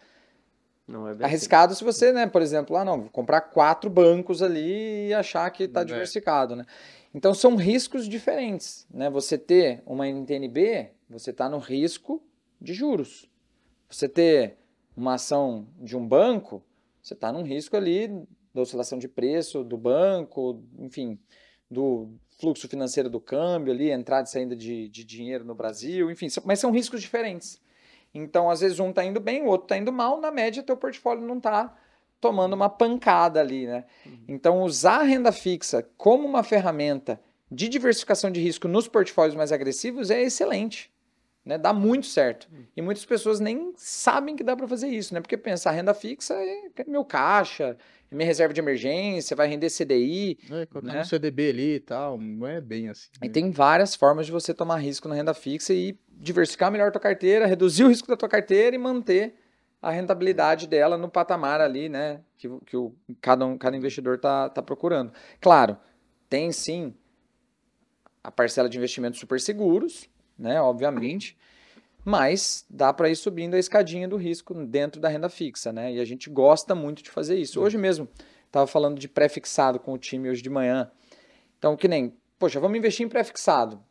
Não 0.87 1.07
é 1.07 1.15
Arriscado 1.23 1.71
assim. 1.71 1.79
se 1.79 1.83
você, 1.83 2.11
né, 2.11 2.27
por 2.27 2.41
exemplo, 2.41 2.75
ah, 2.75 2.85
não, 2.85 3.07
comprar 3.07 3.41
quatro 3.41 3.89
bancos 3.89 4.43
ali 4.43 5.07
e 5.07 5.13
achar 5.13 5.49
que 5.49 5.63
está 5.63 5.81
é. 5.81 5.85
diversificado, 5.85 6.55
né? 6.55 6.65
Então 7.13 7.33
são 7.33 7.55
riscos 7.55 8.07
diferentes, 8.07 8.85
né? 8.93 9.09
Você 9.09 9.37
ter 9.37 9.81
uma 9.85 10.07
NTNB, 10.07 10.91
você 11.09 11.31
está 11.31 11.49
no 11.49 11.57
risco 11.57 12.21
de 12.61 12.73
juros. 12.73 13.27
Você 13.89 14.07
ter 14.07 14.57
uma 14.95 15.15
ação 15.15 15.67
de 15.79 15.97
um 15.97 16.05
banco, 16.05 16.61
você 17.01 17.13
está 17.13 17.31
num 17.31 17.43
risco 17.43 17.75
ali 17.75 18.27
da 18.53 18.61
oscilação 18.61 18.99
de 18.99 19.07
preço 19.07 19.63
do 19.63 19.77
banco, 19.77 20.61
enfim, 20.77 21.17
do 21.71 22.13
fluxo 22.39 22.67
financeiro 22.67 23.09
do 23.09 23.19
câmbio 23.19 23.73
ali, 23.73 23.91
entrada 23.91 24.27
e 24.27 24.31
saída 24.31 24.55
de, 24.55 24.87
de 24.89 25.03
dinheiro 25.03 25.43
no 25.43 25.55
Brasil, 25.55 26.09
enfim, 26.11 26.27
mas 26.45 26.59
são 26.59 26.71
riscos 26.71 27.01
diferentes. 27.01 27.61
Então, 28.13 28.49
às 28.49 28.61
vezes, 28.61 28.79
um 28.79 28.89
está 28.89 29.03
indo 29.03 29.19
bem, 29.19 29.41
o 29.41 29.47
outro 29.47 29.65
está 29.65 29.77
indo 29.77 29.91
mal, 29.91 30.21
na 30.21 30.31
média, 30.31 30.61
teu 30.61 30.77
portfólio 30.77 31.25
não 31.25 31.37
está 31.37 31.75
tomando 32.21 32.53
uma 32.53 32.69
pancada 32.69 33.41
ali, 33.41 33.65
né? 33.65 33.85
Uhum. 34.05 34.23
Então, 34.27 34.61
usar 34.61 34.99
a 34.99 35.03
renda 35.03 35.31
fixa 35.31 35.87
como 35.97 36.27
uma 36.27 36.43
ferramenta 36.43 37.19
de 37.51 37.67
diversificação 37.67 38.31
de 38.31 38.39
risco 38.39 38.67
nos 38.67 38.87
portfólios 38.87 39.35
mais 39.35 39.51
agressivos 39.51 40.09
é 40.09 40.21
excelente. 40.21 40.91
Né? 41.45 41.57
Dá 41.57 41.73
muito 41.73 42.07
certo. 42.07 42.47
Hum. 42.53 42.63
E 42.75 42.81
muitas 42.81 43.05
pessoas 43.05 43.39
nem 43.39 43.73
sabem 43.75 44.35
que 44.35 44.43
dá 44.43 44.55
para 44.55 44.67
fazer 44.67 44.87
isso, 44.87 45.13
né? 45.13 45.19
Porque 45.19 45.35
pensar 45.35 45.71
renda 45.71 45.93
fixa 45.93 46.33
é 46.33 46.83
meu 46.87 47.03
caixa, 47.03 47.77
é 48.02 48.02
minha 48.13 48.25
reserva 48.25 48.53
de 48.53 48.59
emergência, 48.59 49.35
vai 49.35 49.47
render 49.47 49.69
CDI. 49.69 50.37
É, 50.49 50.81
né? 50.81 51.01
um 51.01 51.03
CDB 51.03 51.49
ali 51.49 51.75
e 51.75 51.79
tal, 51.79 52.17
não 52.17 52.47
é 52.47 52.61
bem 52.61 52.89
assim. 52.89 53.09
Né? 53.21 53.27
E 53.27 53.29
tem 53.29 53.51
várias 53.51 53.95
formas 53.95 54.25
de 54.25 54.31
você 54.31 54.53
tomar 54.53 54.77
risco 54.77 55.07
na 55.07 55.15
renda 55.15 55.33
fixa 55.33 55.73
e 55.73 55.97
diversificar 56.09 56.71
melhor 56.71 56.89
a 56.89 56.91
tua 56.91 57.01
carteira, 57.01 57.45
reduzir 57.45 57.83
o 57.83 57.87
risco 57.89 58.07
da 58.07 58.15
tua 58.15 58.29
carteira 58.29 58.75
e 58.75 58.79
manter 58.79 59.35
a 59.81 59.91
rentabilidade 59.91 60.65
dela 60.65 60.97
no 60.97 61.09
patamar 61.09 61.59
ali, 61.59 61.89
né? 61.89 62.21
Que, 62.37 62.47
que 62.65 62.77
o, 62.77 62.95
cada, 63.19 63.45
um, 63.45 63.57
cada 63.57 63.75
investidor 63.75 64.15
está 64.15 64.47
tá 64.49 64.61
procurando. 64.61 65.11
Claro, 65.41 65.77
tem 66.29 66.51
sim 66.51 66.93
a 68.23 68.31
parcela 68.31 68.69
de 68.69 68.77
investimentos 68.77 69.19
super 69.19 69.39
seguros, 69.41 70.09
né? 70.39 70.61
Obviamente. 70.61 71.37
Mas 72.05 72.65
dá 72.69 72.91
para 72.91 73.09
ir 73.09 73.15
subindo 73.15 73.55
a 73.55 73.59
escadinha 73.59 74.07
do 74.07 74.17
risco 74.17 74.53
dentro 74.65 74.99
da 74.99 75.07
renda 75.07 75.29
fixa, 75.29 75.71
né? 75.71 75.93
E 75.93 75.99
a 75.99 76.05
gente 76.05 76.29
gosta 76.29 76.75
muito 76.75 77.01
de 77.01 77.09
fazer 77.09 77.37
isso. 77.37 77.61
Hoje 77.61 77.77
mesmo, 77.77 78.07
estava 78.45 78.67
falando 78.67 78.99
de 78.99 79.07
pré-fixado 79.07 79.79
com 79.79 79.93
o 79.93 79.97
time 79.97 80.29
hoje 80.29 80.41
de 80.41 80.49
manhã. 80.49 80.91
Então, 81.57 81.77
que 81.77 81.87
nem, 81.87 82.13
poxa, 82.37 82.59
vamos 82.59 82.77
investir 82.77 83.05
em 83.05 83.09
pré-fixado. 83.09 83.81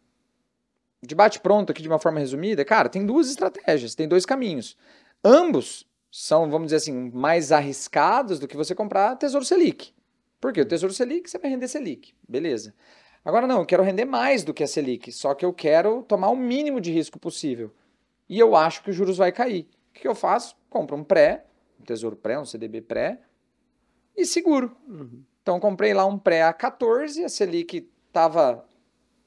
De 1.02 1.14
bate-pronto 1.14 1.72
aqui 1.72 1.82
de 1.82 1.88
uma 1.88 1.98
forma 1.98 2.20
resumida, 2.20 2.64
cara, 2.64 2.88
tem 2.88 3.04
duas 3.04 3.28
estratégias, 3.28 3.94
tem 3.94 4.06
dois 4.06 4.24
caminhos. 4.24 4.76
Ambos 5.24 5.84
são, 6.10 6.50
vamos 6.50 6.66
dizer 6.66 6.76
assim, 6.76 7.10
mais 7.10 7.50
arriscados 7.50 8.38
do 8.38 8.46
que 8.46 8.56
você 8.56 8.74
comprar 8.74 9.16
Tesouro 9.16 9.44
Selic. 9.44 9.92
Por 10.38 10.52
quê? 10.52 10.60
O 10.60 10.66
Tesouro 10.66 10.94
Selic 10.94 11.30
você 11.30 11.38
vai 11.38 11.50
render 11.50 11.66
Selic, 11.66 12.14
beleza. 12.28 12.74
Agora 13.24 13.46
não, 13.46 13.60
eu 13.60 13.66
quero 13.66 13.82
render 13.82 14.04
mais 14.04 14.44
do 14.44 14.52
que 14.52 14.62
a 14.62 14.66
Selic, 14.66 15.10
só 15.10 15.34
que 15.34 15.44
eu 15.44 15.52
quero 15.52 16.02
tomar 16.02 16.28
o 16.28 16.36
mínimo 16.36 16.80
de 16.80 16.92
risco 16.92 17.18
possível. 17.18 17.72
E 18.32 18.38
eu 18.38 18.56
acho 18.56 18.82
que 18.82 18.88
os 18.88 18.96
juros 18.96 19.18
vai 19.18 19.30
cair. 19.30 19.68
O 19.90 20.00
que 20.00 20.08
eu 20.08 20.14
faço? 20.14 20.56
Compro 20.70 20.96
um 20.96 21.04
pré, 21.04 21.44
um 21.78 21.84
tesouro 21.84 22.16
pré, 22.16 22.38
um 22.38 22.46
CDB 22.46 22.80
pré 22.80 23.20
e 24.16 24.24
seguro. 24.24 24.74
Uhum. 24.88 25.22
Então 25.42 25.60
comprei 25.60 25.92
lá 25.92 26.06
um 26.06 26.18
pré 26.18 26.42
a 26.42 26.50
14, 26.50 27.24
a 27.24 27.28
Selic 27.28 27.86
estava, 28.06 28.66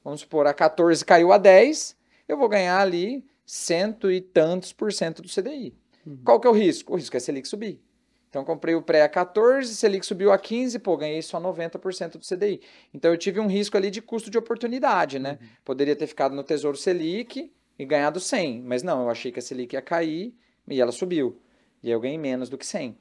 vamos 0.02 0.22
supor, 0.22 0.48
a 0.48 0.52
14 0.52 1.04
caiu 1.04 1.32
a 1.32 1.38
10, 1.38 1.96
eu 2.26 2.36
vou 2.36 2.48
ganhar 2.48 2.80
ali 2.80 3.24
cento 3.44 4.10
e 4.10 4.20
tantos 4.20 4.72
por 4.72 4.92
cento 4.92 5.22
do 5.22 5.28
CDI. 5.28 5.72
Uhum. 6.04 6.18
Qual 6.24 6.40
que 6.40 6.48
é 6.48 6.50
o 6.50 6.52
risco? 6.52 6.92
O 6.92 6.96
risco 6.96 7.14
é 7.16 7.18
a 7.18 7.20
Selic 7.20 7.46
subir. 7.46 7.80
Então, 8.28 8.44
comprei 8.44 8.74
o 8.74 8.82
pré 8.82 9.02
a 9.02 9.08
14, 9.08 9.72
Selic 9.72 10.04
subiu 10.04 10.32
a 10.32 10.38
15, 10.38 10.80
pô, 10.80 10.96
ganhei 10.96 11.22
só 11.22 11.40
90% 11.40 12.18
do 12.18 12.26
CDI. 12.26 12.60
Então, 12.92 13.12
eu 13.12 13.16
tive 13.16 13.38
um 13.38 13.46
risco 13.46 13.76
ali 13.76 13.88
de 13.88 14.02
custo 14.02 14.28
de 14.28 14.36
oportunidade, 14.36 15.20
né? 15.20 15.38
Uhum. 15.40 15.48
Poderia 15.64 15.94
ter 15.94 16.08
ficado 16.08 16.34
no 16.34 16.42
Tesouro 16.42 16.76
Selic 16.76 17.52
e 17.78 17.84
ganhado 17.84 18.20
100, 18.20 18.62
mas 18.62 18.82
não, 18.82 19.02
eu 19.02 19.10
achei 19.10 19.30
que 19.30 19.38
a 19.38 19.42
Selic 19.42 19.74
ia 19.74 19.82
cair 19.82 20.34
e 20.68 20.80
ela 20.80 20.92
subiu. 20.92 21.40
E 21.82 21.90
eu 21.90 22.00
ganhei 22.00 22.18
menos 22.18 22.48
do 22.48 22.58
que 22.58 22.66
100. 22.66 22.96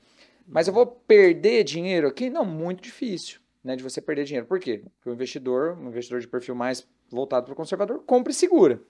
Mas 0.47 0.67
eu 0.67 0.73
vou 0.73 0.85
perder 0.85 1.63
dinheiro 1.63 2.07
aqui? 2.07 2.29
Não, 2.29 2.45
muito 2.45 2.81
difícil, 2.83 3.39
né, 3.63 3.75
de 3.75 3.83
você 3.83 3.99
perder 3.99 4.25
dinheiro. 4.25 4.45
Por 4.45 4.59
quê? 4.59 4.83
Porque 4.97 5.09
o 5.09 5.13
investidor, 5.13 5.77
um 5.77 5.87
investidor 5.87 6.19
de 6.19 6.27
perfil 6.27 6.55
mais 6.55 6.87
voltado 7.09 7.45
para 7.45 7.53
o 7.53 7.55
conservador, 7.55 8.03
compra 8.05 8.31
e 8.31 8.35
segura. 8.35 8.81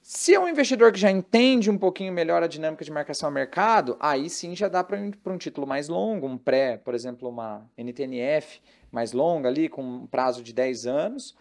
Se 0.00 0.34
é 0.34 0.40
um 0.40 0.48
investidor 0.48 0.90
que 0.90 0.98
já 0.98 1.10
entende 1.10 1.70
um 1.70 1.78
pouquinho 1.78 2.12
melhor 2.12 2.42
a 2.42 2.48
dinâmica 2.48 2.84
de 2.84 2.90
marcação 2.90 3.28
a 3.28 3.32
mercado, 3.32 3.96
aí 4.00 4.28
sim 4.28 4.56
já 4.56 4.68
dá 4.68 4.82
para 4.82 4.98
um 4.98 5.38
título 5.38 5.64
mais 5.64 5.88
longo, 5.88 6.26
um 6.26 6.36
pré, 6.36 6.76
por 6.76 6.92
exemplo, 6.92 7.28
uma 7.28 7.70
NTNF 7.76 8.60
mais 8.90 9.12
longa 9.12 9.48
ali, 9.48 9.68
com 9.68 9.80
um 9.80 10.06
prazo 10.06 10.42
de 10.42 10.52
10 10.52 10.86
anos, 10.86 11.36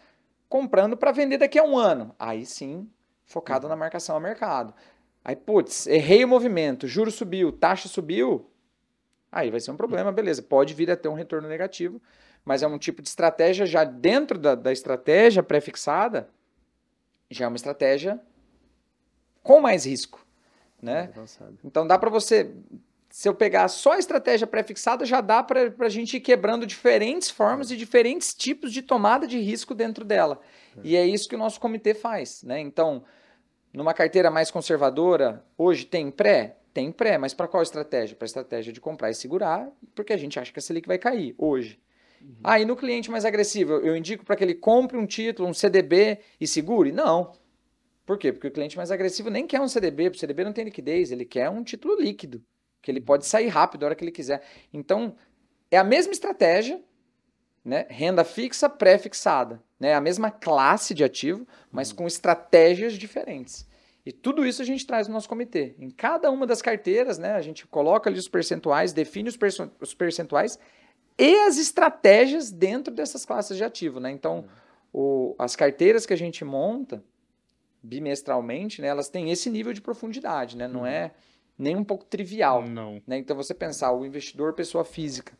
comprando 0.48 0.96
para 0.96 1.12
vender 1.12 1.40
daqui 1.40 1.58
a 1.58 1.64
um 1.64 1.76
ano. 1.76 2.16
Aí 2.20 2.46
sim, 2.46 2.88
focado 3.32 3.68
na 3.68 3.76
marcação 3.76 4.16
a 4.16 4.20
mercado. 4.20 4.74
Aí, 5.24 5.36
putz, 5.36 5.88
errei 5.88 6.24
o 6.24 6.28
movimento, 6.28 6.88
juro 6.88 7.12
subiu, 7.12 7.52
taxa 7.52 7.88
subiu, 7.88 8.50
aí 9.32 9.52
vai 9.52 9.60
ser 9.60 9.72
um 9.72 9.78
problema, 9.78 10.12
beleza, 10.12 10.42
pode 10.42 10.74
vir 10.74 10.90
a 10.90 10.96
ter 10.96 11.08
um 11.08 11.14
retorno 11.14 11.48
negativo, 11.48 12.02
mas 12.44 12.64
é 12.64 12.68
um 12.68 12.78
tipo 12.78 13.02
de 13.02 13.08
estratégia 13.08 13.66
já 13.66 13.84
dentro 13.84 14.40
da, 14.40 14.56
da 14.56 14.72
estratégia 14.72 15.44
pré-fixada, 15.44 16.30
já 17.30 17.46
é 17.46 17.48
uma 17.48 17.56
estratégia 17.56 18.20
com 19.44 19.62
mais 19.62 19.86
risco. 19.86 20.26
Né? 20.82 21.12
Então 21.64 21.86
dá 21.86 22.00
para 22.00 22.10
você, 22.10 22.52
se 23.10 23.30
eu 23.30 23.36
pegar 23.36 23.68
só 23.68 23.94
a 23.94 24.00
estratégia 24.00 24.48
pré-fixada, 24.48 25.06
já 25.06 25.22
dá 25.22 25.44
para 25.44 25.72
a 25.80 25.90
gente 25.90 26.18
ir 26.18 26.22
quebrando 26.22 26.66
diferentes 26.66 27.30
formas 27.30 27.70
e 27.70 27.78
diferentes 27.78 28.34
tipos 28.34 28.74
de 28.74 28.82
tomada 28.82 29.28
de 29.28 29.40
risco 29.40 29.76
dentro 29.76 30.04
dela. 30.04 30.42
É. 30.78 30.80
E 30.84 30.96
é 30.96 31.06
isso 31.06 31.30
que 31.30 31.36
o 31.36 31.40
nosso 31.40 31.60
comitê 31.60 31.94
faz. 31.94 32.42
Né? 32.42 32.60
Então, 32.60 33.04
numa 33.74 33.94
carteira 33.94 34.30
mais 34.30 34.52
conservadora, 34.52 35.46
hoje 35.58 35.86
tem 35.86 36.12
pré? 36.12 36.58
Tem 36.74 36.92
pré, 36.92 37.18
mas 37.18 37.34
para 37.34 37.48
qual 37.48 37.64
estratégia? 37.64 38.16
Para 38.16 38.26
a 38.26 38.28
estratégia 38.28 38.72
de 38.72 38.80
comprar 38.80 39.10
e 39.10 39.14
segurar, 39.14 39.70
porque 39.94 40.14
a 40.14 40.18
gente 40.18 40.40
acha 40.40 40.52
que 40.52 40.60
a 40.60 40.62
Selic 40.62 40.88
vai 40.88 40.98
cair 40.98 41.36
hoje. 41.38 41.80
Uhum. 42.22 42.36
Ah, 42.44 42.60
e 42.60 42.66
no 42.66 42.76
cliente 42.76 43.12
mais 43.12 43.26
agressivo, 43.26 43.74
eu 43.74 43.96
indico 43.96 44.24
para 44.24 44.36
que 44.36 44.44
ele 44.44 44.56
compre 44.56 44.98
um 44.98 45.06
título, 45.06 45.50
um 45.50 45.54
CDB 45.54 46.20
e 46.40 46.48
segure? 46.48 46.92
Não. 46.92 47.34
Por 48.06 48.18
quê? 48.18 48.32
Porque 48.32 48.48
o 48.48 48.52
cliente 48.52 48.78
mais 48.78 48.92
agressivo 48.92 49.30
nem 49.30 49.46
quer 49.46 49.60
um 49.60 49.68
CDB, 49.68 50.10
o 50.10 50.18
CDB 50.18 50.44
não 50.44 50.54
tem 50.54 50.66
liquidez, 50.66 51.12
ele 51.12 51.26
quer 51.26 51.50
um 51.50 51.64
título 51.64 52.00
líquido, 52.00 52.44
que 52.82 52.90
ele 52.90 53.02
pode 53.02 53.26
sair 53.26 53.48
rápido 53.48 53.84
a 53.84 53.88
hora 53.88 53.96
que 53.96 54.04
ele 54.04 54.12
quiser. 54.12 54.44
Então, 54.74 55.16
é 55.70 55.78
a 55.78 55.84
mesma 55.84 56.14
estratégia, 56.14 56.82
né? 57.64 57.86
Renda 57.90 58.24
fixa, 58.24 58.70
pré-fixada, 58.70 59.62
né? 59.82 59.96
A 59.96 60.00
mesma 60.00 60.30
classe 60.30 60.94
de 60.94 61.04
ativo, 61.04 61.48
mas 61.72 61.92
com 61.92 62.06
estratégias 62.06 62.94
diferentes. 62.94 63.68
E 64.06 64.12
tudo 64.12 64.46
isso 64.46 64.62
a 64.62 64.66
gente 64.66 64.86
traz 64.86 65.08
no 65.08 65.16
nosso 65.16 65.28
comitê. 65.28 65.74
Em 65.80 65.90
cada 65.90 66.30
uma 66.30 66.46
das 66.46 66.62
carteiras, 66.62 67.18
né, 67.18 67.34
a 67.34 67.42
gente 67.42 67.66
coloca 67.66 68.08
ali 68.08 68.20
os 68.20 68.28
percentuais, 68.28 68.94
define 68.94 69.28
os, 69.28 69.38
os 69.80 69.96
percentuais 69.96 70.60
e 71.18 71.36
as 71.48 71.58
estratégias 71.58 72.52
dentro 72.52 72.94
dessas 72.94 73.26
classes 73.26 73.58
de 73.58 73.64
ativo. 73.64 74.00
Né? 74.00 74.12
Então, 74.12 74.46
o- 74.94 75.34
as 75.40 75.56
carteiras 75.56 76.06
que 76.06 76.14
a 76.14 76.18
gente 76.18 76.46
monta 76.46 77.04
bimestralmente, 77.82 78.84
né, 78.84 78.88
elas 78.88 79.10
têm 79.10 79.32
esse 79.32 79.50
nível 79.50 79.74
de 79.74 79.82
profundidade, 79.82 80.56
né? 80.56 80.68
não 80.68 80.86
é 80.86 81.12
nem 81.58 81.76
um 81.76 81.84
pouco 81.84 82.06
trivial. 82.06 82.62
Não. 82.68 83.02
né? 83.08 83.18
Então, 83.18 83.36
você 83.36 83.54
pensar, 83.56 83.92
o 83.92 84.06
investidor 84.06 84.54
pessoa 84.54 84.86
física, 84.86 85.34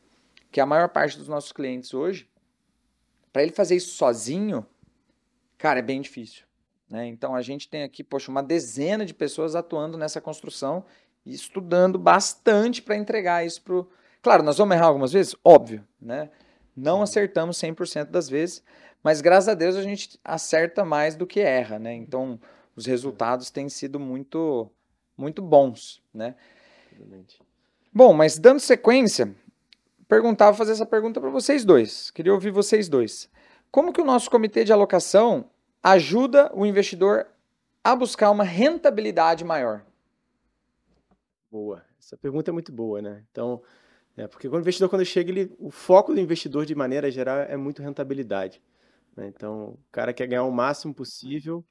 que 0.52 0.60
é 0.60 0.64
a 0.64 0.66
maior 0.66 0.90
parte 0.90 1.16
dos 1.16 1.28
nossos 1.28 1.52
clientes 1.52 1.94
hoje, 1.94 2.28
para 3.32 3.44
ele 3.44 3.52
fazer 3.52 3.76
isso 3.76 3.96
sozinho, 3.96 4.66
cara, 5.58 5.80
é 5.80 5.82
bem 5.84 6.02
difícil. 6.02 6.44
Né? 6.90 7.08
Então, 7.08 7.34
a 7.36 7.42
gente 7.42 7.70
tem 7.70 7.84
aqui, 7.84 8.04
poxa, 8.04 8.30
uma 8.30 8.44
dezena 8.44 9.06
de 9.06 9.14
pessoas 9.14 9.56
atuando 9.56 9.98
nessa 9.98 10.20
construção 10.20 10.84
e 11.26 11.34
estudando 11.34 11.98
bastante 11.98 12.82
para 12.82 12.96
entregar 12.96 13.46
isso 13.46 13.62
para 13.62 13.86
Claro, 14.22 14.44
nós 14.44 14.58
vamos 14.58 14.76
errar 14.76 14.86
algumas 14.86 15.12
vezes? 15.12 15.36
Óbvio, 15.44 15.84
né? 16.00 16.30
Não 16.76 17.02
acertamos 17.02 17.58
100% 17.58 18.06
das 18.06 18.30
vezes, 18.30 18.64
mas 19.04 19.20
graças 19.20 19.50
a 19.50 19.54
Deus 19.56 19.76
a 19.76 19.82
gente 19.82 20.20
acerta 20.24 20.86
mais 20.86 21.16
do 21.16 21.26
que 21.26 21.40
erra, 21.40 21.80
né? 21.80 21.94
Então, 21.94 22.40
os 22.76 22.86
resultados 22.86 23.50
têm 23.50 23.68
sido 23.68 24.00
muito, 24.00 24.70
muito 25.18 25.42
bons, 25.42 26.04
né? 26.14 26.36
Bom, 27.92 28.14
mas 28.14 28.38
dando 28.38 28.60
sequência, 28.60 29.36
perguntava 30.12 30.58
fazer 30.58 30.74
essa 30.74 30.86
pergunta 30.86 31.22
para 31.22 31.30
vocês 31.30 31.64
dois. 31.64 32.12
Queria 32.12 32.34
ouvir 32.34 32.52
vocês 32.52 32.90
dois. 32.90 33.30
Como 33.72 33.94
que 33.94 34.02
o 34.02 34.04
nosso 34.04 34.30
comitê 34.30 34.66
de 34.66 34.74
alocação 34.74 35.50
ajuda 35.82 36.52
o 36.54 36.66
investidor 36.66 37.28
a 37.82 37.96
buscar 37.96 38.30
uma 38.30 38.44
rentabilidade 38.44 39.46
maior? 39.46 39.86
Boa. 41.50 41.82
Essa 41.98 42.18
pergunta 42.18 42.52
é 42.52 42.54
muito 42.54 42.74
boa, 42.74 43.02
né? 43.02 43.24
Então, 43.32 43.62
é, 44.18 44.28
porque 44.28 44.50
o 44.50 44.60
investidor, 44.60 44.90
quando 44.90 45.06
chega, 45.06 45.32
ele, 45.32 45.56
o 45.58 45.72
foco 45.72 46.14
do 46.14 46.20
investidor, 46.20 46.66
de 46.66 46.76
maneira 46.76 47.10
geral, 47.10 47.38
é 47.38 47.56
muito 47.56 47.82
rentabilidade. 47.82 48.62
né? 49.16 49.32
Então, 49.34 49.70
o 49.70 49.80
cara 49.94 50.12
quer 50.12 50.28
ganhar 50.28 50.44
o 50.44 50.52
máximo 50.52 50.94
possível, 50.94 51.64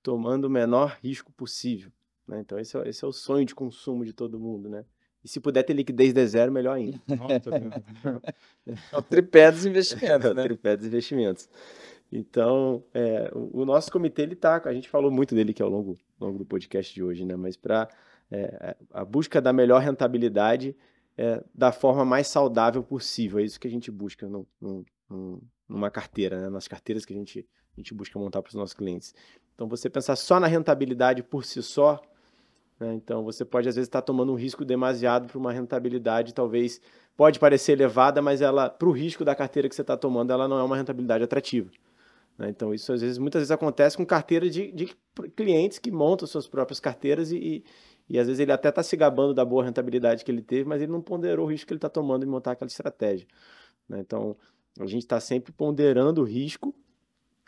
tomando 0.00 0.44
o 0.44 0.50
menor 0.50 0.96
risco 1.02 1.32
possível. 1.32 1.90
né? 2.28 2.38
Então, 2.38 2.56
esse 2.56 2.78
é, 2.78 2.88
esse 2.88 3.04
é 3.04 3.08
o 3.08 3.12
sonho 3.12 3.44
de 3.44 3.52
consumo 3.52 4.04
de 4.04 4.12
todo 4.12 4.38
mundo, 4.38 4.68
né? 4.68 4.84
E 5.24 5.28
se 5.28 5.38
puder 5.40 5.62
ter 5.62 5.74
liquidez 5.74 6.12
de 6.14 6.26
zero, 6.26 6.50
melhor 6.50 6.76
ainda. 6.76 6.98
Nossa, 7.08 7.50
É 8.92 8.96
o 8.96 9.02
tripé 9.02 9.50
dos 9.50 9.66
investimentos, 9.66 10.26
É 10.26 10.30
o 10.30 10.34
né? 10.34 10.42
tripé 10.44 10.76
dos 10.76 10.86
investimentos. 10.86 11.48
Então, 12.12 12.82
é, 12.92 13.30
o, 13.34 13.60
o 13.62 13.64
nosso 13.64 13.90
comitê, 13.92 14.22
ele 14.22 14.34
tá, 14.34 14.60
a 14.64 14.72
gente 14.72 14.88
falou 14.88 15.10
muito 15.10 15.34
dele 15.34 15.50
aqui 15.52 15.62
ao 15.62 15.68
longo, 15.68 15.96
ao 16.18 16.26
longo 16.28 16.38
do 16.38 16.44
podcast 16.46 16.92
de 16.94 17.02
hoje, 17.02 17.24
né? 17.24 17.36
Mas 17.36 17.56
para 17.56 17.88
a 18.92 19.04
busca 19.04 19.40
da 19.40 19.52
melhor 19.52 19.80
rentabilidade 19.80 20.74
é, 21.18 21.42
da 21.54 21.72
forma 21.72 22.04
mais 22.04 22.28
saudável 22.28 22.82
possível, 22.82 23.38
é 23.40 23.42
isso 23.42 23.58
que 23.60 23.66
a 23.66 23.70
gente 23.70 23.90
busca 23.90 24.26
no, 24.28 24.46
no- 24.60 24.84
no- 25.08 25.42
numa 25.68 25.90
carteira, 25.90 26.40
né? 26.40 26.48
Nas 26.48 26.66
carteiras 26.66 27.04
que 27.04 27.12
a 27.12 27.16
gente, 27.16 27.46
a 27.76 27.80
gente 27.80 27.92
busca 27.92 28.18
montar 28.18 28.40
para 28.42 28.48
os 28.48 28.54
nossos 28.54 28.74
clientes. 28.74 29.14
Então, 29.54 29.68
você 29.68 29.90
pensar 29.90 30.16
só 30.16 30.40
na 30.40 30.46
rentabilidade 30.46 31.22
por 31.22 31.44
si 31.44 31.62
só, 31.62 32.00
né? 32.80 32.94
Então, 32.94 33.22
você 33.22 33.44
pode 33.44 33.68
às 33.68 33.76
vezes 33.76 33.88
estar 33.88 34.00
tomando 34.00 34.32
um 34.32 34.34
risco 34.34 34.64
demasiado 34.64 35.28
para 35.28 35.38
uma 35.38 35.52
rentabilidade, 35.52 36.32
talvez 36.32 36.80
pode 37.16 37.38
parecer 37.38 37.72
elevada, 37.72 38.22
mas 38.22 38.40
ela, 38.40 38.70
para 38.70 38.88
o 38.88 38.92
risco 38.92 39.24
da 39.24 39.34
carteira 39.34 39.68
que 39.68 39.74
você 39.74 39.82
está 39.82 39.96
tomando, 39.96 40.32
ela 40.32 40.48
não 40.48 40.58
é 40.58 40.62
uma 40.62 40.76
rentabilidade 40.76 41.22
atrativa. 41.22 41.70
né? 42.38 42.48
Então, 42.48 42.72
isso 42.72 42.90
às 42.92 43.02
vezes, 43.02 43.18
muitas 43.18 43.40
vezes 43.40 43.50
acontece 43.50 43.96
com 43.96 44.06
carteira 44.06 44.48
de, 44.48 44.72
de 44.72 44.96
clientes 45.36 45.78
que 45.78 45.90
montam 45.90 46.26
suas 46.26 46.48
próprias 46.48 46.80
carteiras 46.80 47.30
e, 47.30 47.36
e, 47.36 47.64
e 48.08 48.18
às 48.18 48.26
vezes 48.26 48.40
ele 48.40 48.52
até 48.52 48.70
está 48.70 48.82
se 48.82 48.96
gabando 48.96 49.34
da 49.34 49.44
boa 49.44 49.62
rentabilidade 49.62 50.24
que 50.24 50.30
ele 50.30 50.42
teve, 50.42 50.66
mas 50.66 50.80
ele 50.80 50.90
não 50.90 51.02
ponderou 51.02 51.46
o 51.46 51.50
risco 51.50 51.66
que 51.66 51.74
ele 51.74 51.78
está 51.78 51.90
tomando 51.90 52.24
em 52.24 52.28
montar 52.28 52.52
aquela 52.52 52.68
estratégia. 52.68 53.26
né? 53.86 54.00
Então, 54.00 54.36
a 54.78 54.86
gente 54.86 55.02
está 55.02 55.20
sempre 55.20 55.52
ponderando 55.52 56.22
o 56.22 56.24
risco 56.24 56.74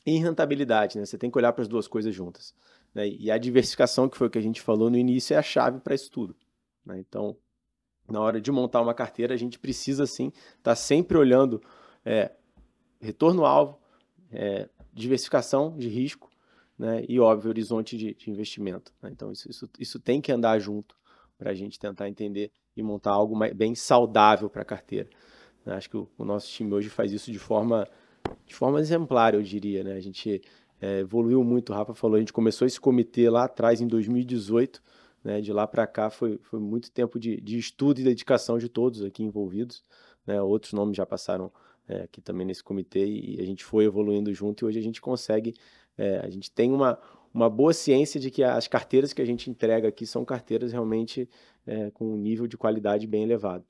e 0.04 0.18
rentabilidade. 0.18 0.98
Né? 0.98 1.06
Você 1.06 1.16
tem 1.16 1.30
que 1.30 1.38
olhar 1.38 1.52
para 1.52 1.62
as 1.62 1.68
duas 1.68 1.88
coisas 1.88 2.14
juntas. 2.14 2.54
Né? 2.94 3.08
E 3.08 3.30
a 3.30 3.38
diversificação, 3.38 4.08
que 4.08 4.16
foi 4.16 4.26
o 4.26 4.30
que 4.30 4.38
a 4.38 4.42
gente 4.42 4.60
falou 4.60 4.90
no 4.90 4.96
início, 4.96 5.34
é 5.34 5.38
a 5.38 5.42
chave 5.42 5.80
para 5.80 5.94
isso 5.94 6.10
tudo. 6.10 6.36
né? 6.84 6.98
Então, 6.98 7.36
na 8.08 8.20
hora 8.20 8.40
de 8.40 8.50
montar 8.50 8.80
uma 8.80 8.94
carteira, 8.94 9.34
a 9.34 9.36
gente 9.36 9.58
precisa 9.58 10.06
sim 10.06 10.32
estar 10.58 10.74
sempre 10.74 11.16
olhando 11.16 11.62
é, 12.04 12.32
retorno-alvo, 13.00 13.78
é, 14.30 14.68
diversificação 14.92 15.76
de 15.76 15.88
risco 15.88 16.30
né, 16.78 17.04
e, 17.08 17.20
óbvio, 17.20 17.48
horizonte 17.48 17.96
de, 17.96 18.14
de 18.14 18.30
investimento. 18.30 18.92
né? 19.00 19.10
Então, 19.10 19.30
isso, 19.30 19.48
isso, 19.48 19.70
isso 19.78 20.00
tem 20.00 20.20
que 20.20 20.32
andar 20.32 20.58
junto 20.58 20.96
para 21.38 21.50
a 21.50 21.54
gente 21.54 21.78
tentar 21.78 22.08
entender 22.08 22.50
e 22.76 22.82
montar 22.82 23.12
algo 23.12 23.36
mais- 23.36 23.52
bem 23.52 23.74
saudável 23.74 24.48
para 24.50 24.62
a 24.62 24.64
carteira. 24.64 25.08
né? 25.64 25.74
Acho 25.74 25.88
que 25.88 25.96
o, 25.96 26.08
o 26.18 26.24
nosso 26.24 26.48
time 26.48 26.72
hoje 26.72 26.88
faz 26.88 27.12
isso 27.12 27.30
de 27.30 27.38
forma, 27.38 27.86
de 28.46 28.54
forma 28.54 28.80
exemplar, 28.80 29.34
eu 29.34 29.42
diria. 29.42 29.84
Né? 29.84 29.94
A 29.94 30.00
gente 30.00 30.42
é, 30.82 30.98
evoluiu 30.98 31.44
muito, 31.44 31.72
o 31.72 31.76
Rafa 31.76 31.94
falou, 31.94 32.16
a 32.16 32.18
gente 32.18 32.32
começou 32.32 32.66
esse 32.66 32.80
comitê 32.80 33.30
lá 33.30 33.44
atrás, 33.44 33.80
em 33.80 33.86
2018, 33.86 34.82
né? 35.22 35.40
De 35.40 35.52
lá 35.52 35.64
para 35.64 35.86
cá 35.86 36.10
foi, 36.10 36.38
foi 36.42 36.58
muito 36.58 36.90
tempo 36.90 37.20
de, 37.20 37.40
de 37.40 37.56
estudo 37.56 38.00
e 38.00 38.04
dedicação 38.04 38.58
de 38.58 38.68
todos 38.68 39.04
aqui 39.04 39.22
envolvidos. 39.22 39.84
né? 40.26 40.42
Outros 40.42 40.72
nomes 40.72 40.96
já 40.96 41.06
passaram 41.06 41.52
é, 41.88 42.02
aqui 42.02 42.20
também 42.20 42.44
nesse 42.44 42.64
comitê 42.64 43.06
e 43.06 43.40
a 43.40 43.44
gente 43.44 43.64
foi 43.64 43.84
evoluindo 43.84 44.34
junto 44.34 44.64
e 44.64 44.66
hoje 44.66 44.78
a 44.80 44.82
gente 44.82 45.00
consegue, 45.00 45.54
é, 45.96 46.18
a 46.18 46.28
gente 46.28 46.50
tem 46.50 46.72
uma, 46.72 46.98
uma 47.32 47.48
boa 47.48 47.72
ciência 47.72 48.18
de 48.18 48.30
que 48.30 48.42
as 48.42 48.66
carteiras 48.66 49.12
que 49.12 49.22
a 49.22 49.24
gente 49.24 49.48
entrega 49.48 49.86
aqui 49.88 50.04
são 50.04 50.24
carteiras 50.24 50.72
realmente 50.72 51.28
é, 51.64 51.90
com 51.92 52.12
um 52.12 52.16
nível 52.16 52.48
de 52.48 52.56
qualidade 52.56 53.06
bem 53.06 53.22
elevado. 53.22 53.64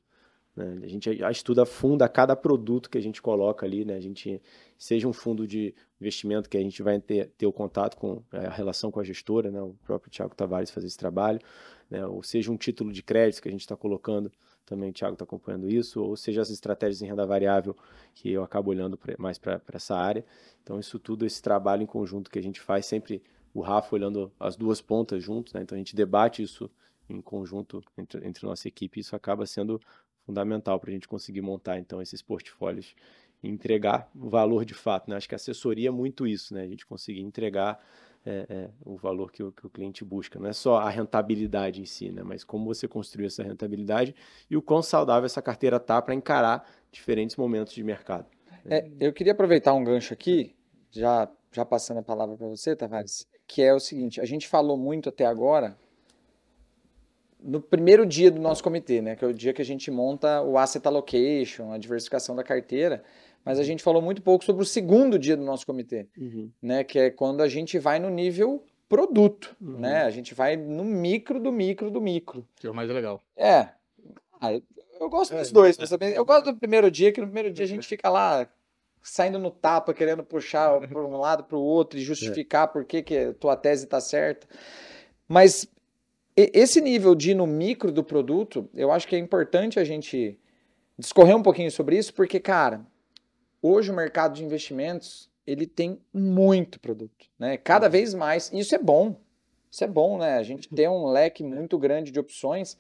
Né? 0.55 0.80
A 0.82 0.88
gente 0.88 1.16
já 1.16 1.30
estuda 1.30 1.62
a 1.62 1.66
fundo 1.66 2.03
a 2.03 2.09
cada 2.09 2.36
produto 2.36 2.90
que 2.90 2.98
a 2.98 3.00
gente 3.00 3.22
coloca 3.22 3.64
ali, 3.64 3.84
né? 3.84 3.94
A 3.94 4.00
gente 4.00 4.40
seja 4.76 5.09
um 5.09 5.12
fundo 5.12 5.46
de 5.46 5.74
investimento 6.00 6.48
que 6.48 6.57
a 6.57 6.61
gente 6.61 6.82
vai 6.82 7.00
ter, 7.00 7.30
ter 7.38 7.46
o 7.46 7.53
contato 7.53 7.96
com 7.96 8.22
é, 8.32 8.46
a 8.46 8.50
relação 8.50 8.90
com 8.90 9.00
a 9.00 9.05
gestora, 9.05 9.50
né? 9.50 9.62
O 9.62 9.74
próprio 9.84 10.11
Tiago 10.11 10.34
Tavares 10.34 10.70
fazer 10.70 10.86
esse 10.86 10.98
trabalho, 10.98 11.40
né? 11.90 12.07
Ou 12.07 12.22
seja 12.22 12.53
um 12.53 12.57
título 12.57 12.92
de 12.92 13.03
crédito 13.03 13.42
que 13.42 13.48
a 13.48 13.53
gente 13.53 13.62
está 13.62 13.76
colocando, 13.76 14.30
também 14.64 14.90
o 14.90 14.92
Tiago 14.92 15.14
está 15.14 15.24
acompanhando 15.24 15.68
isso, 15.68 16.03
ou 16.03 16.16
seja 16.16 16.42
as 16.42 16.50
estratégias 16.50 17.03
em 17.03 17.07
renda 17.07 17.26
variável 17.26 17.76
que 18.14 18.30
eu 18.30 18.42
acabo 18.42 18.70
olhando 18.70 18.98
mais 19.18 19.38
para 19.38 19.61
essa 19.72 19.96
área. 19.96 20.24
Então 20.62 20.78
isso 20.78 20.98
tudo, 20.98 21.26
esse 21.26 21.42
trabalho 21.42 21.82
em 21.82 21.86
conjunto 21.86 22.30
que 22.30 22.38
a 22.38 22.42
gente 22.42 22.61
faz 22.61 22.86
sempre 22.86 23.22
o 23.55 23.61
Rafa 23.61 23.94
olhando 23.94 24.32
as 24.38 24.57
duas 24.57 24.80
pontas 24.80 25.22
juntos, 25.22 25.53
né? 25.53 25.62
Então 25.62 25.76
a 25.76 25.78
gente 25.78 25.96
debate 25.96 26.42
isso 26.42 26.70
em 27.09 27.20
conjunto 27.20 27.82
entre, 27.98 28.26
entre 28.26 28.46
nossa 28.46 28.68
equipe, 28.68 29.00
isso 29.00 29.14
acaba 29.14 29.44
sendo 29.46 29.80
fundamental 30.25 30.79
para 30.79 30.91
a 30.91 30.93
gente 30.93 31.09
conseguir 31.09 31.41
montar 31.41 31.79
então 31.79 32.01
esses 32.01 32.23
portfólios 32.23 32.95
e 33.43 33.49
entregar 33.49 34.09
valor 34.14 34.64
de 34.64 34.75
fato. 34.75 35.11
Né? 35.11 35.16
Acho 35.16 35.29
que 35.29 35.35
a 35.35 35.37
assessoria 35.37 35.89
é 35.89 35.93
muito 35.93 36.27
isso, 36.27 36.55
né? 36.55 36.62
A 36.62 36.68
gente 36.68 36.87
conseguir 36.87 37.20
entregar 37.20 37.81
é, 38.25 38.47
é, 38.49 38.70
o 38.85 38.97
valor 38.97 39.33
que 39.33 39.43
o, 39.43 39.51
que 39.51 39.66
o 39.66 39.70
cliente 39.70 40.05
busca. 40.05 40.39
Não 40.39 40.49
é 40.49 40.53
só 40.53 40.77
a 40.77 40.89
rentabilidade 40.89 41.81
em 41.81 41.85
si, 41.85 42.11
né? 42.11 42.23
Mas 42.23 42.45
como 42.45 42.64
você 42.64 42.87
construir 42.87 43.27
essa 43.27 43.43
rentabilidade 43.43 44.14
e 44.49 44.57
o 44.57 44.62
quão 44.62 44.83
saudável 44.83 45.27
essa 45.27 45.43
carteira 45.43 45.81
tá 45.81 46.01
para 46.01 46.14
encarar 46.14 46.68
diferentes 46.91 47.37
momentos 47.37 47.75
de 47.75 47.83
mercado. 47.83 48.27
É, 48.64 48.89
eu 49.01 49.12
queria 49.12 49.33
aproveitar 49.33 49.75
um 49.75 49.83
gancho 49.83 50.14
aqui, 50.14 50.55
já, 50.91 51.29
já 51.51 51.64
passando 51.64 51.99
a 51.99 52.03
palavra 52.03 52.37
para 52.37 52.47
você, 52.47 52.77
Tavares, 52.77 53.27
que 53.47 53.61
é 53.61 53.75
o 53.75 53.81
seguinte: 53.81 54.20
a 54.20 54.25
gente 54.25 54.47
falou 54.47 54.77
muito 54.77 55.09
até 55.09 55.27
agora 55.27 55.77
no 57.43 57.61
primeiro 57.61 58.07
dia 58.07 58.30
do 58.30 58.40
nosso 58.40 58.62
comitê, 58.62 59.01
né? 59.03 59.16
Que 59.16 59.24
é 59.24 59.28
o 59.28 59.32
dia 59.34 59.53
que 59.53 59.62
a 59.62 59.64
gente 59.64 59.90
monta 59.90 60.40
o 60.43 60.57
asset 60.59 60.86
allocation, 60.86 61.72
a 61.72 61.78
diversificação 61.78 62.34
da 62.36 62.43
carteira. 62.43 63.03
Mas 63.45 63.59
a 63.59 63.64
gente 63.64 63.82
falou 63.82 64.01
muito 64.01 64.22
pouco 64.22 64.45
sobre 64.45 64.62
o 64.62 64.66
segundo 64.66 65.18
dia 65.18 65.36
do 65.36 65.43
nosso 65.43 65.66
comitê, 65.66 66.07
né? 66.62 66.84
Que 66.84 66.99
é 66.99 67.11
quando 67.11 67.43
a 67.43 67.49
gente 67.49 67.78
vai 67.78 67.99
no 67.99 68.09
nível 68.09 68.64
produto, 68.88 69.57
Uhum. 69.61 69.78
né? 69.80 70.03
A 70.03 70.11
gente 70.11 70.34
vai 70.34 70.57
no 70.57 70.84
micro 70.84 71.40
do 71.40 71.51
micro 71.51 71.90
do 71.90 72.01
micro. 72.01 72.47
que 72.57 72.66
é 72.66 72.70
o 72.70 72.74
mais 72.74 72.88
legal. 72.90 73.20
É. 73.36 73.68
Ah, 74.40 74.53
eu, 74.53 74.62
eu 75.01 75.09
gosto 75.09 75.34
É, 75.34 75.38
dos 75.40 75.51
dois, 75.51 75.76
saber. 75.76 76.14
Eu 76.16 76.24
gosto 76.24 76.53
do 76.53 76.59
primeiro 76.59 76.90
dia, 76.90 77.11
que 77.11 77.20
no 77.20 77.26
primeiro 77.26 77.51
dia 77.53 77.64
a 77.64 77.68
gente 77.68 77.86
fica 77.88 78.09
lá 78.09 78.47
saindo 79.03 79.38
no 79.38 79.51
tapa, 79.51 79.93
querendo 79.93 80.22
puxar 80.22 80.78
para 80.86 81.01
um 81.05 81.16
lado 81.16 81.43
para 81.43 81.57
o 81.57 81.61
outro 81.62 81.99
e 81.99 82.03
justificar 82.05 82.68
por 82.68 82.84
que, 82.84 83.03
que 83.03 83.16
a 83.18 83.34
tua 83.34 83.57
tese 83.57 83.84
está 83.84 83.99
certa. 84.01 84.47
Mas 85.26 85.66
esse 86.37 86.80
nível 86.80 87.14
de 87.14 87.33
ir 87.33 87.35
no 87.35 87.47
micro 87.47 87.93
do 87.93 88.03
produto, 88.03 88.68
eu 88.74 88.91
acho 88.91 89.07
que 89.07 89.14
é 89.16 89.18
importante 89.18 89.78
a 89.78 89.85
gente 89.85 90.39
discorrer 90.99 91.37
um 91.37 91.43
pouquinho 91.43 91.70
sobre 91.70 91.97
isso, 91.97 92.14
porque, 92.14 92.41
cara, 92.41 92.80
hoje 93.61 93.91
o 93.91 93.95
mercado 93.95 94.35
de 94.35 94.45
investimentos 94.45 95.30
ele 95.47 95.66
tem 95.66 95.99
muito 96.12 96.78
produto, 96.78 97.26
né? 97.39 97.57
Cada 97.57 97.89
vez 97.89 98.14
mais. 98.14 98.51
E 98.53 98.61
isso 98.61 98.74
é 98.74 98.78
bom. 98.78 99.16
Isso 99.70 99.83
é 99.85 99.87
bom, 99.87 100.18
né? 100.18 100.35
A 100.37 100.43
gente 100.43 100.68
tem 100.68 100.89
um 100.89 101.07
leque 101.07 101.43
muito 101.43 101.78
grande 101.78 102.11
de 102.12 102.20
opções. 102.20 102.78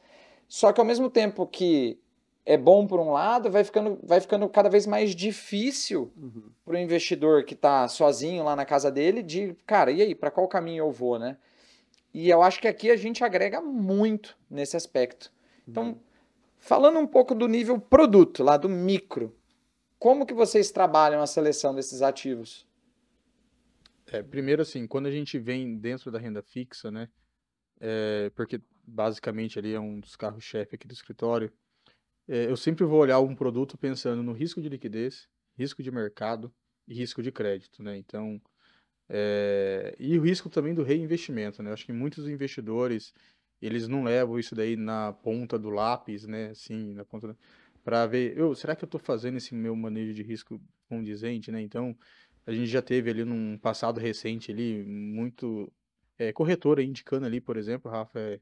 Só 0.48 0.72
que 0.72 0.80
ao 0.80 0.86
mesmo 0.86 1.10
tempo 1.10 1.46
que 1.46 1.98
é 2.44 2.56
bom 2.56 2.86
por 2.86 3.00
um 3.00 3.10
lado, 3.10 3.50
vai 3.50 3.64
ficando, 3.64 3.98
vai 4.02 4.20
ficando 4.20 4.48
cada 4.48 4.68
vez 4.68 4.86
mais 4.86 5.14
difícil 5.14 6.12
Uhum. 6.16 6.42
para 6.64 6.74
o 6.74 6.78
investidor 6.78 7.44
que 7.44 7.54
está 7.54 7.88
sozinho 7.88 8.44
lá 8.44 8.54
na 8.54 8.64
casa 8.64 8.90
dele 8.90 9.22
de, 9.22 9.56
cara, 9.66 9.90
e 9.90 10.02
aí, 10.02 10.14
para 10.14 10.30
qual 10.30 10.46
caminho 10.48 10.84
eu 10.84 10.90
vou, 10.90 11.18
né? 11.18 11.36
E 12.12 12.28
eu 12.28 12.42
acho 12.42 12.60
que 12.60 12.68
aqui 12.68 12.90
a 12.90 12.96
gente 12.96 13.24
agrega 13.24 13.60
muito 13.60 14.36
nesse 14.50 14.76
aspecto. 14.76 15.32
Então, 15.66 16.00
falando 16.58 16.98
um 16.98 17.06
pouco 17.06 17.34
do 17.34 17.48
nível 17.48 17.80
produto, 17.80 18.42
lá 18.42 18.56
do 18.56 18.68
micro, 18.68 19.34
como 19.98 20.26
que 20.26 20.34
vocês 20.34 20.70
trabalham 20.70 21.22
a 21.22 21.26
seleção 21.26 21.74
desses 21.74 22.02
ativos? 22.02 22.66
É, 24.06 24.22
primeiro, 24.22 24.60
assim, 24.60 24.86
quando 24.86 25.06
a 25.06 25.10
gente 25.10 25.38
vem 25.38 25.78
dentro 25.78 26.10
da 26.10 26.18
renda 26.18 26.42
fixa, 26.42 26.90
né? 26.90 27.08
é, 27.82 28.30
porque 28.30 28.60
basicamente 28.86 29.58
ali 29.58 29.74
é 29.74 29.80
um 29.80 29.98
dos 29.98 30.14
carros-chefe 30.14 30.76
aqui 30.76 30.86
do 30.86 30.94
escritório, 30.94 31.52
é, 32.28 32.46
eu 32.46 32.56
sempre 32.56 32.84
vou 32.84 33.00
olhar 33.00 33.18
um 33.18 33.34
produto 33.34 33.76
pensando 33.76 34.22
no 34.22 34.32
risco 34.32 34.62
de 34.62 34.68
liquidez, 34.68 35.28
risco 35.58 35.82
de 35.82 35.90
mercado 35.90 36.54
e 36.86 36.94
risco 36.94 37.20
de 37.20 37.32
crédito, 37.32 37.82
né? 37.82 37.96
Então, 37.96 38.40
é, 39.14 39.94
e 39.98 40.18
o 40.18 40.22
risco 40.22 40.48
também 40.48 40.72
do 40.72 40.82
reinvestimento, 40.82 41.62
né? 41.62 41.70
Acho 41.70 41.84
que 41.84 41.92
muitos 41.92 42.26
investidores, 42.26 43.12
eles 43.60 43.86
não 43.86 44.04
levam 44.04 44.38
isso 44.38 44.54
daí 44.54 44.74
na 44.74 45.12
ponta 45.12 45.58
do 45.58 45.68
lápis, 45.68 46.26
né? 46.26 46.48
Assim, 46.48 46.94
na 46.94 47.04
ponta 47.04 47.36
para 47.84 48.06
ver, 48.06 48.38
eu, 48.38 48.54
será 48.54 48.74
que 48.74 48.84
eu 48.84 48.86
estou 48.86 49.00
fazendo 49.00 49.36
esse 49.36 49.54
meu 49.54 49.76
manejo 49.76 50.14
de 50.14 50.22
risco 50.22 50.58
condizente, 50.88 51.52
né? 51.52 51.60
Então, 51.60 51.94
a 52.46 52.52
gente 52.52 52.68
já 52.68 52.80
teve 52.80 53.10
ali 53.10 53.22
num 53.22 53.58
passado 53.58 54.00
recente 54.00 54.50
ali 54.50 54.82
muito 54.82 55.70
é, 56.18 56.32
corretora 56.32 56.82
indicando 56.82 57.26
ali, 57.26 57.38
por 57.38 57.58
exemplo, 57.58 57.90
Rafa, 57.90 58.18
é, 58.18 58.40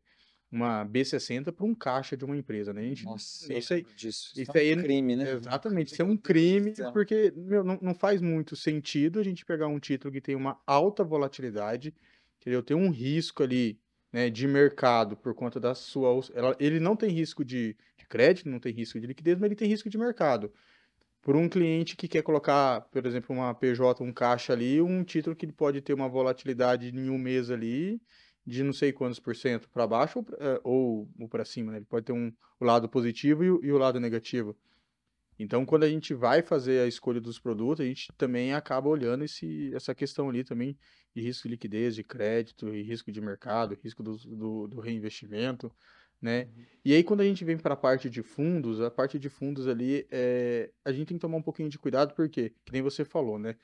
uma 0.50 0.84
B60 0.84 1.52
para 1.52 1.64
um 1.64 1.74
caixa 1.74 2.16
de 2.16 2.24
uma 2.24 2.36
empresa, 2.36 2.72
né? 2.72 2.80
A 2.80 2.84
gente, 2.84 3.04
Nossa, 3.04 3.52
isso 3.54 3.72
aí, 3.74 3.84
disso. 3.96 4.32
isso 4.40 4.56
é 4.56 4.60
aí 4.60 4.74
um 4.74 4.82
crime, 4.82 5.16
né? 5.16 5.30
Exatamente, 5.30 5.92
isso 5.92 6.02
é 6.02 6.04
um 6.04 6.16
crime, 6.16 6.72
porque 6.92 7.32
meu, 7.36 7.62
não, 7.62 7.78
não 7.80 7.94
faz 7.94 8.20
muito 8.20 8.56
sentido 8.56 9.20
a 9.20 9.22
gente 9.22 9.44
pegar 9.44 9.68
um 9.68 9.78
título 9.78 10.12
que 10.12 10.20
tem 10.20 10.34
uma 10.34 10.60
alta 10.66 11.04
volatilidade, 11.04 11.94
entendeu? 12.40 12.62
Tem 12.62 12.76
um 12.76 12.90
risco 12.90 13.42
ali, 13.42 13.78
né, 14.12 14.28
de 14.28 14.46
mercado 14.48 15.16
por 15.16 15.34
conta 15.34 15.60
da 15.60 15.74
sua. 15.74 16.20
ela- 16.34 16.56
ele 16.58 16.80
não 16.80 16.96
tem 16.96 17.10
risco 17.10 17.44
de, 17.44 17.76
de 17.96 18.06
crédito, 18.06 18.48
não 18.48 18.58
tem 18.58 18.72
risco 18.72 18.98
de 19.00 19.06
liquidez, 19.06 19.36
mas 19.38 19.46
ele 19.46 19.56
tem 19.56 19.68
risco 19.68 19.88
de 19.88 19.98
mercado. 19.98 20.52
Por 21.22 21.36
um 21.36 21.48
cliente 21.48 21.96
que 21.96 22.08
quer 22.08 22.22
colocar, 22.22 22.80
por 22.90 23.04
exemplo, 23.06 23.34
uma 23.36 23.54
PJ, 23.54 24.02
um 24.02 24.12
caixa 24.12 24.52
ali, 24.54 24.80
um 24.80 25.04
título 25.04 25.36
que 25.36 25.46
pode 25.52 25.80
ter 25.82 25.92
uma 25.92 26.08
volatilidade 26.08 26.88
em 26.88 27.10
um 27.10 27.18
mês 27.18 27.50
ali 27.50 28.00
de 28.46 28.62
não 28.62 28.72
sei 28.72 28.92
quantos 28.92 29.18
por 29.18 29.36
cento 29.36 29.68
para 29.68 29.86
baixo 29.86 30.18
ou, 30.18 30.26
eh, 30.38 30.60
ou, 30.64 31.08
ou 31.18 31.28
para 31.28 31.44
cima, 31.44 31.72
né? 31.72 31.78
Ele 31.78 31.86
pode 31.86 32.06
ter 32.06 32.12
um, 32.12 32.32
o 32.58 32.64
lado 32.64 32.88
positivo 32.88 33.44
e 33.44 33.50
o, 33.50 33.60
e 33.64 33.72
o 33.72 33.78
lado 33.78 34.00
negativo. 34.00 34.56
Então, 35.38 35.64
quando 35.64 35.84
a 35.84 35.88
gente 35.88 36.12
vai 36.12 36.42
fazer 36.42 36.80
a 36.80 36.86
escolha 36.86 37.18
dos 37.18 37.38
produtos, 37.38 37.80
a 37.80 37.88
gente 37.88 38.12
também 38.18 38.52
acaba 38.52 38.90
olhando 38.90 39.24
esse, 39.24 39.74
essa 39.74 39.94
questão 39.94 40.28
ali 40.28 40.44
também 40.44 40.76
de 41.14 41.22
risco 41.22 41.48
de 41.48 41.52
liquidez, 41.52 41.94
de 41.94 42.04
crédito, 42.04 42.74
e 42.74 42.82
risco 42.82 43.10
de 43.10 43.22
mercado, 43.22 43.78
risco 43.82 44.02
do, 44.02 44.16
do, 44.18 44.68
do 44.68 44.80
reinvestimento, 44.80 45.72
né? 46.20 46.50
E 46.84 46.92
aí, 46.92 47.02
quando 47.02 47.22
a 47.22 47.24
gente 47.24 47.42
vem 47.42 47.56
para 47.56 47.72
a 47.72 47.76
parte 47.76 48.10
de 48.10 48.22
fundos, 48.22 48.82
a 48.82 48.90
parte 48.90 49.18
de 49.18 49.30
fundos 49.30 49.66
ali, 49.66 50.06
é, 50.10 50.70
a 50.84 50.92
gente 50.92 51.08
tem 51.08 51.16
que 51.16 51.22
tomar 51.22 51.38
um 51.38 51.42
pouquinho 51.42 51.70
de 51.70 51.78
cuidado, 51.78 52.14
porque, 52.14 52.50
que 52.62 52.72
nem 52.72 52.82
você 52.82 53.02
falou, 53.02 53.38
né? 53.38 53.56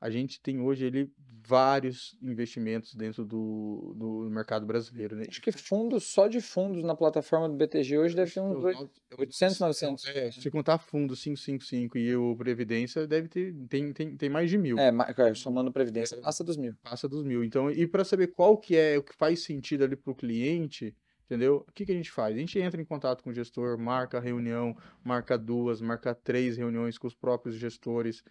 A 0.00 0.10
gente 0.10 0.40
tem 0.40 0.60
hoje 0.60 0.86
ali 0.86 1.10
vários 1.48 2.18
investimentos 2.20 2.94
dentro 2.94 3.24
do, 3.24 3.94
do 3.96 4.28
mercado 4.30 4.66
brasileiro, 4.66 5.14
né? 5.16 5.24
Acho 5.28 5.40
que 5.40 5.52
fundos, 5.52 6.04
só 6.04 6.26
de 6.26 6.40
fundos 6.40 6.82
na 6.82 6.94
plataforma 6.94 7.48
do 7.48 7.54
BTG 7.54 7.96
hoje 7.98 8.16
deve 8.16 8.30
ter 8.32 8.40
uns 8.40 8.58
Os 8.58 8.64
oito- 8.64 8.80
nove- 8.80 8.90
800, 9.18 9.60
900. 9.60 10.06
É, 10.06 10.30
se 10.32 10.50
contar 10.50 10.78
fundo 10.78 11.14
555 11.14 11.96
e 11.98 12.16
o 12.16 12.36
Previdência, 12.36 13.06
deve 13.06 13.28
ter, 13.28 13.54
tem, 13.68 13.92
tem, 13.92 14.16
tem 14.16 14.28
mais 14.28 14.50
de 14.50 14.58
mil. 14.58 14.76
É, 14.78 14.90
é, 15.16 15.34
somando 15.34 15.72
previdência, 15.72 16.16
passa 16.18 16.42
dos 16.42 16.56
mil. 16.56 16.74
Passa 16.82 17.08
dos 17.08 17.22
mil. 17.22 17.44
Então, 17.44 17.70
e 17.70 17.86
para 17.86 18.04
saber 18.04 18.28
qual 18.28 18.58
que 18.58 18.76
é 18.76 18.98
o 18.98 19.02
que 19.02 19.14
faz 19.14 19.44
sentido 19.44 19.84
ali 19.84 19.94
para 19.94 20.10
o 20.12 20.16
cliente, 20.16 20.94
entendeu? 21.26 21.64
O 21.68 21.72
que, 21.72 21.86
que 21.86 21.92
a 21.92 21.96
gente 21.96 22.10
faz? 22.10 22.34
A 22.34 22.38
gente 22.38 22.58
entra 22.58 22.80
em 22.80 22.84
contato 22.84 23.22
com 23.22 23.30
o 23.30 23.34
gestor, 23.34 23.78
marca 23.78 24.18
a 24.18 24.20
reunião, 24.20 24.76
marca 25.04 25.38
duas, 25.38 25.80
marca 25.80 26.12
três 26.14 26.56
reuniões 26.56 26.98
com 26.98 27.06
os 27.06 27.14
próprios 27.14 27.54
gestores, 27.56 28.22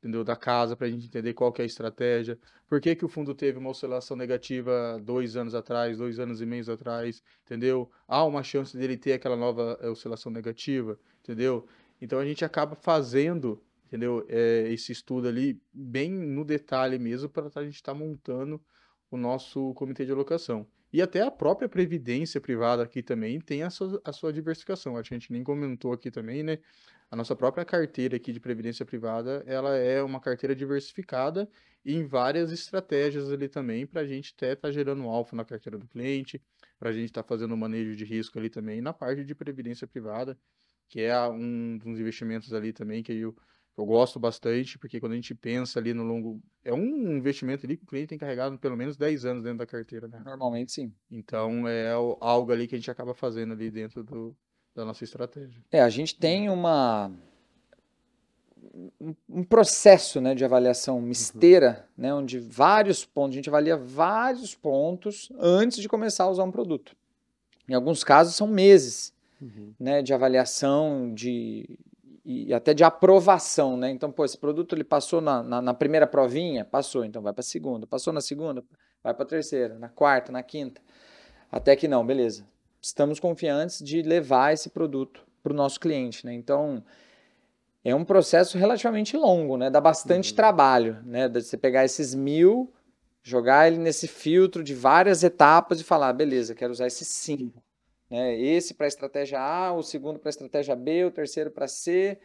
entendeu? 0.00 0.24
Da 0.24 0.34
casa, 0.34 0.74
para 0.74 0.86
a 0.86 0.90
gente 0.90 1.06
entender 1.06 1.34
qual 1.34 1.52
que 1.52 1.60
é 1.60 1.64
a 1.64 1.66
estratégia. 1.66 2.38
Por 2.66 2.80
que, 2.80 2.96
que 2.96 3.04
o 3.04 3.08
fundo 3.08 3.34
teve 3.34 3.58
uma 3.58 3.70
oscilação 3.70 4.16
negativa 4.16 4.98
dois 5.02 5.36
anos 5.36 5.54
atrás, 5.54 5.98
dois 5.98 6.18
anos 6.18 6.40
e 6.40 6.46
meio 6.46 6.70
atrás, 6.72 7.22
entendeu? 7.44 7.90
Há 8.08 8.24
uma 8.24 8.42
chance 8.42 8.76
dele 8.76 8.96
ter 8.96 9.12
aquela 9.12 9.36
nova 9.36 9.78
eh, 9.80 9.88
oscilação 9.88 10.32
negativa, 10.32 10.98
entendeu? 11.22 11.66
Então 12.00 12.18
a 12.18 12.24
gente 12.24 12.44
acaba 12.44 12.74
fazendo, 12.74 13.62
entendeu? 13.86 14.24
Eh, 14.28 14.68
esse 14.72 14.90
estudo 14.90 15.28
ali 15.28 15.60
bem 15.72 16.10
no 16.10 16.44
detalhe 16.44 16.98
mesmo 16.98 17.28
para 17.28 17.50
a 17.54 17.64
gente 17.64 17.74
estar 17.74 17.94
montando 17.94 18.60
o 19.10 19.16
nosso 19.16 19.74
comitê 19.74 20.06
de 20.06 20.12
alocação. 20.12 20.66
E 20.92 21.00
até 21.00 21.22
a 21.22 21.30
própria 21.30 21.68
previdência 21.68 22.40
privada 22.40 22.82
aqui 22.82 23.02
também 23.02 23.40
tem 23.40 23.62
a 23.62 23.70
sua, 23.70 24.00
a 24.04 24.12
sua 24.12 24.32
diversificação. 24.32 24.96
A 24.96 25.02
gente 25.02 25.30
nem 25.30 25.44
comentou 25.44 25.92
aqui 25.92 26.10
também, 26.10 26.42
né? 26.42 26.58
A 27.10 27.16
nossa 27.16 27.34
própria 27.34 27.64
carteira 27.64 28.16
aqui 28.16 28.32
de 28.32 28.38
previdência 28.38 28.86
privada, 28.86 29.42
ela 29.44 29.76
é 29.76 30.00
uma 30.00 30.20
carteira 30.20 30.54
diversificada 30.54 31.50
em 31.84 32.06
várias 32.06 32.52
estratégias 32.52 33.32
ali 33.32 33.48
também, 33.48 33.84
para 33.84 34.02
a 34.02 34.06
gente 34.06 34.32
até 34.36 34.52
estar 34.52 34.70
gerando 34.70 35.02
alfa 35.08 35.34
na 35.34 35.44
carteira 35.44 35.76
do 35.76 35.88
cliente, 35.88 36.40
para 36.78 36.90
a 36.90 36.92
gente 36.92 37.06
estar 37.06 37.24
fazendo 37.24 37.52
o 37.52 37.56
manejo 37.56 37.96
de 37.96 38.04
risco 38.04 38.38
ali 38.38 38.48
também 38.48 38.80
na 38.80 38.92
parte 38.92 39.24
de 39.24 39.34
previdência 39.34 39.88
privada, 39.88 40.38
que 40.88 41.00
é 41.00 41.18
um 41.28 41.78
dos 41.78 41.98
investimentos 41.98 42.52
ali 42.52 42.72
também 42.72 43.02
que 43.02 43.12
eu, 43.12 43.34
eu 43.76 43.84
gosto 43.84 44.20
bastante, 44.20 44.78
porque 44.78 45.00
quando 45.00 45.12
a 45.12 45.16
gente 45.16 45.34
pensa 45.34 45.80
ali 45.80 45.92
no 45.92 46.04
longo. 46.04 46.40
É 46.62 46.72
um 46.72 47.16
investimento 47.16 47.66
ali 47.66 47.76
que 47.76 47.82
o 47.82 47.86
cliente 47.86 48.10
tem 48.10 48.18
carregado 48.18 48.56
pelo 48.56 48.76
menos 48.76 48.96
10 48.96 49.24
anos 49.24 49.42
dentro 49.42 49.58
da 49.58 49.66
carteira, 49.66 50.06
né? 50.06 50.20
Normalmente 50.24 50.70
sim. 50.70 50.94
Então 51.10 51.66
é 51.66 51.90
algo 51.90 52.52
ali 52.52 52.68
que 52.68 52.76
a 52.76 52.78
gente 52.78 52.90
acaba 52.90 53.14
fazendo 53.14 53.52
ali 53.52 53.68
dentro 53.68 54.04
do, 54.04 54.36
da 54.80 54.86
nossa 54.86 55.04
estratégia. 55.04 55.62
É, 55.70 55.80
a 55.80 55.88
gente 55.88 56.16
tem 56.18 56.48
uma 56.48 57.12
um- 59.28 59.44
processo, 59.44 60.20
né, 60.20 60.34
de 60.34 60.44
avaliação 60.44 61.00
misteira, 61.00 61.86
né, 61.96 62.12
onde 62.14 62.38
vários 62.38 63.04
pontos, 63.04 63.34
a 63.34 63.36
gente 63.36 63.48
avalia 63.48 63.76
vários 63.76 64.54
pontos 64.54 65.30
antes 65.38 65.78
de 65.78 65.88
começar 65.88 66.24
a 66.24 66.30
usar 66.30 66.44
um 66.44 66.50
produto. 66.50 66.94
Em 67.68 67.74
alguns 67.74 68.02
casos 68.04 68.34
são 68.34 68.46
meses, 68.46 69.12
Uhum. 69.40 69.72
né, 69.78 70.02
de 70.02 70.12
avaliação, 70.14 71.12
de 71.14 71.78
e 72.22 72.52
até 72.52 72.74
de 72.74 72.84
aprovação, 72.84 73.78
né? 73.78 73.90
Então, 73.90 74.12
pô, 74.12 74.24
esse 74.26 74.36
produto 74.36 74.74
ele 74.74 74.84
passou 74.84 75.20
na, 75.22 75.42
na, 75.42 75.62
na 75.62 75.74
primeira 75.74 76.06
provinha, 76.06 76.64
passou, 76.64 77.02
então 77.04 77.22
vai 77.22 77.32
para 77.32 77.40
a 77.40 77.42
segunda, 77.42 77.86
passou 77.86 78.12
na 78.12 78.20
segunda, 78.20 78.62
vai 79.02 79.14
para 79.14 79.22
a 79.24 79.26
terceira, 79.26 79.78
na 79.78 79.88
quarta, 79.88 80.30
na 80.30 80.42
quinta, 80.42 80.80
até 81.50 81.74
que 81.74 81.88
não, 81.88 82.04
beleza. 82.06 82.46
Estamos 82.80 83.20
confiantes 83.20 83.82
de 83.84 84.02
levar 84.02 84.52
esse 84.52 84.70
produto 84.70 85.26
para 85.42 85.52
o 85.52 85.56
nosso 85.56 85.78
cliente, 85.78 86.24
né? 86.24 86.32
Então, 86.32 86.82
é 87.84 87.94
um 87.94 88.04
processo 88.04 88.56
relativamente 88.58 89.16
longo, 89.16 89.56
né? 89.56 89.70
Dá 89.70 89.80
bastante 89.80 90.30
Uhum. 90.30 90.36
trabalho, 90.36 91.02
né? 91.04 91.28
De 91.28 91.42
você 91.42 91.56
pegar 91.56 91.84
esses 91.84 92.14
mil, 92.14 92.72
jogar 93.22 93.68
ele 93.68 93.78
nesse 93.78 94.08
filtro 94.08 94.62
de 94.64 94.74
várias 94.74 95.22
etapas 95.22 95.80
e 95.80 95.84
falar, 95.84 96.12
beleza, 96.12 96.54
quero 96.54 96.72
usar 96.72 96.86
esses 96.86 97.08
cinco. 97.08 97.62
Né? 98.10 98.38
Esse 98.40 98.74
para 98.74 98.86
a 98.86 98.88
estratégia 98.88 99.40
A, 99.40 99.72
o 99.72 99.82
segundo 99.82 100.18
para 100.18 100.28
a 100.28 100.30
estratégia 100.30 100.74
B, 100.74 101.04
o 101.04 101.10
terceiro 101.10 101.50
para 101.50 101.68
C, 101.68 102.18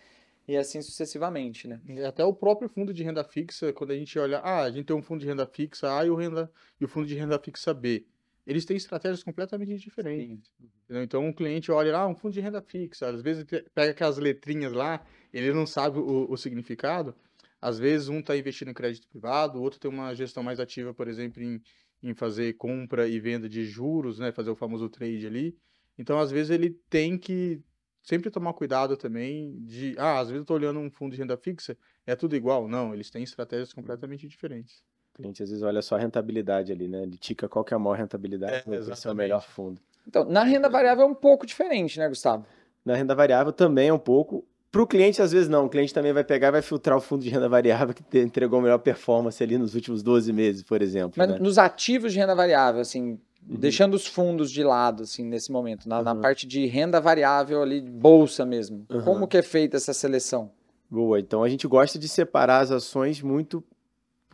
e 0.48 0.56
assim 0.58 0.82
sucessivamente, 0.82 1.68
né? 1.68 1.80
Até 2.08 2.24
o 2.24 2.34
próprio 2.34 2.70
fundo 2.70 2.94
de 2.94 3.04
renda 3.04 3.24
fixa, 3.24 3.74
quando 3.74 3.92
a 3.92 3.96
gente 3.96 4.18
olha, 4.18 4.40
ah, 4.40 4.62
a 4.64 4.72
gente 4.72 4.86
tem 4.86 4.96
um 4.96 5.02
fundo 5.02 5.20
de 5.20 5.28
renda 5.28 5.46
fixa 5.46 5.98
A 5.98 6.06
e 6.06 6.10
o, 6.10 6.16
renda, 6.16 6.52
e 6.80 6.86
o 6.86 6.88
fundo 6.88 7.08
de 7.08 7.16
renda 7.16 7.38
fixa 7.40 7.74
B. 7.74 8.06
Eles 8.46 8.66
têm 8.66 8.78
estratégias 8.78 9.24
completamente 9.24 9.76
diferentes. 9.78 10.54
entendeu? 10.84 11.04
Então, 11.04 11.26
um 11.26 11.34
cliente 11.34 11.72
olha, 11.72 11.98
ah, 11.98 12.08
um 12.08 12.16
fundo 12.16 12.34
de 12.34 12.42
renda 12.42 12.62
fixa, 12.62 13.08
às 13.08 13.22
vezes 13.22 13.44
pega 13.74 13.92
aquelas 13.92 14.18
letrinhas 14.18 14.72
lá, 14.72 15.06
ele 15.34 15.52
não 15.54 15.66
sabe 15.66 16.00
o, 16.00 16.32
o 16.32 16.38
significado. 16.38 17.16
Às 17.60 17.80
vezes, 17.80 18.08
um 18.08 18.20
está 18.20 18.38
investindo 18.38 18.70
em 18.70 18.74
crédito 18.74 19.08
privado, 19.08 19.58
o 19.58 19.62
outro 19.62 19.80
tem 19.80 19.90
uma 19.90 20.14
gestão 20.14 20.44
mais 20.44 20.60
ativa, 20.60 20.94
por 20.94 21.08
exemplo, 21.08 21.42
em, 21.42 21.60
em 22.04 22.14
fazer 22.14 22.54
compra 22.54 23.08
e 23.08 23.20
venda 23.20 23.50
de 23.50 23.66
juros, 23.66 24.20
né, 24.20 24.32
fazer 24.32 24.52
o 24.52 24.56
famoso 24.56 24.88
trade 24.90 25.26
ali. 25.26 25.58
Então, 25.98 26.20
às 26.20 26.30
vezes, 26.30 26.52
ele 26.52 26.70
tem 26.90 27.18
que 27.18 27.60
sempre 28.04 28.30
tomar 28.30 28.54
cuidado 28.54 28.96
também 28.96 29.60
de, 29.64 29.96
ah, 29.98 30.20
às 30.20 30.28
vezes 30.28 30.38
eu 30.38 30.42
estou 30.44 30.58
olhando 30.58 30.80
um 30.80 30.92
fundo 30.92 31.14
de 31.14 31.18
renda 31.18 31.36
fixa, 31.36 31.76
é 32.06 32.16
tudo 32.16 32.36
igual. 32.36 32.68
Não, 32.68 32.94
eles 32.94 33.10
têm 33.10 33.24
estratégias 33.24 33.74
completamente 33.74 34.28
diferentes. 34.28 34.84
A 35.20 35.26
gente 35.26 35.42
às 35.42 35.50
vezes 35.50 35.64
olha 35.64 35.82
só 35.82 35.96
a 35.96 36.00
rentabilidade 36.00 36.72
ali, 36.72 36.88
né? 36.88 37.04
Ele 37.04 37.18
tica 37.18 37.48
qual 37.48 37.64
que 37.64 37.74
é 37.74 37.78
a 37.78 37.80
maior 37.80 37.98
rentabilidade, 37.98 38.56
É, 38.56 38.62
qual 38.62 38.82
vai 38.82 38.96
ser 38.96 39.10
o 39.10 39.16
melhor 39.16 39.42
fundo. 39.42 39.80
Então, 40.08 40.26
na 40.26 40.44
renda 40.44 40.70
variável 40.70 41.04
é 41.04 41.08
um 41.08 41.16
pouco 41.16 41.46
diferente, 41.46 41.98
né, 42.00 42.08
Gustavo? 42.08 42.46
Na 42.84 42.96
renda 42.96 43.16
variável 43.16 43.52
também 43.52 43.90
é 43.90 43.94
um 43.94 44.00
pouco. 44.00 44.46
Para 44.72 44.82
o 44.82 44.88
cliente, 44.88 45.22
às 45.22 45.32
vezes 45.32 45.48
não. 45.48 45.66
O 45.66 45.70
cliente 45.70 45.94
também 45.94 46.12
vai 46.12 46.24
pegar 46.24 46.50
e 46.50 46.52
vai 46.52 46.62
filtrar 46.62 46.98
o 46.98 47.02
fundo 47.02 47.24
de 47.24 47.30
renda 47.30 47.48
variável 47.48 47.96
que 47.96 48.20
entregou 48.20 48.62
melhor 48.62 48.78
performance 48.80 49.42
ali 49.42 49.58
nos 49.58 49.74
últimos 49.74 50.04
12 50.04 50.32
meses, 50.34 50.64
por 50.64 50.82
exemplo. 50.82 51.14
Mas 51.16 51.30
né? 51.30 51.40
nos 51.40 51.58
ativos 51.58 52.12
de 52.12 52.20
renda 52.20 52.36
variável, 52.36 52.82
assim, 52.82 53.12
uhum. 53.50 53.58
deixando 53.58 53.94
os 53.94 54.06
fundos 54.06 54.52
de 54.52 54.64
lado, 54.64 55.04
assim, 55.04 55.24
nesse 55.24 55.52
momento, 55.52 55.88
na, 55.88 56.00
Uhum. 56.00 56.04
na 56.04 56.16
parte 56.16 56.46
de 56.46 56.66
renda 56.66 57.00
variável 57.00 57.62
ali, 57.62 57.80
bolsa 57.80 58.46
mesmo. 58.46 58.86
Uhum. 58.92 59.02
Como 59.02 59.28
que 59.28 59.38
é 59.38 59.42
feita 59.42 59.78
essa 59.78 59.94
seleção? 59.94 60.52
Boa, 60.90 61.20
então 61.20 61.42
a 61.42 61.50
gente 61.50 61.66
gosta 61.68 61.98
de 61.98 62.08
separar 62.08 62.60
as 62.60 62.70
ações 62.70 63.22
muito. 63.22 63.64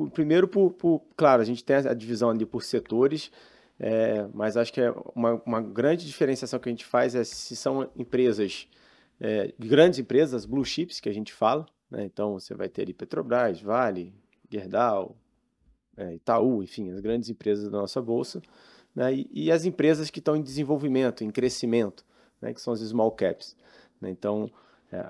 Primeiro, 0.09 0.47
por, 0.47 0.71
por- 0.73 1.01
Claro, 1.15 1.41
a 1.41 1.45
gente 1.45 1.63
tem 1.63 1.75
a 1.77 1.93
divisão 1.93 2.29
ali 2.29 2.45
por 2.45 2.63
setores, 2.63 3.31
é, 3.79 4.27
mas 4.33 4.57
acho 4.57 4.71
que 4.73 4.81
é 4.81 4.91
uma, 5.15 5.41
uma 5.45 5.61
grande 5.61 6.05
diferenciação 6.05 6.59
que 6.59 6.69
a 6.69 6.71
gente 6.71 6.85
faz 6.85 7.15
é 7.15 7.23
se 7.23 7.55
são 7.55 7.89
empresas, 7.95 8.67
é, 9.19 9.53
grandes 9.59 9.99
empresas, 9.99 10.45
blue 10.45 10.65
chips, 10.65 10.99
que 10.99 11.09
a 11.09 11.13
gente 11.13 11.33
fala, 11.33 11.65
né? 11.89 12.03
Então 12.05 12.33
você 12.33 12.53
vai 12.53 12.69
ter 12.69 12.83
ali 12.83 12.93
Petrobras, 12.93 13.61
Vale, 13.61 14.13
Gerdau, 14.51 15.15
é, 15.97 16.15
Itaú, 16.15 16.63
enfim, 16.63 16.89
as 16.91 16.99
grandes 16.99 17.29
empresas 17.29 17.69
da 17.69 17.77
nossa 17.79 18.01
bolsa, 18.01 18.41
né? 18.95 19.13
E, 19.13 19.29
e 19.31 19.51
as 19.51 19.65
empresas 19.65 20.09
que 20.09 20.19
estão 20.19 20.35
em 20.35 20.41
desenvolvimento, 20.41 21.23
em 21.23 21.29
crescimento, 21.31 22.05
né? 22.41 22.53
Que 22.53 22.61
são 22.61 22.73
as 22.73 22.79
small 22.81 23.11
caps. 23.11 23.55
né? 23.99 24.09
Então, 24.09 24.51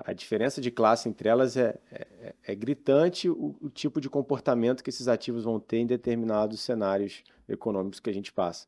a 0.04 0.12
diferença 0.12 0.60
de 0.60 0.70
classe 0.70 1.08
entre 1.08 1.28
elas 1.28 1.56
é, 1.56 1.78
é- 1.90 2.34
é 2.44 2.54
gritante 2.54 3.28
o, 3.28 3.56
o 3.60 3.68
tipo 3.70 4.00
de 4.00 4.08
comportamento 4.08 4.82
que 4.82 4.90
esses 4.90 5.08
ativos 5.08 5.44
vão 5.44 5.58
ter 5.58 5.78
em 5.78 5.86
determinados 5.86 6.60
cenários 6.60 7.22
econômicos 7.48 8.00
que 8.00 8.10
a 8.10 8.14
gente 8.14 8.32
passa. 8.32 8.66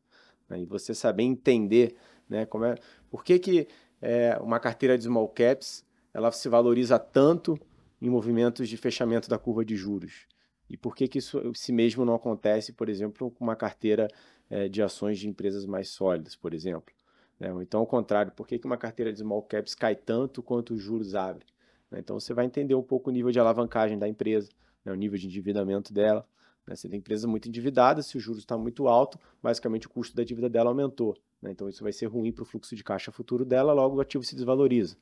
né? 0.49 0.59
E 0.61 0.65
você 0.65 0.93
saber 0.93 1.23
entender, 1.23 1.95
né, 2.29 2.45
como 2.45 2.65
é, 2.65 2.75
por 3.09 3.23
que, 3.23 3.39
que 3.39 3.67
é, 4.01 4.37
uma 4.41 4.59
carteira 4.59 4.97
de 4.97 5.05
small 5.05 5.27
caps 5.29 5.85
ela 6.13 6.31
se 6.31 6.47
valoriza 6.49 6.97
tanto 6.99 7.59
em 8.01 8.09
movimentos 8.09 8.69
de 8.69 8.77
fechamento 8.77 9.29
da 9.29 9.37
curva 9.37 9.65
de 9.65 9.75
juros. 9.75 10.27
E 10.69 10.77
por 10.77 10.95
que, 10.95 11.07
que 11.07 11.19
isso 11.19 11.41
se 11.53 11.71
mesmo 11.71 12.05
não 12.05 12.15
acontece, 12.15 12.73
por 12.73 12.89
exemplo, 12.89 13.29
com 13.31 13.43
uma 13.43 13.55
carteira 13.55 14.07
é, 14.49 14.67
de 14.67 14.81
ações 14.81 15.19
de 15.19 15.27
empresas 15.27 15.65
mais 15.65 15.89
sólidas, 15.89 16.35
por 16.35 16.53
exemplo. 16.53 16.93
Né? 17.39 17.51
Ou 17.53 17.61
então, 17.61 17.79
ao 17.79 17.87
contrário, 17.87 18.31
por 18.31 18.47
que, 18.47 18.57
que 18.57 18.65
uma 18.65 18.77
carteira 18.77 19.11
de 19.11 19.19
small 19.19 19.41
caps 19.43 19.75
cai 19.75 19.95
tanto 19.95 20.41
quanto 20.41 20.73
os 20.73 20.81
juros 20.81 21.15
abrem? 21.15 21.47
né? 21.91 21.99
Então, 21.99 22.19
você 22.19 22.33
vai 22.33 22.45
entender 22.45 22.75
um 22.75 22.83
pouco 22.83 23.09
o 23.09 23.13
nível 23.13 23.31
de 23.31 23.39
alavancagem 23.39 23.97
da 23.97 24.07
empresa, 24.07 24.49
né? 24.83 24.91
o 24.91 24.95
nível 24.95 25.17
de 25.17 25.25
endividamento 25.25 25.93
dela. 25.93 26.25
né? 26.67 26.75
Você 26.75 26.89
tem 26.89 26.99
empresa 26.99 27.27
muito 27.27 27.47
endividada, 27.47 28.01
se 28.01 28.17
o 28.17 28.19
juros 28.19 28.41
está 28.41 28.57
muito 28.57 28.87
alto, 28.87 29.19
basicamente 29.41 29.87
o 29.87 29.89
custo 29.89 30.15
da 30.15 30.23
dívida 30.23 30.49
dela 30.49 30.69
aumentou. 30.69 31.17
né? 31.41 31.51
Então, 31.51 31.69
isso 31.69 31.83
vai 31.83 31.93
ser 31.93 32.07
ruim 32.07 32.31
para 32.31 32.43
o 32.43 32.45
fluxo 32.45 32.75
de 32.75 32.83
caixa 32.83 33.11
futuro 33.11 33.45
dela, 33.45 33.73
logo 33.73 33.97
o 33.97 34.01
ativo 34.01 34.23
se 34.23 34.35
desvaloriza. 34.35 34.97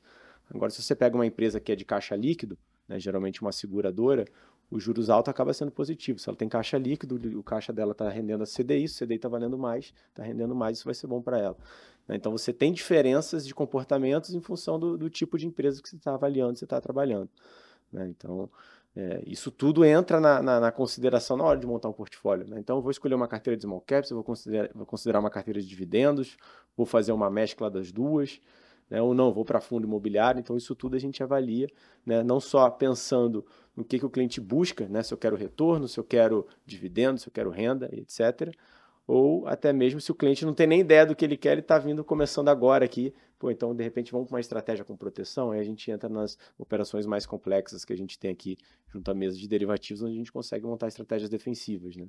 Agora, 0.53 0.71
se 0.71 0.81
você 0.81 0.95
pega 0.95 1.15
uma 1.15 1.25
empresa 1.25 1.59
que 1.59 1.71
é 1.71 1.75
de 1.75 1.85
caixa 1.85 2.15
líquido, 2.15 2.57
né? 2.87 2.99
geralmente 2.99 3.41
uma 3.41 3.51
seguradora, 3.51 4.25
o 4.69 4.79
juros 4.79 5.09
alto 5.09 5.29
acaba 5.29 5.53
sendo 5.53 5.71
positivo. 5.71 6.19
Se 6.19 6.27
ela 6.27 6.37
tem 6.37 6.49
caixa 6.49 6.77
líquido, 6.77 7.15
o 7.37 7.43
caixa 7.43 7.71
dela 7.71 7.91
está 7.91 8.09
rendendo 8.09 8.43
a 8.43 8.47
CDI, 8.47 8.85
o 8.85 8.89
CDI 8.89 9.15
está 9.15 9.29
valendo 9.29 9.57
mais, 9.57 9.93
está 10.09 10.23
rendendo 10.23 10.55
mais, 10.55 10.77
isso 10.77 10.85
vai 10.85 10.95
ser 10.95 11.07
bom 11.07 11.21
para 11.21 11.37
ela. 11.37 11.57
Né? 12.07 12.15
Então 12.15 12.31
você 12.31 12.53
tem 12.53 12.71
diferenças 12.73 13.45
de 13.45 13.53
comportamentos 13.55 14.33
em 14.33 14.41
função 14.41 14.79
do, 14.79 14.97
do 14.97 15.09
tipo 15.09 15.37
de 15.37 15.47
empresa 15.47 15.81
que 15.81 15.89
você 15.89 15.95
está 15.95 16.13
avaliando, 16.13 16.57
você 16.57 16.65
está 16.65 16.79
trabalhando. 16.81 17.29
né? 17.91 18.07
Então, 18.09 18.49
é, 18.95 19.23
isso 19.25 19.51
tudo 19.51 19.83
entra 19.85 20.19
na, 20.19 20.41
na- 20.41 20.59
na 20.59 20.71
consideração 20.71 21.37
na 21.37 21.43
hora 21.43 21.59
de 21.59 21.65
montar 21.67 21.89
um 21.89 21.93
portfólio. 21.93 22.47
né? 22.47 22.59
Então, 22.59 22.77
eu 22.77 22.81
vou 22.81 22.91
escolher 22.91 23.15
uma 23.15 23.27
carteira 23.27 23.57
de 23.57 23.63
small 23.63 23.81
caps, 23.81 24.11
eu 24.11 24.17
vou 24.17 24.23
considerar, 24.23 24.69
vou 24.73 24.85
considerar 24.85 25.19
uma 25.19 25.29
carteira 25.29 25.59
de 25.61 25.67
dividendos, 25.67 26.37
vou 26.75 26.85
fazer 26.85 27.11
uma 27.11 27.29
mescla 27.29 27.69
das 27.71 27.91
duas, 27.91 28.39
né? 28.89 29.01
ou 29.01 29.13
não, 29.13 29.31
vou 29.33 29.45
para 29.45 29.59
fundo 29.61 29.85
imobiliário. 29.87 30.39
Então, 30.39 30.55
isso 30.57 30.75
tudo 30.75 30.95
a 30.95 30.99
gente 30.99 31.23
avalia, 31.23 31.67
né? 32.05 32.23
não 32.23 32.39
só 32.39 32.69
pensando 32.69 33.45
no 33.75 33.83
que, 33.83 33.97
que 33.97 34.05
o 34.05 34.09
cliente 34.09 34.39
busca, 34.39 34.87
né? 34.87 35.01
se 35.01 35.13
eu 35.13 35.17
quero 35.17 35.35
retorno, 35.35 35.87
se 35.87 35.99
eu 35.99 36.03
quero 36.03 36.45
dividendo, 36.65 37.19
se 37.19 37.27
eu 37.27 37.33
quero 37.33 37.49
renda, 37.49 37.89
etc. 37.91 38.53
Ou 39.05 39.45
até 39.47 39.73
mesmo 39.73 39.99
se 39.99 40.11
o 40.11 40.15
cliente 40.15 40.45
não 40.45 40.53
tem 40.53 40.65
nem 40.65 40.79
ideia 40.79 41.05
do 41.05 41.15
que 41.15 41.25
ele 41.25 41.35
quer, 41.35 41.51
ele 41.53 41.61
está 41.61 41.77
vindo 41.77 42.03
começando 42.03 42.47
agora 42.49 42.85
aqui. 42.85 43.13
Pô, 43.37 43.51
então 43.51 43.75
de 43.75 43.83
repente 43.83 44.11
vamos 44.11 44.27
para 44.27 44.35
uma 44.35 44.39
estratégia 44.39 44.85
com 44.85 44.95
proteção, 44.95 45.51
aí 45.51 45.59
a 45.59 45.63
gente 45.63 45.91
entra 45.91 46.07
nas 46.07 46.37
operações 46.57 47.05
mais 47.05 47.25
complexas 47.25 47.83
que 47.83 47.91
a 47.91 47.97
gente 47.97 48.17
tem 48.17 48.31
aqui 48.31 48.57
junto 48.87 49.11
à 49.11 49.13
mesa 49.13 49.37
de 49.37 49.47
derivativos, 49.47 50.01
onde 50.01 50.13
a 50.13 50.17
gente 50.17 50.31
consegue 50.31 50.65
montar 50.65 50.87
estratégias 50.87 51.29
defensivas, 51.29 51.95
né? 51.97 52.07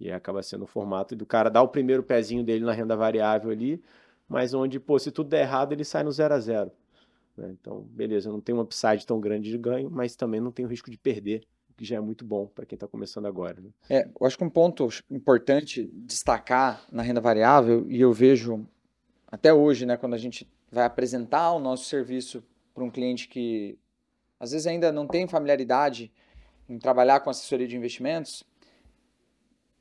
E 0.00 0.10
acaba 0.10 0.42
sendo 0.42 0.64
o 0.64 0.66
formato 0.66 1.14
do 1.14 1.24
cara 1.24 1.48
dar 1.48 1.62
o 1.62 1.68
primeiro 1.68 2.02
pezinho 2.02 2.42
dele 2.42 2.64
na 2.64 2.72
renda 2.72 2.96
variável 2.96 3.50
ali, 3.52 3.80
mas 4.28 4.52
onde, 4.52 4.80
pô, 4.80 4.98
se 4.98 5.12
tudo 5.12 5.28
der 5.30 5.42
errado, 5.42 5.72
ele 5.72 5.84
sai 5.84 6.02
no 6.02 6.10
zero 6.10 6.34
a 6.34 6.40
zero. 6.40 6.72
né? 7.36 7.50
Então, 7.60 7.82
beleza, 7.90 8.30
não 8.30 8.40
tenho 8.40 8.58
um 8.58 8.62
upside 8.62 9.06
tão 9.06 9.20
grande 9.20 9.50
de 9.50 9.58
ganho, 9.58 9.90
mas 9.90 10.16
também 10.16 10.40
não 10.40 10.50
tenho 10.50 10.68
risco 10.68 10.90
de 10.90 10.98
perder, 10.98 11.46
o 11.74 11.76
que 11.76 11.84
já 11.84 11.96
é 11.96 12.00
muito 12.00 12.24
bom 12.24 12.46
para 12.46 12.64
quem 12.64 12.76
está 12.76 12.86
começando 12.86 13.26
agora. 13.26 13.60
Né? 13.60 13.70
É, 13.90 14.08
eu 14.20 14.26
acho 14.26 14.38
que 14.38 14.44
um 14.44 14.50
ponto 14.50 14.88
importante 15.10 15.90
destacar 15.92 16.84
na 16.90 17.02
renda 17.02 17.20
variável, 17.20 17.84
e 17.90 18.00
eu 18.00 18.12
vejo 18.12 18.66
até 19.26 19.52
hoje, 19.52 19.84
né, 19.84 19.96
quando 19.96 20.14
a 20.14 20.18
gente 20.18 20.48
vai 20.70 20.84
apresentar 20.84 21.52
o 21.52 21.58
nosso 21.58 21.84
serviço 21.86 22.42
para 22.72 22.84
um 22.84 22.90
cliente 22.90 23.28
que 23.28 23.78
às 24.38 24.50
vezes 24.52 24.66
ainda 24.66 24.92
não 24.92 25.06
tem 25.06 25.26
familiaridade 25.26 26.12
em 26.68 26.78
trabalhar 26.78 27.20
com 27.20 27.30
assessoria 27.30 27.66
de 27.68 27.76
investimentos, 27.76 28.44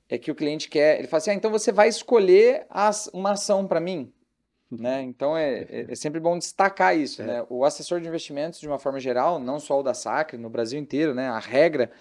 é 0.08 0.18
que 0.18 0.30
o 0.32 0.36
cliente 0.36 0.70
quer, 0.70 1.00
ele 1.00 1.08
fala 1.08 1.20
assim, 1.20 1.32
ah, 1.32 1.34
então 1.34 1.50
você 1.50 1.72
vai 1.72 1.88
escolher 1.88 2.68
as- 2.70 3.10
uma 3.14 3.32
ação 3.32 3.66
para 3.68 3.80
mim, 3.80 4.13
né? 4.82 5.02
Então 5.02 5.36
é, 5.38 5.60
é- 5.70 5.86
é 5.90 5.96
sempre 5.96 6.20
bom 6.20 6.38
destacar 6.38 6.98
isso, 6.98 7.22
É. 7.22 7.26
né? 7.26 7.46
O 7.50 7.64
assessor 7.66 8.00
de 8.02 8.08
investimentos, 8.08 8.60
de 8.60 8.68
uma 8.68 8.80
forma 8.80 9.00
geral, 9.00 9.40
não 9.40 9.60
só 9.60 9.80
o 9.80 9.84
da 9.84 9.94
Sacre, 9.94 10.38
no 10.38 10.50
Brasil 10.50 10.80
inteiro, 10.80 11.14
né? 11.14 11.28
A 11.28 11.40
regra, 11.40 11.92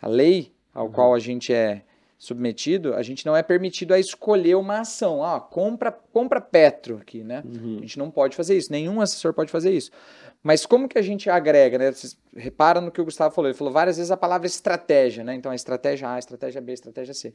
a 0.00 0.08
lei 0.08 0.52
ao 0.74 0.86
Uhum. 0.86 0.92
qual 0.92 1.14
a 1.14 1.18
gente 1.18 1.52
é 1.52 1.82
submetido, 2.18 2.94
a 2.94 3.02
gente 3.02 3.24
não 3.24 3.34
é 3.34 3.42
permitido 3.42 3.94
a 3.94 3.98
escolher 3.98 4.54
uma 4.54 4.80
ação. 4.80 5.24
Ah, 5.24 5.40
compra, 5.40 5.90
compra 5.90 6.38
Petro 6.40 6.98
aqui, 6.98 7.24
né? 7.24 7.42
A 7.78 7.80
gente 7.80 7.98
não 7.98 8.10
pode 8.10 8.36
fazer 8.36 8.56
isso, 8.58 8.70
nenhum 8.70 9.00
assessor 9.00 9.32
pode 9.32 9.50
fazer 9.50 9.70
isso. 9.72 9.90
Mas 10.42 10.64
como 10.66 10.86
que 10.88 10.98
a 10.98 11.02
gente 11.02 11.28
agrega, 11.30 11.78
né? 11.78 11.90
Vocês 11.92 12.18
reparam 12.36 12.80
no 12.82 12.90
que 12.90 13.00
o 13.00 13.04
Gustavo 13.04 13.34
falou, 13.34 13.48
ele 13.50 13.56
falou 13.56 13.72
várias 13.72 13.96
vezes 13.96 14.10
a 14.10 14.16
palavra 14.18 14.46
estratégia, 14.46 15.24
né? 15.24 15.34
Então, 15.34 15.50
a 15.50 15.54
estratégia 15.54 16.10
A, 16.10 16.18
estratégia 16.18 16.60
B, 16.60 16.72
estratégia 16.72 17.14
C. 17.14 17.32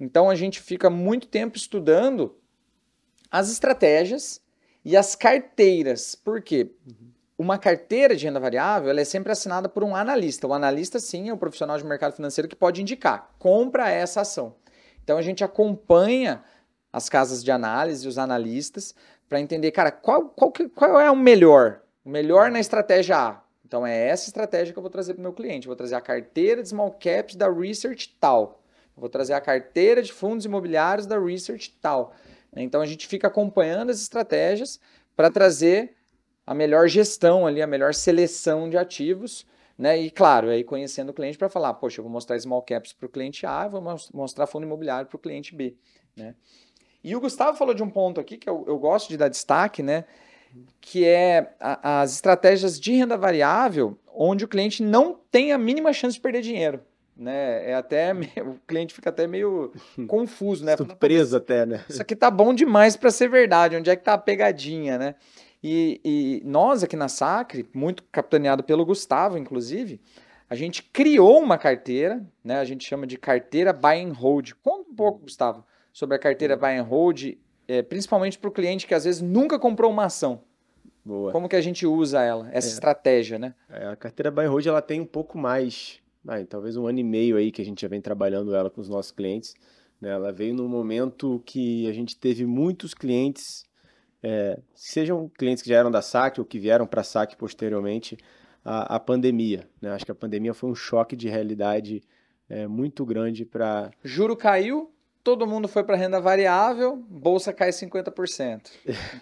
Então, 0.00 0.30
a 0.30 0.34
gente 0.36 0.60
fica 0.60 0.88
muito 0.88 1.26
tempo 1.28 1.56
estudando 1.56 2.34
as 3.32 3.50
estratégias 3.50 4.42
e 4.84 4.94
as 4.94 5.14
carteiras. 5.14 6.14
Por 6.14 6.42
quê? 6.42 6.70
Uma 7.38 7.56
carteira 7.56 8.14
de 8.14 8.26
renda 8.26 8.38
variável 8.38 8.90
ela 8.90 9.00
é 9.00 9.04
sempre 9.04 9.32
assinada 9.32 9.70
por 9.70 9.82
um 9.82 9.96
analista. 9.96 10.46
O 10.46 10.52
analista, 10.52 11.00
sim, 11.00 11.30
é 11.30 11.32
o 11.32 11.38
profissional 11.38 11.78
de 11.78 11.84
mercado 11.84 12.14
financeiro 12.14 12.46
que 12.46 12.54
pode 12.54 12.82
indicar, 12.82 13.34
compra 13.38 13.90
essa 13.90 14.20
ação. 14.20 14.54
Então, 15.02 15.16
a 15.16 15.22
gente 15.22 15.42
acompanha 15.42 16.44
as 16.92 17.08
casas 17.08 17.42
de 17.42 17.50
análise, 17.50 18.06
os 18.06 18.18
analistas, 18.18 18.94
para 19.28 19.40
entender, 19.40 19.72
cara, 19.72 19.90
qual, 19.90 20.28
qual, 20.28 20.52
qual 20.74 21.00
é 21.00 21.10
o 21.10 21.16
melhor? 21.16 21.80
O 22.04 22.10
melhor 22.10 22.50
na 22.50 22.60
estratégia 22.60 23.16
A. 23.16 23.42
Então, 23.64 23.86
é 23.86 24.08
essa 24.08 24.28
estratégia 24.28 24.74
que 24.74 24.78
eu 24.78 24.82
vou 24.82 24.90
trazer 24.90 25.14
para 25.14 25.20
o 25.20 25.22
meu 25.22 25.32
cliente. 25.32 25.66
Eu 25.66 25.70
vou 25.70 25.76
trazer 25.76 25.94
a 25.94 26.00
carteira 26.00 26.62
de 26.62 26.68
small 26.68 26.92
caps 26.92 27.34
da 27.34 27.50
Research 27.50 28.14
tal. 28.20 28.62
Eu 28.94 29.00
vou 29.00 29.08
trazer 29.08 29.32
a 29.32 29.40
carteira 29.40 30.02
de 30.02 30.12
fundos 30.12 30.44
imobiliários 30.44 31.06
da 31.06 31.18
Research 31.18 31.76
tal. 31.80 32.14
Então, 32.56 32.80
a 32.80 32.86
gente 32.86 33.06
fica 33.06 33.28
acompanhando 33.28 33.90
as 33.90 34.00
estratégias 34.00 34.78
para 35.16 35.30
trazer 35.30 35.94
a 36.46 36.54
melhor 36.54 36.88
gestão 36.88 37.46
ali, 37.46 37.62
a 37.62 37.66
melhor 37.66 37.94
seleção 37.94 38.68
de 38.68 38.76
ativos, 38.76 39.46
né? 39.78 39.98
E 39.98 40.10
claro, 40.10 40.48
aí 40.48 40.62
conhecendo 40.64 41.10
o 41.10 41.14
cliente 41.14 41.38
para 41.38 41.48
falar, 41.48 41.74
poxa, 41.74 42.00
eu 42.00 42.04
vou 42.04 42.12
mostrar 42.12 42.38
small 42.38 42.62
caps 42.62 42.92
para 42.92 43.06
o 43.06 43.08
cliente 43.08 43.46
A, 43.46 43.68
vou 43.68 43.80
mos- 43.80 44.10
mostrar 44.12 44.46
fundo 44.46 44.64
imobiliário 44.66 45.08
para 45.08 45.16
o 45.16 45.18
cliente 45.18 45.54
B, 45.54 45.74
né? 46.16 46.34
E 47.02 47.16
o 47.16 47.20
Gustavo 47.20 47.56
falou 47.56 47.74
de 47.74 47.82
um 47.82 47.90
ponto 47.90 48.20
aqui 48.20 48.36
que 48.36 48.48
eu, 48.48 48.64
eu 48.66 48.78
gosto 48.78 49.08
de 49.08 49.16
dar 49.16 49.28
destaque, 49.28 49.82
né? 49.82 50.04
Que 50.80 51.04
é 51.04 51.54
a- 51.58 52.02
as 52.02 52.12
estratégias 52.12 52.78
de 52.78 52.92
renda 52.92 53.16
variável, 53.16 53.98
onde 54.14 54.44
o 54.44 54.48
cliente 54.48 54.82
não 54.82 55.14
tem 55.30 55.52
a 55.52 55.58
mínima 55.58 55.92
chance 55.92 56.16
de 56.16 56.20
perder 56.20 56.42
dinheiro. 56.42 56.80
Né? 57.16 57.70
É 57.70 57.74
até 57.74 58.12
o 58.42 58.58
cliente 58.66 58.94
fica 58.94 59.10
até 59.10 59.26
meio 59.26 59.72
confuso, 60.08 60.64
né? 60.64 60.76
Fala, 60.76 60.86
"Pô, 60.88 60.92
Surpresa 60.92 61.36
até, 61.36 61.66
né? 61.66 61.84
isso 61.88 62.00
aqui 62.00 62.16
tá 62.16 62.30
bom 62.30 62.54
demais 62.54 62.96
para 62.96 63.10
ser 63.10 63.28
verdade. 63.28 63.76
Onde 63.76 63.90
é 63.90 63.96
que 63.96 64.02
tá 64.02 64.14
a 64.14 64.18
pegadinha, 64.18 64.98
né? 64.98 65.14
E, 65.62 66.00
e 66.04 66.42
nós 66.44 66.82
aqui 66.82 66.96
na 66.96 67.08
Sacre, 67.08 67.68
muito 67.72 68.02
capitaneado 68.10 68.64
pelo 68.64 68.84
Gustavo, 68.84 69.38
inclusive, 69.38 70.00
a 70.50 70.56
gente 70.56 70.82
criou 70.82 71.38
uma 71.38 71.56
carteira, 71.56 72.20
né? 72.42 72.58
A 72.58 72.64
gente 72.64 72.84
chama 72.84 73.06
de 73.06 73.16
carteira 73.16 73.72
buy 73.72 74.00
and 74.02 74.12
hold. 74.12 74.52
Conta 74.62 74.90
um 74.90 74.94
pouco, 74.94 75.20
Gustavo, 75.20 75.64
sobre 75.92 76.16
a 76.16 76.18
carteira 76.18 76.56
buy 76.56 76.76
and 76.76 76.82
hold, 76.82 77.38
eh, 77.68 77.82
principalmente 77.82 78.38
para 78.38 78.48
o 78.48 78.52
cliente 78.52 78.86
que 78.86 78.94
às 78.94 79.04
vezes 79.04 79.20
nunca 79.20 79.56
comprou 79.58 79.90
uma 79.90 80.06
ação. 80.06 80.42
Boa. 81.04 81.30
Como 81.30 81.48
que 81.48 81.56
a 81.56 81.60
gente 81.60 81.86
usa 81.86 82.22
ela, 82.22 82.48
essa 82.52 82.68
É. 82.68 82.72
estratégia, 82.72 83.38
né? 83.38 83.54
É, 83.70 83.86
a 83.86 83.96
carteira 83.96 84.30
buy 84.32 84.44
and 84.46 84.50
hold 84.50 84.66
ela 84.66 84.82
tem 84.82 85.00
um 85.00 85.06
pouco 85.06 85.38
mais, 85.38 86.00
vai, 86.24 86.44
talvez 86.44 86.76
um 86.76 86.86
ano 86.86 87.00
e 87.00 87.04
meio 87.04 87.36
aí 87.36 87.50
que 87.50 87.62
a 87.62 87.64
gente 87.64 87.82
já 87.82 87.88
vem 87.88 88.00
trabalhando 88.00 88.54
ela 88.54 88.70
com 88.70 88.80
os 88.80 88.88
nossos 88.88 89.12
clientes. 89.12 89.54
né? 90.00 90.10
Ela 90.10 90.32
veio 90.32 90.54
num 90.54 90.68
momento 90.68 91.42
que 91.44 91.88
a 91.88 91.92
gente 91.92 92.16
teve 92.16 92.46
muitos 92.46 92.94
clientes, 92.94 93.64
é, 94.22 94.58
sejam 94.74 95.28
clientes 95.28 95.62
que 95.62 95.68
já 95.68 95.76
eram 95.76 95.90
da 95.90 96.02
SAC 96.02 96.38
ou 96.38 96.44
que 96.44 96.58
vieram 96.58 96.86
para 96.86 97.00
a 97.00 97.04
SAC 97.04 97.36
posteriormente 97.36 98.16
à 98.64 99.00
pandemia. 99.00 99.68
né? 99.80 99.90
Acho 99.90 100.04
que 100.04 100.12
a 100.12 100.14
pandemia 100.14 100.54
foi 100.54 100.70
um 100.70 100.74
choque 100.74 101.16
de 101.16 101.28
realidade 101.28 102.02
é, 102.48 102.66
muito 102.66 103.04
grande 103.04 103.44
para 103.44 103.90
Juro 104.04 104.36
caiu, 104.36 104.91
todo 105.22 105.46
mundo 105.46 105.68
foi 105.68 105.84
para 105.84 105.96
renda 105.96 106.20
variável, 106.20 106.96
bolsa 107.08 107.52
cai 107.52 107.70
50%. 107.70 108.70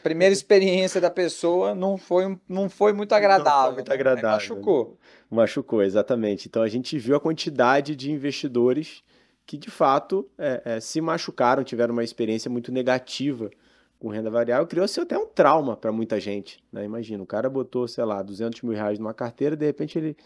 Primeira 0.03 0.33
experiência 0.33 1.01
da 1.01 1.11
pessoa 1.11 1.75
não 1.75 1.99
foi, 1.99 2.39
não 2.49 2.69
foi 2.69 2.93
muito 2.93 3.15
agradável. 3.15 3.55
Não 3.55 3.65
foi 3.67 3.75
muito 3.75 3.93
agradável. 3.93 4.31
Machucou. 4.31 4.99
Machucou, 5.31 5.83
exatamente. 5.83 6.49
Então 6.49 6.63
a 6.63 6.69
gente 6.69 6.99
viu 6.99 7.17
a 7.17 7.21
quantidade 7.21 7.95
de 7.95 8.11
investidores 8.11 9.03
que 9.47 9.59
de 9.59 9.71
fato 9.71 10.29
é, 10.39 10.63
é, 10.65 10.81
se 10.81 11.01
machucaram, 11.01 11.65
tiveram 11.65 11.93
uma 11.93 12.05
experiência 12.05 12.51
muito 12.51 12.71
negativa 12.71 13.51
com 13.99 14.09
renda 14.09 14.31
variável, 14.31 14.67
criou-se 14.67 14.99
até 14.99 15.19
um 15.19 15.27
trauma 15.27 15.77
para 15.77 15.93
muita 15.93 16.19
gente. 16.19 16.63
Né? 16.73 16.85
Imagina, 16.85 17.23
o 17.23 17.27
cara 17.27 17.51
botou, 17.51 17.87
sei 17.87 18.05
lá, 18.05 18.23
200 18.23 18.63
mil 18.63 18.73
reais 18.75 18.99
numa 18.99 19.13
carteira, 19.13 19.55
de 19.55 19.67
repente 19.67 19.99
ele, 19.99 20.17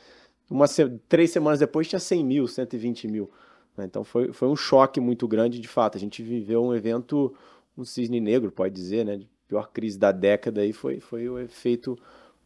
uma, 0.49 0.67
três 1.09 1.31
semanas 1.31 1.59
depois, 1.59 1.89
tinha 1.89 1.99
100 1.99 2.25
mil, 2.25 2.47
120 2.47 3.09
mil. 3.09 3.31
Né? 3.77 3.85
Então 3.85 4.05
foi, 4.05 4.33
foi 4.33 4.49
um 4.49 4.57
choque 4.57 5.01
muito 5.01 5.27
grande, 5.27 5.61
de 5.61 5.69
fato. 5.69 5.97
A 5.97 6.01
gente 6.01 6.23
viveu 6.23 6.65
um 6.65 6.75
evento, 6.75 7.35
um 7.77 7.85
cisne 7.85 8.21
negro, 8.21 8.51
pode 8.51 8.75
dizer, 8.75 9.05
né? 9.05 9.21
pior 9.47 9.71
crise 9.73 9.99
da 9.99 10.11
década 10.11 10.63
aí 10.63 10.73
foi, 10.73 11.01
foi 11.01 11.29
o 11.29 11.39
efeito 11.39 11.99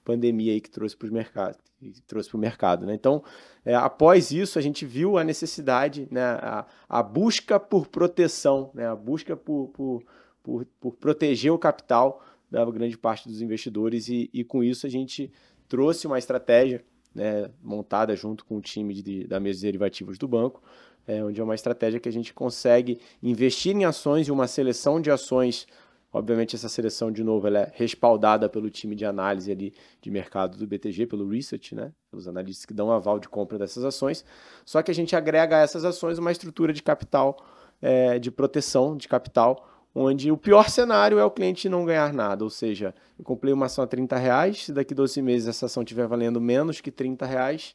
pandemia 0.05 0.53
aí 0.53 0.61
que 0.61 0.71
trouxe 0.71 0.97
para 0.97 1.07
os 1.07 1.13
mercados, 1.13 1.59
trouxe 2.07 2.29
para 2.29 2.37
o 2.37 2.41
mercado, 2.41 2.87
né? 2.87 2.95
Então, 2.95 3.23
é, 3.65 3.75
após 3.75 4.31
isso, 4.31 4.59
a 4.59 4.63
gente 4.63 4.87
viu 4.87 5.19
a 5.19 5.23
necessidade, 5.23 6.09
né, 6.11 6.23
a, 6.23 6.67
a 6.89 7.03
busca 7.03 7.61
por 7.61 7.87
proteção, 7.87 8.71
né, 8.75 8.89
a 8.89 8.97
busca 8.97 9.37
por, 9.37 9.69
por 9.69 10.03
por, 10.49 10.65
por 10.81 10.95
proteger 10.95 11.53
o 11.53 11.59
capital 11.59 12.25
da 12.51 12.65
grande 12.65 12.97
parte 12.97 13.29
dos 13.29 13.43
investidores 13.43 14.09
e, 14.09 14.31
e 14.33 14.43
com 14.43 14.65
isso 14.65 14.87
a 14.87 14.91
gente 14.91 15.31
trouxe 15.69 16.07
uma 16.07 16.19
estratégia 16.19 16.83
né, 17.15 17.51
montada 17.63 18.17
junto 18.17 18.47
com 18.47 18.57
o 18.57 18.61
time 18.61 18.95
de, 18.95 19.27
da 19.27 19.39
mesa 19.39 19.59
de 19.59 19.67
derivativos 19.67 20.17
do 20.17 20.27
banco, 20.27 20.63
é, 21.09 21.25
onde 21.25 21.41
é 21.41 21.45
uma 21.45 21.55
estratégia 21.55 21.99
que 21.99 22.09
a 22.09 22.13
gente 22.13 22.35
consegue 22.35 23.01
investir 23.23 23.75
em 23.75 23.87
ações 23.87 24.29
e 24.29 24.31
uma 24.31 24.47
seleção 24.47 25.01
de 25.01 25.11
ações. 25.11 25.67
Obviamente, 26.13 26.55
essa 26.55 26.69
seleção, 26.69 27.11
de 27.11 27.25
novo, 27.25 27.47
ela 27.47 27.61
é 27.61 27.73
respaldada 27.75 28.47
pelo 28.49 28.69
time 28.69 28.95
de 28.95 29.07
análise 29.07 29.51
ali 29.51 29.73
de 30.03 30.11
mercado 30.11 30.59
do 30.59 30.67
BTG, 30.67 31.07
pelo 31.07 31.27
research, 31.27 31.75
né? 31.75 31.93
pelos 32.11 32.29
analistas 32.29 32.67
que 32.67 32.75
dão 32.75 32.93
aval 32.93 33.19
de 33.19 33.29
compra 33.29 33.59
dessas 33.59 33.85
ações. 33.85 34.23
Só 34.67 34.83
que 34.83 34.91
a 34.91 34.95
gente 34.95 35.17
agrega 35.17 35.57
a 35.57 35.61
essas 35.61 35.83
ações 35.83 36.19
uma 36.19 36.31
estrutura 36.31 36.75
de 36.75 36.83
capital, 36.83 37.43
é, 37.81 38.19
de 38.19 38.31
proteção 38.31 38.95
de 38.95 39.09
capital, 39.09 39.67
onde 39.95 40.31
o 40.31 40.37
pior 40.37 40.69
cenário 40.69 41.19
é 41.19 41.25
o 41.25 41.31
cliente 41.31 41.71
não 41.71 41.87
ganhar 41.87 42.13
nada, 42.13 42.45
ou 42.45 42.51
seja, 42.51 42.95
eu 43.19 43.25
comprei 43.25 43.53
uma 43.53 43.67
ação 43.67 43.83
a 43.83 43.87
30 43.87 44.17
reais, 44.17 44.67
se 44.67 44.73
daqui 44.73 44.95
12 44.95 45.21
meses 45.23 45.49
essa 45.49 45.67
ação 45.67 45.83
estiver 45.83 46.07
valendo 46.07 46.41
menos 46.41 46.81
que 46.81 46.91
30 46.91 47.25
reais, 47.25 47.75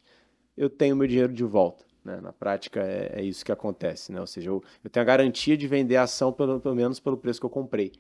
eu 0.56 0.70
tenho 0.70 0.96
meu 0.96 1.08
dinheiro 1.08 1.34
de 1.34 1.44
volta. 1.44 1.84
Né? 2.04 2.20
Na 2.22 2.34
prática 2.34 2.82
é, 2.82 3.14
é, 3.16 3.24
isso 3.24 3.46
que 3.46 3.52
acontece, 3.52 4.12
né? 4.12 4.20
ou 4.20 4.28
seja, 4.28 4.50
eu, 4.50 4.64
eu, 4.84 4.90
tenho 4.90 5.02
a 5.02 5.08
garantia 5.08 5.56
de 5.56 5.68
vender 5.68 5.96
a 5.96 6.04
ação 6.04 6.34
pelo, 6.34 6.60
pelo 6.60 6.76
menos 6.76 7.00
pelo 7.00 7.18
preço 7.18 7.40
que 7.40 7.46
eu 7.46 7.50
comprei. 7.50 7.94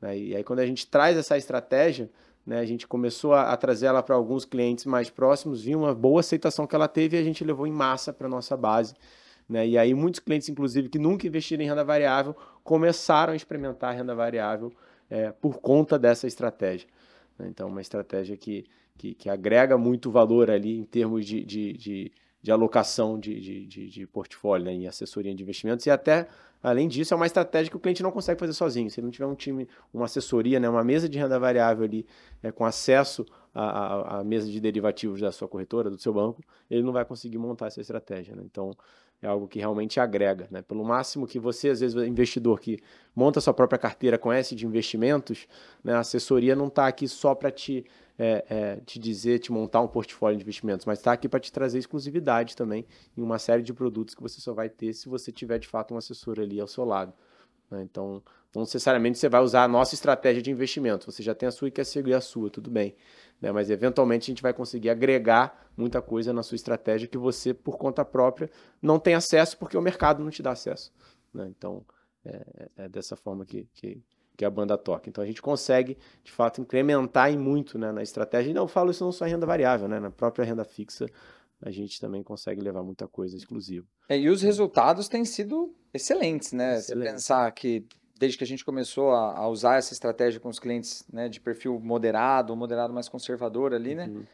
Né? 0.00 0.18
E 0.18 0.36
aí 0.36 0.44
quando 0.44 0.60
a 0.60 0.66
gente 0.66 0.86
traz 0.86 1.16
essa 1.16 1.36
estratégia, 1.36 2.08
né, 2.46 2.60
a 2.60 2.64
gente 2.64 2.86
começou 2.86 3.34
a, 3.34 3.52
a 3.52 3.56
trazer 3.56 3.86
ela 3.86 4.02
para 4.02 4.14
alguns 4.14 4.44
clientes 4.44 4.84
mais 4.84 5.10
próximos, 5.10 5.62
viu 5.62 5.80
uma 5.80 5.94
boa 5.94 6.20
aceitação 6.20 6.66
que 6.66 6.74
ela 6.74 6.88
teve 6.88 7.16
e 7.16 7.20
a 7.20 7.24
gente 7.24 7.44
levou 7.44 7.66
em 7.66 7.72
massa 7.72 8.12
para 8.12 8.28
nossa 8.28 8.56
base. 8.56 8.94
Né? 9.48 9.66
E 9.66 9.76
aí 9.76 9.92
muitos 9.94 10.20
clientes, 10.20 10.48
inclusive, 10.48 10.88
que 10.88 10.98
nunca 10.98 11.26
investiram 11.26 11.64
em 11.64 11.66
renda 11.66 11.82
variável, 11.82 12.36
começaram 12.62 13.32
a 13.32 13.36
experimentar 13.36 13.90
a 13.90 13.96
renda 13.96 14.14
variável 14.14 14.72
é, 15.10 15.32
por 15.32 15.58
conta 15.58 15.98
dessa 15.98 16.28
estratégia. 16.28 16.88
Né? 17.36 17.48
Então, 17.48 17.68
uma 17.68 17.80
estratégia 17.80 18.36
que, 18.36 18.64
que, 18.96 19.12
que, 19.14 19.28
agrega 19.28 19.76
muito 19.76 20.08
valor 20.08 20.50
ali 20.50 20.78
em 20.78 20.84
termos 20.84 21.26
de, 21.26 21.44
de, 21.44 21.72
de, 21.72 22.12
de 22.42 22.50
alocação 22.50 23.18
de, 23.18 23.40
de, 23.40 23.66
de, 23.66 23.88
de 23.88 24.06
portfólio 24.06 24.66
né? 24.66 24.72
em 24.72 24.86
assessoria 24.86 25.34
de 25.34 25.42
investimentos 25.42 25.86
e 25.86 25.90
até 25.90 26.28
Além 26.62 26.88
disso, 26.88 27.14
é 27.14 27.16
uma 27.16 27.26
estratégia 27.26 27.70
que 27.70 27.76
o 27.76 27.80
cliente 27.80 28.02
não 28.02 28.10
consegue 28.10 28.38
fazer 28.38 28.52
sozinho. 28.52 28.90
Se 28.90 29.00
ele 29.00 29.06
não 29.06 29.10
tiver 29.10 29.26
um 29.26 29.34
time, 29.34 29.66
uma 29.92 30.04
assessoria, 30.04 30.60
né, 30.60 30.68
uma 30.68 30.84
mesa 30.84 31.08
de 31.08 31.18
renda 31.18 31.38
variável 31.38 31.84
ali, 31.84 32.06
é, 32.42 32.52
com 32.52 32.66
acesso 32.66 33.24
à, 33.54 34.18
à, 34.18 34.24
mesa 34.24 34.50
de 34.50 34.60
derivativos 34.60 35.20
da 35.20 35.32
sua 35.32 35.48
corretora, 35.48 35.88
do 35.88 35.98
seu 35.98 36.12
banco, 36.12 36.42
ele 36.70 36.82
não 36.82 36.92
vai 36.92 37.04
conseguir 37.04 37.38
montar 37.38 37.68
essa 37.68 37.80
estratégia. 37.80 38.36
Né? 38.36 38.42
Então, 38.44 38.72
é 39.22 39.26
algo 39.26 39.48
que 39.48 39.58
realmente 39.58 39.98
agrega. 39.98 40.48
Né? 40.50 40.60
Pelo 40.60 40.84
máximo 40.84 41.26
que 41.26 41.38
você, 41.38 41.70
às 41.70 41.80
vezes, 41.80 41.96
investidor 42.06 42.60
que 42.60 42.78
monta 43.16 43.40
sua 43.40 43.54
própria 43.54 43.78
carteira, 43.78 44.18
conhece 44.18 44.54
de 44.54 44.66
investimentos, 44.66 45.46
né? 45.82 45.94
a 45.94 46.00
assessoria 46.00 46.54
não 46.54 46.66
está 46.66 46.86
aqui 46.86 47.08
só 47.08 47.34
para 47.34 47.50
te, 47.50 47.86
é, 48.22 48.44
é, 48.50 48.76
te 48.84 48.98
dizer, 48.98 49.38
te 49.38 49.50
montar 49.50 49.80
um 49.80 49.88
portfólio 49.88 50.36
de 50.36 50.42
investimentos, 50.42 50.84
mas 50.84 50.98
está 50.98 51.12
aqui 51.12 51.28
para 51.28 51.40
te 51.40 51.50
trazer 51.50 51.78
exclusividade 51.78 52.54
também 52.54 52.86
em 53.16 53.22
uma 53.22 53.38
série 53.38 53.62
de 53.62 53.72
produtos 53.72 54.14
que 54.14 54.22
você 54.22 54.40
só 54.40 54.52
vai 54.52 54.68
ter 54.68 54.92
se 54.92 55.08
você 55.08 55.32
tiver, 55.32 55.58
de 55.58 55.66
fato, 55.66 55.94
um 55.94 55.96
assessor 55.96 56.38
ali 56.38 56.60
ao 56.60 56.66
seu 56.66 56.84
lado. 56.84 57.14
Né? 57.70 57.82
Então, 57.82 58.22
não 58.54 58.62
necessariamente 58.62 59.18
você 59.18 59.28
vai 59.28 59.40
usar 59.40 59.64
a 59.64 59.68
nossa 59.68 59.94
estratégia 59.94 60.42
de 60.42 60.50
investimento. 60.50 61.10
Você 61.10 61.22
já 61.22 61.34
tem 61.34 61.48
a 61.48 61.52
sua 61.52 61.68
e 61.68 61.70
quer 61.70 61.84
seguir 61.84 62.14
a 62.14 62.20
sua, 62.20 62.50
tudo 62.50 62.70
bem 62.70 62.94
né? 63.40 63.50
mas 63.50 63.70
eventualmente 63.70 64.24
a 64.24 64.32
gente 64.32 64.42
vai 64.42 64.52
conseguir 64.52 64.90
agregar 64.90 65.70
muita 65.76 66.02
coisa 66.02 66.32
na 66.32 66.42
sua 66.42 66.56
estratégia 66.56 67.08
que 67.08 67.16
você, 67.16 67.54
por 67.54 67.78
conta 67.78 68.04
própria, 68.04 68.50
não 68.82 68.98
tem 68.98 69.14
acesso 69.14 69.56
porque 69.56 69.76
o 69.76 69.82
mercado 69.82 70.22
não 70.22 70.30
te 70.30 70.42
dá 70.42 70.52
acesso. 70.52 70.92
Né? 71.32 71.48
Então, 71.56 71.84
é, 72.24 72.68
é, 72.76 72.88
dessa 72.88 73.16
forma 73.16 73.46
que, 73.46 73.66
que, 73.72 74.02
que, 74.40 74.44
a 74.44 74.50
banda 74.50 74.78
toca. 74.78 75.08
Então, 75.08 75.22
a 75.22 75.26
gente 75.26 75.42
consegue, 75.42 75.98
de 76.24 76.32
fato, 76.32 76.60
incrementar 76.60 77.30
em 77.30 77.38
muito 77.38 77.78
né, 77.78 77.92
na 77.92 78.02
estratégia. 78.02 78.50
E 78.50 78.54
não 78.54 78.66
falo 78.66 78.90
isso 78.90 79.04
não 79.04 79.12
só 79.12 79.26
em 79.26 79.30
renda 79.30 79.46
variável, 79.46 79.86
né? 79.86 80.00
na 80.00 80.10
própria 80.10 80.44
renda 80.44 80.64
fixa, 80.64 81.06
a 81.62 81.70
gente 81.70 82.00
também 82.00 82.22
consegue 82.22 82.60
levar 82.60 82.82
muita 82.82 83.06
coisa 83.06 83.36
exclusiva. 83.36 83.86
É, 84.08 84.18
e 84.18 84.28
os 84.30 84.42
resultados 84.42 85.08
têm 85.08 85.24
sido 85.24 85.74
excelentes, 85.92 86.52
né? 86.52 86.78
Excelente. 86.78 87.06
Se 87.06 87.12
pensar 87.12 87.50
que 87.52 87.86
desde 88.18 88.36
que 88.36 88.44
a 88.44 88.46
gente 88.46 88.64
começou 88.64 89.10
a, 89.12 89.38
a, 89.38 89.48
usar 89.48 89.76
essa 89.76 89.92
estratégia 89.92 90.40
com 90.40 90.48
os 90.48 90.58
clientes 90.58 91.04
né, 91.10 91.28
de 91.28 91.40
perfil 91.40 91.80
moderado, 91.80 92.54
moderado 92.54 92.92
mais 92.92 93.08
conservador 93.08 93.72
ali, 93.72 93.94
né? 93.94 94.06
Uhum. 94.06 94.24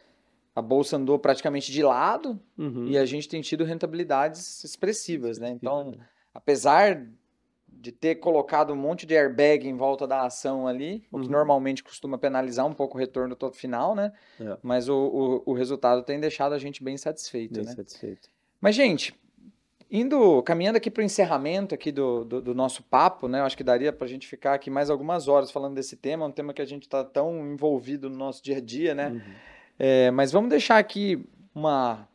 A 0.55 0.61
bolsa 0.61 0.97
andou 0.97 1.19
praticamente 1.19 1.71
de 1.71 1.83
lado 1.83 2.39
uhum. 2.57 2.87
e 2.87 2.97
a 2.97 3.05
gente 3.05 3.29
tem 3.29 3.41
tido 3.41 3.63
rentabilidades 3.63 4.63
expressivas, 4.63 5.37
né? 5.37 5.49
Então, 5.51 5.95
apesar 6.33 7.07
de 7.79 7.91
ter 7.91 8.15
colocado 8.15 8.73
um 8.73 8.75
monte 8.75 9.05
de 9.05 9.15
airbag 9.15 9.67
em 9.67 9.75
volta 9.75 10.07
da 10.07 10.25
ação 10.25 10.67
ali, 10.67 11.05
uhum. 11.11 11.19
o 11.19 11.21
que 11.21 11.27
uhum. 11.27 11.33
normalmente 11.33 11.83
costuma 11.83 12.17
penalizar 12.17 12.65
um 12.65 12.73
pouco 12.73 12.97
o 12.97 12.99
retorno 12.99 13.35
todo 13.35 13.55
final, 13.55 13.95
né? 13.95 14.11
É. 14.39 14.57
Mas 14.61 14.89
o, 14.89 15.43
o, 15.45 15.51
o, 15.51 15.53
resultado 15.53 16.03
tem 16.03 16.19
deixado 16.19 16.53
a 16.53 16.59
gente 16.59 16.83
bem 16.83 16.97
satisfeito, 16.97 17.55
bem 17.55 17.65
né? 17.65 17.71
satisfeito. 17.71 18.29
Mas, 18.59 18.75
gente, 18.75 19.13
Indo, 19.89 20.43
caminhando 20.43 20.75
aqui 20.75 20.91
para 20.91 21.01
o 21.01 21.05
encerramento 21.05 21.73
aqui 21.73 21.93
do, 21.93 22.25
do, 22.25 22.41
do, 22.41 22.53
nosso 22.53 22.83
papo, 22.83 23.29
né? 23.29 23.39
Eu 23.39 23.45
acho 23.45 23.55
que 23.55 23.63
daria 23.63 23.93
para 23.93 24.05
a 24.05 24.09
gente 24.09 24.27
ficar 24.27 24.53
aqui 24.53 24.69
mais 24.69 24.89
algumas 24.89 25.29
horas 25.29 25.49
falando 25.49 25.75
desse 25.75 25.95
tema, 25.95 26.25
um 26.25 26.31
tema 26.31 26.53
que 26.53 26.61
a 26.61 26.65
gente 26.65 26.83
está 26.83 27.05
tão 27.05 27.47
envolvido 27.47 28.09
no 28.09 28.17
nosso 28.17 28.43
dia 28.43 28.57
a 28.57 28.59
dia, 28.59 28.93
né? 28.93 29.09
Uhum. 29.09 29.21
É, 29.79 30.11
mas 30.11 30.29
vamos 30.29 30.49
deixar 30.49 30.77
aqui 30.77 31.25
uma, 31.55 32.05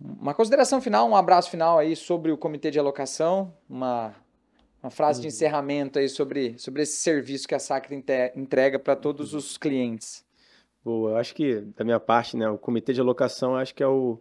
uma 0.00 0.34
consideração 0.34 0.80
final, 0.80 1.08
um 1.08 1.14
abraço 1.14 1.48
final 1.48 1.78
aí 1.78 1.94
sobre 1.94 2.32
o 2.32 2.36
comitê 2.36 2.72
de 2.72 2.78
alocação, 2.80 3.54
uma, 3.68 4.12
uma 4.82 4.90
frase 4.90 5.18
uhum. 5.18 5.22
de 5.22 5.28
encerramento 5.28 5.98
aí 5.98 6.08
sobre, 6.08 6.58
sobre 6.58 6.82
esse 6.82 6.96
serviço 6.98 7.46
que 7.46 7.54
a 7.54 7.58
Sacra 7.58 7.94
entrega 8.34 8.78
para 8.78 8.96
todos 8.96 9.34
os 9.34 9.58
clientes. 9.58 10.24
Boa, 10.84 11.10
eu 11.10 11.16
acho 11.16 11.34
que 11.34 11.60
da 11.76 11.84
minha 11.84 12.00
parte, 12.00 12.36
né, 12.36 12.48
o 12.48 12.56
comitê 12.56 12.92
de 12.92 13.00
alocação 13.00 13.54
acho 13.56 13.74
que 13.74 13.82
é 13.82 13.86
o 13.86 14.18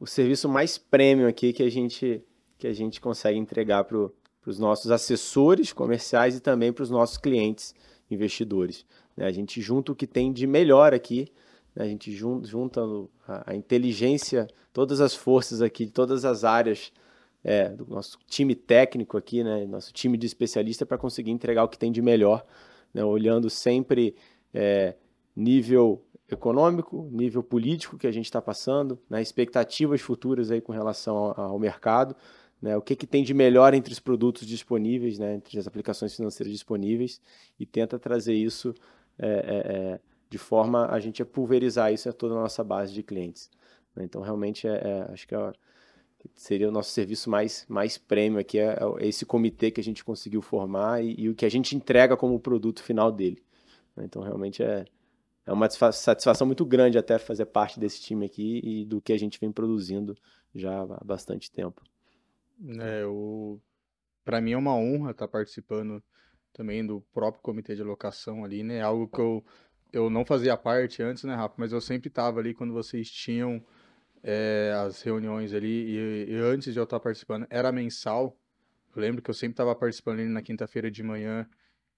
o 0.00 0.06
serviço 0.06 0.48
mais 0.48 0.78
premium 0.78 1.26
aqui 1.26 1.52
que 1.52 1.62
a 1.62 1.70
gente, 1.70 2.22
que 2.56 2.66
a 2.66 2.72
gente 2.72 3.00
consegue 3.00 3.38
entregar 3.38 3.84
para 3.84 4.10
os 4.46 4.58
nossos 4.58 4.90
assessores 4.90 5.72
comerciais 5.72 6.36
e 6.36 6.40
também 6.40 6.72
para 6.72 6.82
os 6.82 6.90
nossos 6.90 7.18
clientes 7.18 7.74
investidores. 8.10 8.86
Né? 9.16 9.26
A 9.26 9.32
gente 9.32 9.60
junta 9.60 9.92
o 9.92 9.96
que 9.96 10.06
tem 10.06 10.32
de 10.32 10.46
melhor 10.46 10.94
aqui, 10.94 11.32
né? 11.74 11.84
a 11.84 11.88
gente 11.88 12.12
junta, 12.12 12.46
junta 12.46 12.80
a, 13.26 13.50
a, 13.50 13.56
inteligência, 13.56 14.46
todas 14.72 15.00
as 15.00 15.14
forças 15.14 15.60
aqui, 15.60 15.84
de 15.84 15.92
todas 15.92 16.24
as 16.24 16.44
áreas 16.44 16.92
é, 17.42 17.68
do 17.68 17.86
nosso 17.86 18.18
time 18.26 18.54
técnico 18.54 19.16
aqui, 19.16 19.42
né? 19.44 19.64
nosso 19.66 19.92
time 19.92 20.16
de 20.16 20.26
especialista 20.26 20.84
para 20.84 20.98
conseguir 20.98 21.30
entregar 21.30 21.64
o 21.64 21.68
que 21.68 21.78
tem 21.78 21.92
de 21.92 22.02
melhor, 22.02 22.44
né? 22.92 23.04
olhando 23.04 23.48
sempre 23.48 24.14
é, 24.52 24.94
nível 25.34 26.04
econômico, 26.28 27.08
nível 27.10 27.42
político 27.42 27.96
que 27.96 28.06
a 28.06 28.12
gente 28.12 28.26
está 28.26 28.42
passando, 28.42 28.98
né, 29.08 29.22
expectativas 29.22 30.00
futuras 30.00 30.50
aí 30.50 30.60
com 30.60 30.72
relação 30.72 31.16
ao, 31.16 31.40
ao 31.40 31.58
mercado, 31.58 32.14
né, 32.60 32.76
o 32.76 32.82
que, 32.82 32.94
que 32.94 33.06
tem 33.06 33.24
de 33.24 33.32
melhor 33.32 33.72
entre 33.72 33.92
os 33.92 34.00
produtos 34.00 34.46
disponíveis, 34.46 35.18
né, 35.18 35.36
entre 35.36 35.58
as 35.58 35.66
aplicações 35.66 36.14
financeiras 36.14 36.52
disponíveis, 36.52 37.20
e 37.58 37.64
tenta 37.64 37.98
trazer 37.98 38.34
isso 38.34 38.74
é, 39.18 39.28
é, 39.28 39.76
é 39.76 40.00
de 40.28 40.36
forma 40.36 40.86
a 40.90 41.00
gente 41.00 41.24
pulverizar 41.24 41.92
isso 41.92 42.08
a 42.08 42.12
toda 42.12 42.34
a 42.34 42.40
nossa 42.42 42.62
base 42.62 42.92
de 42.92 43.02
clientes. 43.02 43.50
Né. 43.96 44.04
Então, 44.04 44.20
realmente, 44.20 44.68
é, 44.68 44.72
é, 44.72 45.12
acho 45.12 45.26
que 45.26 45.34
é, 45.34 45.52
seria 46.34 46.68
o 46.68 46.72
nosso 46.72 46.90
serviço 46.90 47.28
mais, 47.30 47.64
mais 47.68 47.98
prêmio 47.98 48.38
aqui, 48.38 48.58
é, 48.58 48.78
é, 49.00 49.06
esse 49.06 49.26
comitê 49.26 49.70
que 49.70 49.80
a 49.80 49.84
gente 49.84 50.04
conseguiu 50.04 50.42
formar 50.42 51.02
e, 51.02 51.14
e 51.18 51.28
o 51.28 51.34
que 51.34 51.44
a 51.44 51.50
gente 51.50 51.76
entrega 51.76 52.16
como 52.16 52.38
produto 52.40 52.82
final 52.82 53.10
dele. 53.12 53.42
Né. 53.96 54.04
Então, 54.04 54.22
realmente 54.22 54.62
é 54.62 54.84
é 55.48 55.52
uma 55.52 55.66
satisfação 55.70 56.46
muito 56.46 56.62
grande 56.66 56.98
até 56.98 57.18
fazer 57.18 57.46
parte 57.46 57.80
desse 57.80 58.02
time 58.02 58.26
aqui 58.26 58.60
e 58.62 58.84
do 58.84 59.00
que 59.00 59.14
a 59.14 59.18
gente 59.18 59.40
vem 59.40 59.50
produzindo 59.50 60.14
já 60.54 60.82
há 60.82 61.02
bastante 61.02 61.50
tempo. 61.50 61.82
É, 62.78 63.06
o 63.06 63.58
para 64.26 64.42
mim 64.42 64.52
é 64.52 64.58
uma 64.58 64.76
honra 64.76 65.12
estar 65.12 65.26
participando 65.26 66.02
também 66.52 66.86
do 66.86 67.00
próprio 67.14 67.42
comitê 67.42 67.74
de 67.74 67.80
alocação 67.80 68.44
ali, 68.44 68.62
né? 68.62 68.82
Algo 68.82 69.08
que 69.08 69.18
eu, 69.18 69.42
eu 69.90 70.10
não 70.10 70.22
fazia 70.22 70.54
parte 70.54 71.02
antes, 71.02 71.24
né, 71.24 71.34
Rafa? 71.34 71.54
Mas 71.56 71.72
eu 71.72 71.80
sempre 71.80 72.08
estava 72.08 72.40
ali 72.40 72.52
quando 72.52 72.74
vocês 72.74 73.10
tinham 73.10 73.64
é, 74.30 74.74
as 74.84 75.00
reuniões 75.00 75.54
ali, 75.54 75.96
e, 75.96 76.32
e, 76.32 76.34
antes 76.36 76.74
de 76.74 76.78
eu 76.78 76.84
estar 76.84 77.00
participando, 77.00 77.46
era 77.48 77.72
mensal. 77.72 78.38
Eu 78.94 79.00
lembro 79.00 79.22
que 79.22 79.30
eu 79.30 79.34
sempre 79.34 79.54
estava 79.54 79.74
participando 79.74 80.20
ali 80.20 80.28
na 80.28 80.42
quinta-feira 80.42 80.90
de 80.90 81.02
manhã 81.02 81.48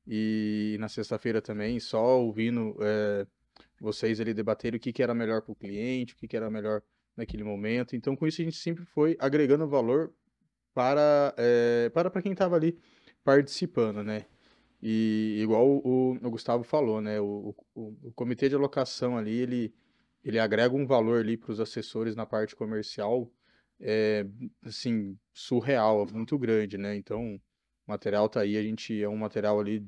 e 0.07 0.77
na 0.79 0.89
sexta-feira 0.89 1.43
também, 1.43 1.81
só 1.81 2.21
ouvindo 2.21 2.77
é, 2.81 3.27
vocês 3.81 4.21
ali 4.21 4.33
debaterem 4.33 4.79
o 4.79 4.81
que, 4.81 4.93
que 4.93 5.03
era 5.03 5.13
melhor 5.13 5.43
para 5.43 5.51
o 5.51 5.57
cliente, 5.57 6.15
o 6.15 6.17
que, 6.17 6.29
que 6.29 6.37
era 6.37 6.49
melhor 6.49 6.83
naquele 7.17 7.43
momento. 7.43 7.97
Então, 7.97 8.15
com 8.15 8.29
isso, 8.29 8.41
a 8.41 8.45
gente 8.45 8.59
sempre 8.59 8.85
foi 8.85 9.17
agregando 9.19 9.67
valor 9.67 10.13
para, 10.73 11.35
é, 11.37 11.91
para, 11.93 12.11
para 12.11 12.23
quem 12.23 12.31
estava 12.31 12.55
ali 12.55 12.79
participando, 13.25 14.05
né? 14.05 14.27
E 14.81 15.41
igual 15.43 15.67
o, 15.69 16.13
o 16.13 16.31
Gustavo 16.31 16.63
falou, 16.63 17.01
né? 17.01 17.21
O, 17.21 17.55
o, 17.75 17.97
o, 18.05 18.13
comitê 18.13 18.49
de 18.49 18.55
alocação 18.55 19.19
ali, 19.19 19.37
ele, 19.37 19.75
ele 20.25 20.39
agrega 20.39 20.75
um 20.75 20.87
valor 20.87 21.21
ali 21.21 21.37
para 21.37 21.53
os 21.53 21.61
assessores 21.61 22.15
na 22.15 22.27
parte 22.27 22.55
comercial, 22.55 23.31
é, 23.81 24.27
assim, 24.63 25.19
surreal, 25.33 26.07
muito 26.13 26.39
grande, 26.39 26.77
né? 26.77 26.97
Então, 26.97 27.37
o 27.37 27.41
material 27.87 28.29
tá 28.29 28.41
aí, 28.41 28.57
a 28.57 28.63
gente 28.63 29.03
é 29.03 29.09
um 29.09 29.17
material 29.17 29.59
ali 29.59 29.87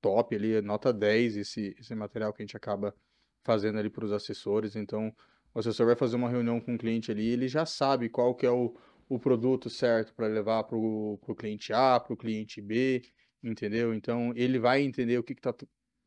top, 0.00 0.34
ali, 0.36 0.60
nota 0.60 0.92
10 0.92 1.36
esse, 1.38 1.74
esse 1.78 1.94
material 1.94 2.32
que 2.32 2.42
a 2.42 2.44
gente 2.44 2.56
acaba 2.56 2.94
fazendo 3.42 3.78
ali 3.78 3.88
para 3.88 4.04
os 4.04 4.12
assessores. 4.12 4.76
Então, 4.76 5.14
o 5.54 5.58
assessor 5.58 5.86
vai 5.86 5.96
fazer 5.96 6.16
uma 6.16 6.28
reunião 6.28 6.60
com 6.60 6.74
o 6.74 6.78
cliente 6.78 7.10
ali, 7.10 7.28
ele 7.28 7.48
já 7.48 7.64
sabe 7.64 8.08
qual 8.08 8.34
que 8.34 8.44
é 8.44 8.50
o, 8.50 8.76
o 9.08 9.18
produto 9.18 9.70
certo 9.70 10.14
para 10.14 10.26
levar 10.26 10.64
para 10.64 10.76
o 10.76 11.18
cliente 11.36 11.72
A, 11.72 12.00
para 12.00 12.12
o 12.12 12.16
cliente 12.16 12.60
B, 12.60 13.02
entendeu? 13.42 13.94
Então 13.94 14.32
ele 14.34 14.58
vai 14.58 14.82
entender 14.82 15.18
o 15.18 15.22
que 15.22 15.32
está 15.32 15.54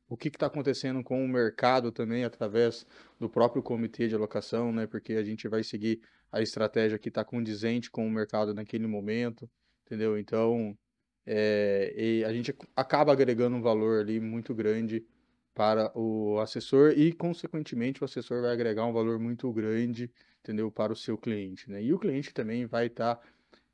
o 0.10 0.16
que 0.16 0.30
está 0.30 0.48
acontecendo 0.48 1.04
com 1.04 1.24
o 1.24 1.28
mercado 1.28 1.92
também 1.92 2.24
através 2.24 2.86
do 3.20 3.30
próprio 3.30 3.62
comitê 3.62 4.08
de 4.08 4.16
alocação, 4.16 4.72
né? 4.72 4.88
Porque 4.88 5.14
a 5.14 5.24
gente 5.24 5.48
vai 5.48 5.64
seguir 5.64 6.02
a 6.32 6.42
estratégia 6.42 6.98
que 6.98 7.10
está 7.10 7.24
condizente 7.24 7.90
com 7.90 8.08
o 8.08 8.12
mercado 8.12 8.54
naquele 8.54 8.88
momento, 8.88 9.50
entendeu? 9.86 10.18
Então 10.18 10.78
é, 11.26 12.24
a 12.26 12.32
gente 12.32 12.56
acaba 12.76 13.12
agregando 13.12 13.58
um 13.58 13.62
valor 13.62 14.00
ali 14.00 14.20
muito 14.20 14.56
grande 14.56 15.06
para 15.54 15.92
o 15.98 16.40
assessor 16.40 16.94
e, 16.96 17.12
consequentemente, 17.12 18.02
o 18.02 18.06
assessor 18.06 18.44
vai 18.44 18.52
agregar 18.52 18.86
um 18.86 18.94
valor 18.94 19.20
muito 19.20 19.52
grande, 19.52 20.10
entendeu, 20.40 20.72
para 20.72 20.94
o 20.94 20.96
seu 20.96 21.18
cliente, 21.18 21.70
né? 21.70 21.84
E 21.84 21.92
o 21.92 22.00
cliente 22.00 22.32
também 22.32 22.66
vai 22.66 22.86
estar 22.86 23.16
tá 23.16 23.28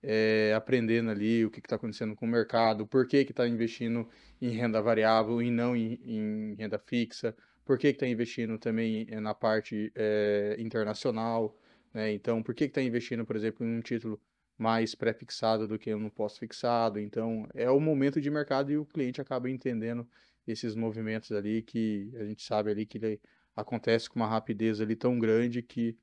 é, 0.04 0.54
aprendendo 0.56 1.10
ali 1.10 1.46
o 1.46 1.50
que 1.50 1.60
está 1.60 1.78
acontecendo 1.78 2.16
com 2.16 2.26
o 2.26 2.30
mercado, 2.30 2.86
por 2.86 3.08
que 3.08 3.18
está 3.18 3.48
investindo 3.48 4.08
em 4.42 4.50
renda 4.50 4.82
variável 4.82 5.42
e 5.42 5.50
não 5.50 5.76
em, 5.76 6.00
em 6.04 6.56
renda 6.56 6.78
fixa, 6.78 7.36
por 7.66 7.78
que 7.78 7.88
está 7.88 8.06
investindo 8.06 8.58
também 8.58 9.08
eh, 9.10 9.20
na 9.20 9.34
parte 9.34 9.92
é, 9.96 10.58
internacional, 10.60 11.58
né? 11.94 12.12
Então, 12.12 12.44
por 12.44 12.54
que 12.54 12.66
está 12.66 12.82
investindo, 12.82 13.26
por 13.26 13.36
exemplo, 13.36 13.66
em 13.66 13.78
um 13.78 13.82
título 13.82 14.20
mais 14.58 14.94
pré-fixado 14.96 15.68
do 15.68 15.80
que 15.80 15.94
um 15.94 16.10
pós-fixado? 16.10 17.00
Então, 17.00 17.48
é 17.54 17.70
o 17.70 17.80
momento 17.80 18.20
de 18.20 18.30
mercado 18.30 18.72
e 18.72 18.78
o 18.78 18.86
cliente 18.86 19.22
acaba 19.22 19.50
entendendo 19.50 20.08
esses 20.46 20.76
movimentos 20.76 21.32
ali 21.32 21.62
que 21.62 22.12
a 22.16 22.26
gente 22.26 22.44
sabe 22.44 22.72
ali 22.72 22.86
que 22.86 22.98
ele 22.98 23.22
acontece 23.56 24.10
com 24.10 24.20
uma 24.20 24.28
rapidez 24.28 24.82
ali 24.82 24.96
tão 24.96 25.18
grande 25.18 25.62
que 25.62 25.98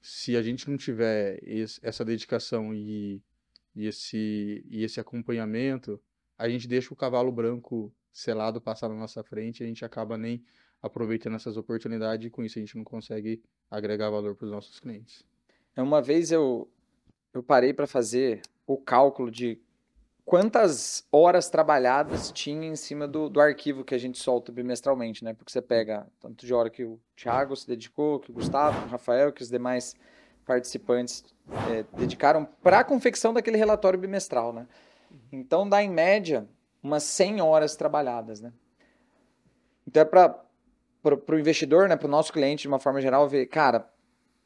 se 0.00 0.36
a 0.36 0.42
gente 0.42 0.68
não 0.68 0.76
tiver 0.76 1.38
esse, 1.42 1.80
essa 1.82 2.04
dedicação 2.04 2.74
e 2.74 3.22
e 3.78 3.86
esse, 3.86 4.64
e 4.68 4.82
esse 4.82 4.98
acompanhamento, 4.98 6.00
a 6.36 6.48
gente 6.48 6.66
deixa 6.66 6.92
o 6.92 6.96
cavalo 6.96 7.30
branco 7.30 7.94
selado 8.12 8.60
passar 8.60 8.88
na 8.88 8.96
nossa 8.96 9.22
frente 9.22 9.60
e 9.60 9.64
a 9.64 9.66
gente 9.68 9.84
acaba 9.84 10.18
nem 10.18 10.42
aproveitando 10.82 11.36
essas 11.36 11.56
oportunidades 11.56 12.26
e 12.26 12.30
com 12.30 12.42
isso 12.42 12.58
a 12.58 12.60
gente 12.60 12.76
não 12.76 12.82
consegue 12.82 13.40
agregar 13.70 14.10
valor 14.10 14.34
para 14.34 14.46
os 14.46 14.50
nossos 14.50 14.80
clientes. 14.80 15.24
É, 15.76 15.80
uma 15.80 16.02
vez 16.02 16.32
eu, 16.32 16.68
eu 17.32 17.40
parei 17.40 17.72
para 17.72 17.86
fazer 17.86 18.42
o 18.66 18.76
cálculo 18.76 19.30
de 19.30 19.60
quantas 20.24 21.06
horas 21.12 21.48
trabalhadas 21.48 22.32
tinha 22.32 22.66
em 22.66 22.74
cima 22.74 23.06
do, 23.06 23.28
do 23.28 23.40
arquivo 23.40 23.84
que 23.84 23.94
a 23.94 23.98
gente 23.98 24.18
solta 24.18 24.50
bimestralmente, 24.50 25.22
né? 25.22 25.34
Porque 25.34 25.52
você 25.52 25.62
pega 25.62 26.04
tanto 26.18 26.44
de 26.44 26.52
hora 26.52 26.68
que 26.68 26.82
o 26.82 27.00
Thiago 27.14 27.54
se 27.54 27.66
dedicou, 27.66 28.18
que 28.18 28.32
o 28.32 28.34
Gustavo, 28.34 28.86
o 28.86 28.88
Rafael, 28.88 29.32
que 29.32 29.42
os 29.42 29.48
demais 29.48 29.94
participantes 30.48 31.22
é, 31.70 31.84
dedicaram 31.94 32.48
para 32.62 32.80
a 32.80 32.84
confecção 32.84 33.34
daquele 33.34 33.58
relatório 33.58 33.98
bimestral, 33.98 34.50
né? 34.50 34.66
Então 35.30 35.68
dá 35.68 35.82
em 35.82 35.90
média 35.90 36.48
umas 36.82 37.02
100 37.02 37.42
horas 37.42 37.76
trabalhadas, 37.76 38.40
né? 38.40 38.50
Então 39.86 40.00
é 40.02 40.04
para 40.06 40.44
o 41.14 41.38
investidor, 41.38 41.86
né, 41.88 41.96
para 41.96 42.08
o 42.08 42.10
nosso 42.10 42.32
cliente 42.32 42.62
de 42.62 42.68
uma 42.68 42.78
forma 42.78 43.00
geral 43.00 43.28
ver, 43.28 43.46
cara, 43.46 43.88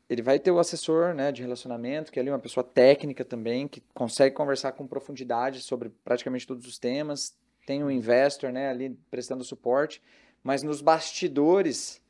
ele 0.09 0.23
vai 0.23 0.39
ter 0.39 0.51
o 0.51 0.59
assessor, 0.59 1.15
né, 1.15 1.31
de 1.31 1.41
relacionamento, 1.41 2.11
que 2.11 2.19
é 2.19 2.23
ali 2.23 2.31
uma 2.31 2.39
pessoa 2.39 2.63
técnica 2.65 3.25
também, 3.25 3.69
que 3.69 3.81
consegue 3.95 4.35
conversar 4.35 4.73
com 4.73 4.87
profundidade 4.87 5.61
sobre 5.61 5.89
praticamente 6.05 6.47
todos 6.47 6.67
os 6.67 6.79
temas. 6.79 7.35
Tem 7.65 7.83
o 7.83 7.91
investor, 7.91 8.53
né, 8.53 8.69
ali 8.69 8.91
prestando 9.11 9.45
suporte, 9.45 10.03
mas 10.43 10.63
nos 10.63 10.83
bastidores 10.83 12.02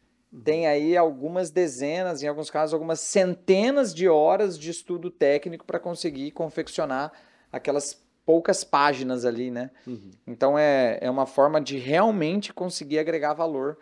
tem 0.44 0.66
aí 0.66 0.96
algumas 0.96 1.50
dezenas, 1.50 2.22
em 2.22 2.28
alguns 2.28 2.50
casos, 2.50 2.72
algumas 2.72 3.00
centenas 3.00 3.94
de 3.94 4.08
horas 4.08 4.58
de 4.58 4.70
estudo 4.70 5.10
técnico 5.10 5.66
para 5.66 5.78
conseguir 5.78 6.30
confeccionar 6.30 7.12
aquelas 7.52 8.02
poucas 8.24 8.64
páginas 8.64 9.24
ali, 9.24 9.50
né? 9.50 9.70
Uhum. 9.86 10.10
Então 10.26 10.58
é, 10.58 10.98
é 11.02 11.10
uma 11.10 11.26
forma 11.26 11.60
de 11.60 11.76
realmente 11.76 12.52
conseguir 12.52 12.98
agregar 12.98 13.34
valor 13.34 13.76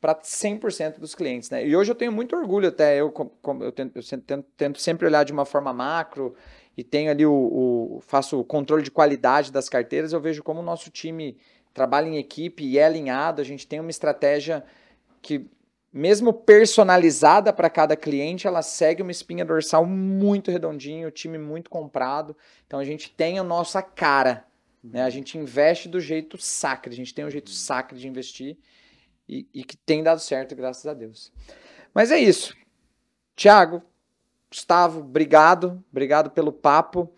para 0.00 0.14
100% 0.16 0.98
dos 0.98 1.14
clientes, 1.14 1.48
né? 1.48 1.66
E 1.66 1.76
hoje 1.76 1.90
eu 1.90 1.94
tenho 1.94 2.12
muito 2.12 2.34
orgulho 2.34 2.68
até, 2.68 3.00
eu, 3.00 3.12
eu, 3.60 3.72
tento, 3.72 3.96
eu 3.96 4.02
tento, 4.02 4.46
tento, 4.56 4.80
sempre 4.80 5.06
olhar 5.06 5.24
de 5.24 5.32
uma 5.32 5.44
forma 5.44 5.72
macro 5.72 6.34
e 6.76 6.82
tenho 6.82 7.10
ali 7.10 7.24
o, 7.24 7.32
o, 7.32 8.00
faço 8.00 8.40
o 8.40 8.44
controle 8.44 8.82
de 8.82 8.90
qualidade 8.90 9.52
das 9.52 9.68
carteiras, 9.68 10.12
eu 10.12 10.20
vejo 10.20 10.42
como 10.42 10.60
o 10.60 10.64
nosso 10.64 10.90
time 10.90 11.38
trabalha 11.72 12.06
em 12.06 12.18
equipe 12.18 12.64
e 12.64 12.78
é 12.78 12.84
alinhado, 12.84 13.40
a 13.40 13.44
gente 13.44 13.66
tem 13.66 13.80
uma 13.80 13.90
estratégia 13.90 14.64
que 15.22 15.48
mesmo 15.92 16.32
personalizada 16.32 17.52
para 17.52 17.70
cada 17.70 17.96
cliente, 17.96 18.46
ela 18.46 18.60
segue 18.60 19.00
uma 19.00 19.10
espinha 19.10 19.44
dorsal 19.44 19.86
muito 19.86 20.50
redondinha, 20.50 21.08
o 21.08 21.10
time 21.10 21.38
muito 21.38 21.70
comprado. 21.70 22.36
Então 22.66 22.78
a 22.78 22.84
gente 22.84 23.10
tem 23.10 23.38
a 23.38 23.42
nossa 23.42 23.80
cara, 23.80 24.44
né? 24.84 25.02
A 25.02 25.10
gente 25.10 25.38
investe 25.38 25.88
do 25.88 25.98
jeito 25.98 26.36
sacre, 26.36 26.92
a 26.92 26.96
gente 26.96 27.14
tem 27.14 27.24
um 27.24 27.30
jeito 27.30 27.50
sacre 27.50 27.98
de 27.98 28.06
investir 28.06 28.58
e, 29.26 29.46
e 29.54 29.64
que 29.64 29.76
tem 29.76 30.02
dado 30.02 30.20
certo, 30.20 30.54
graças 30.54 30.86
a 30.86 30.92
Deus. 30.92 31.32
Mas 31.94 32.10
é 32.10 32.18
isso. 32.18 32.54
Tiago, 33.34 33.82
Gustavo, 34.50 35.00
obrigado, 35.00 35.82
obrigado 35.90 36.30
pelo 36.30 36.52
papo. 36.52 37.10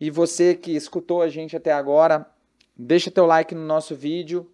E 0.00 0.08
você 0.08 0.54
que 0.54 0.70
escutou 0.70 1.20
a 1.20 1.28
gente 1.28 1.56
até 1.56 1.72
agora, 1.72 2.24
deixa 2.76 3.10
teu 3.10 3.26
like 3.26 3.54
no 3.54 3.66
nosso 3.66 3.94
vídeo, 3.94 4.50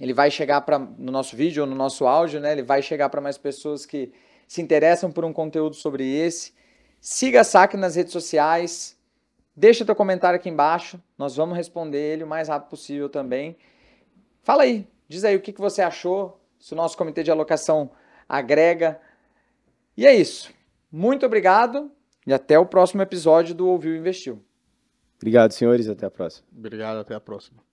ele 0.00 0.12
vai 0.12 0.30
chegar 0.30 0.60
para 0.62 0.78
no 0.78 1.12
nosso 1.12 1.36
vídeo 1.36 1.62
ou 1.62 1.68
no 1.68 1.74
nosso 1.74 2.06
áudio, 2.06 2.40
né? 2.40 2.52
Ele 2.52 2.62
vai 2.62 2.82
chegar 2.82 3.08
para 3.08 3.20
mais 3.20 3.38
pessoas 3.38 3.86
que 3.86 4.12
se 4.46 4.60
interessam 4.60 5.10
por 5.10 5.24
um 5.24 5.32
conteúdo 5.32 5.76
sobre 5.76 6.04
esse. 6.04 6.52
Siga 7.00 7.42
a 7.42 7.44
SAC 7.44 7.74
nas 7.74 7.94
redes 7.94 8.12
sociais. 8.12 8.96
Deixa 9.56 9.84
teu 9.84 9.94
comentário 9.94 10.36
aqui 10.36 10.48
embaixo. 10.48 11.00
Nós 11.16 11.36
vamos 11.36 11.56
responder 11.56 11.98
ele 11.98 12.24
o 12.24 12.26
mais 12.26 12.48
rápido 12.48 12.70
possível 12.70 13.08
também. 13.08 13.56
Fala 14.42 14.64
aí, 14.64 14.86
diz 15.08 15.24
aí 15.24 15.36
o 15.36 15.40
que, 15.40 15.52
que 15.52 15.60
você 15.60 15.80
achou, 15.80 16.40
se 16.58 16.72
o 16.72 16.76
nosso 16.76 16.96
comitê 16.96 17.22
de 17.22 17.30
alocação 17.30 17.90
agrega. 18.28 19.00
E 19.96 20.06
é 20.06 20.14
isso. 20.14 20.52
Muito 20.90 21.24
obrigado 21.24 21.90
e 22.26 22.32
até 22.32 22.58
o 22.58 22.66
próximo 22.66 23.00
episódio 23.02 23.54
do 23.54 23.68
Ouviu 23.68 23.96
Investiu. 23.96 24.42
Obrigado, 25.16 25.52
senhores, 25.52 25.88
até 25.88 26.04
a 26.06 26.10
próxima. 26.10 26.46
Obrigado, 26.52 26.98
até 26.98 27.14
a 27.14 27.20
próxima. 27.20 27.64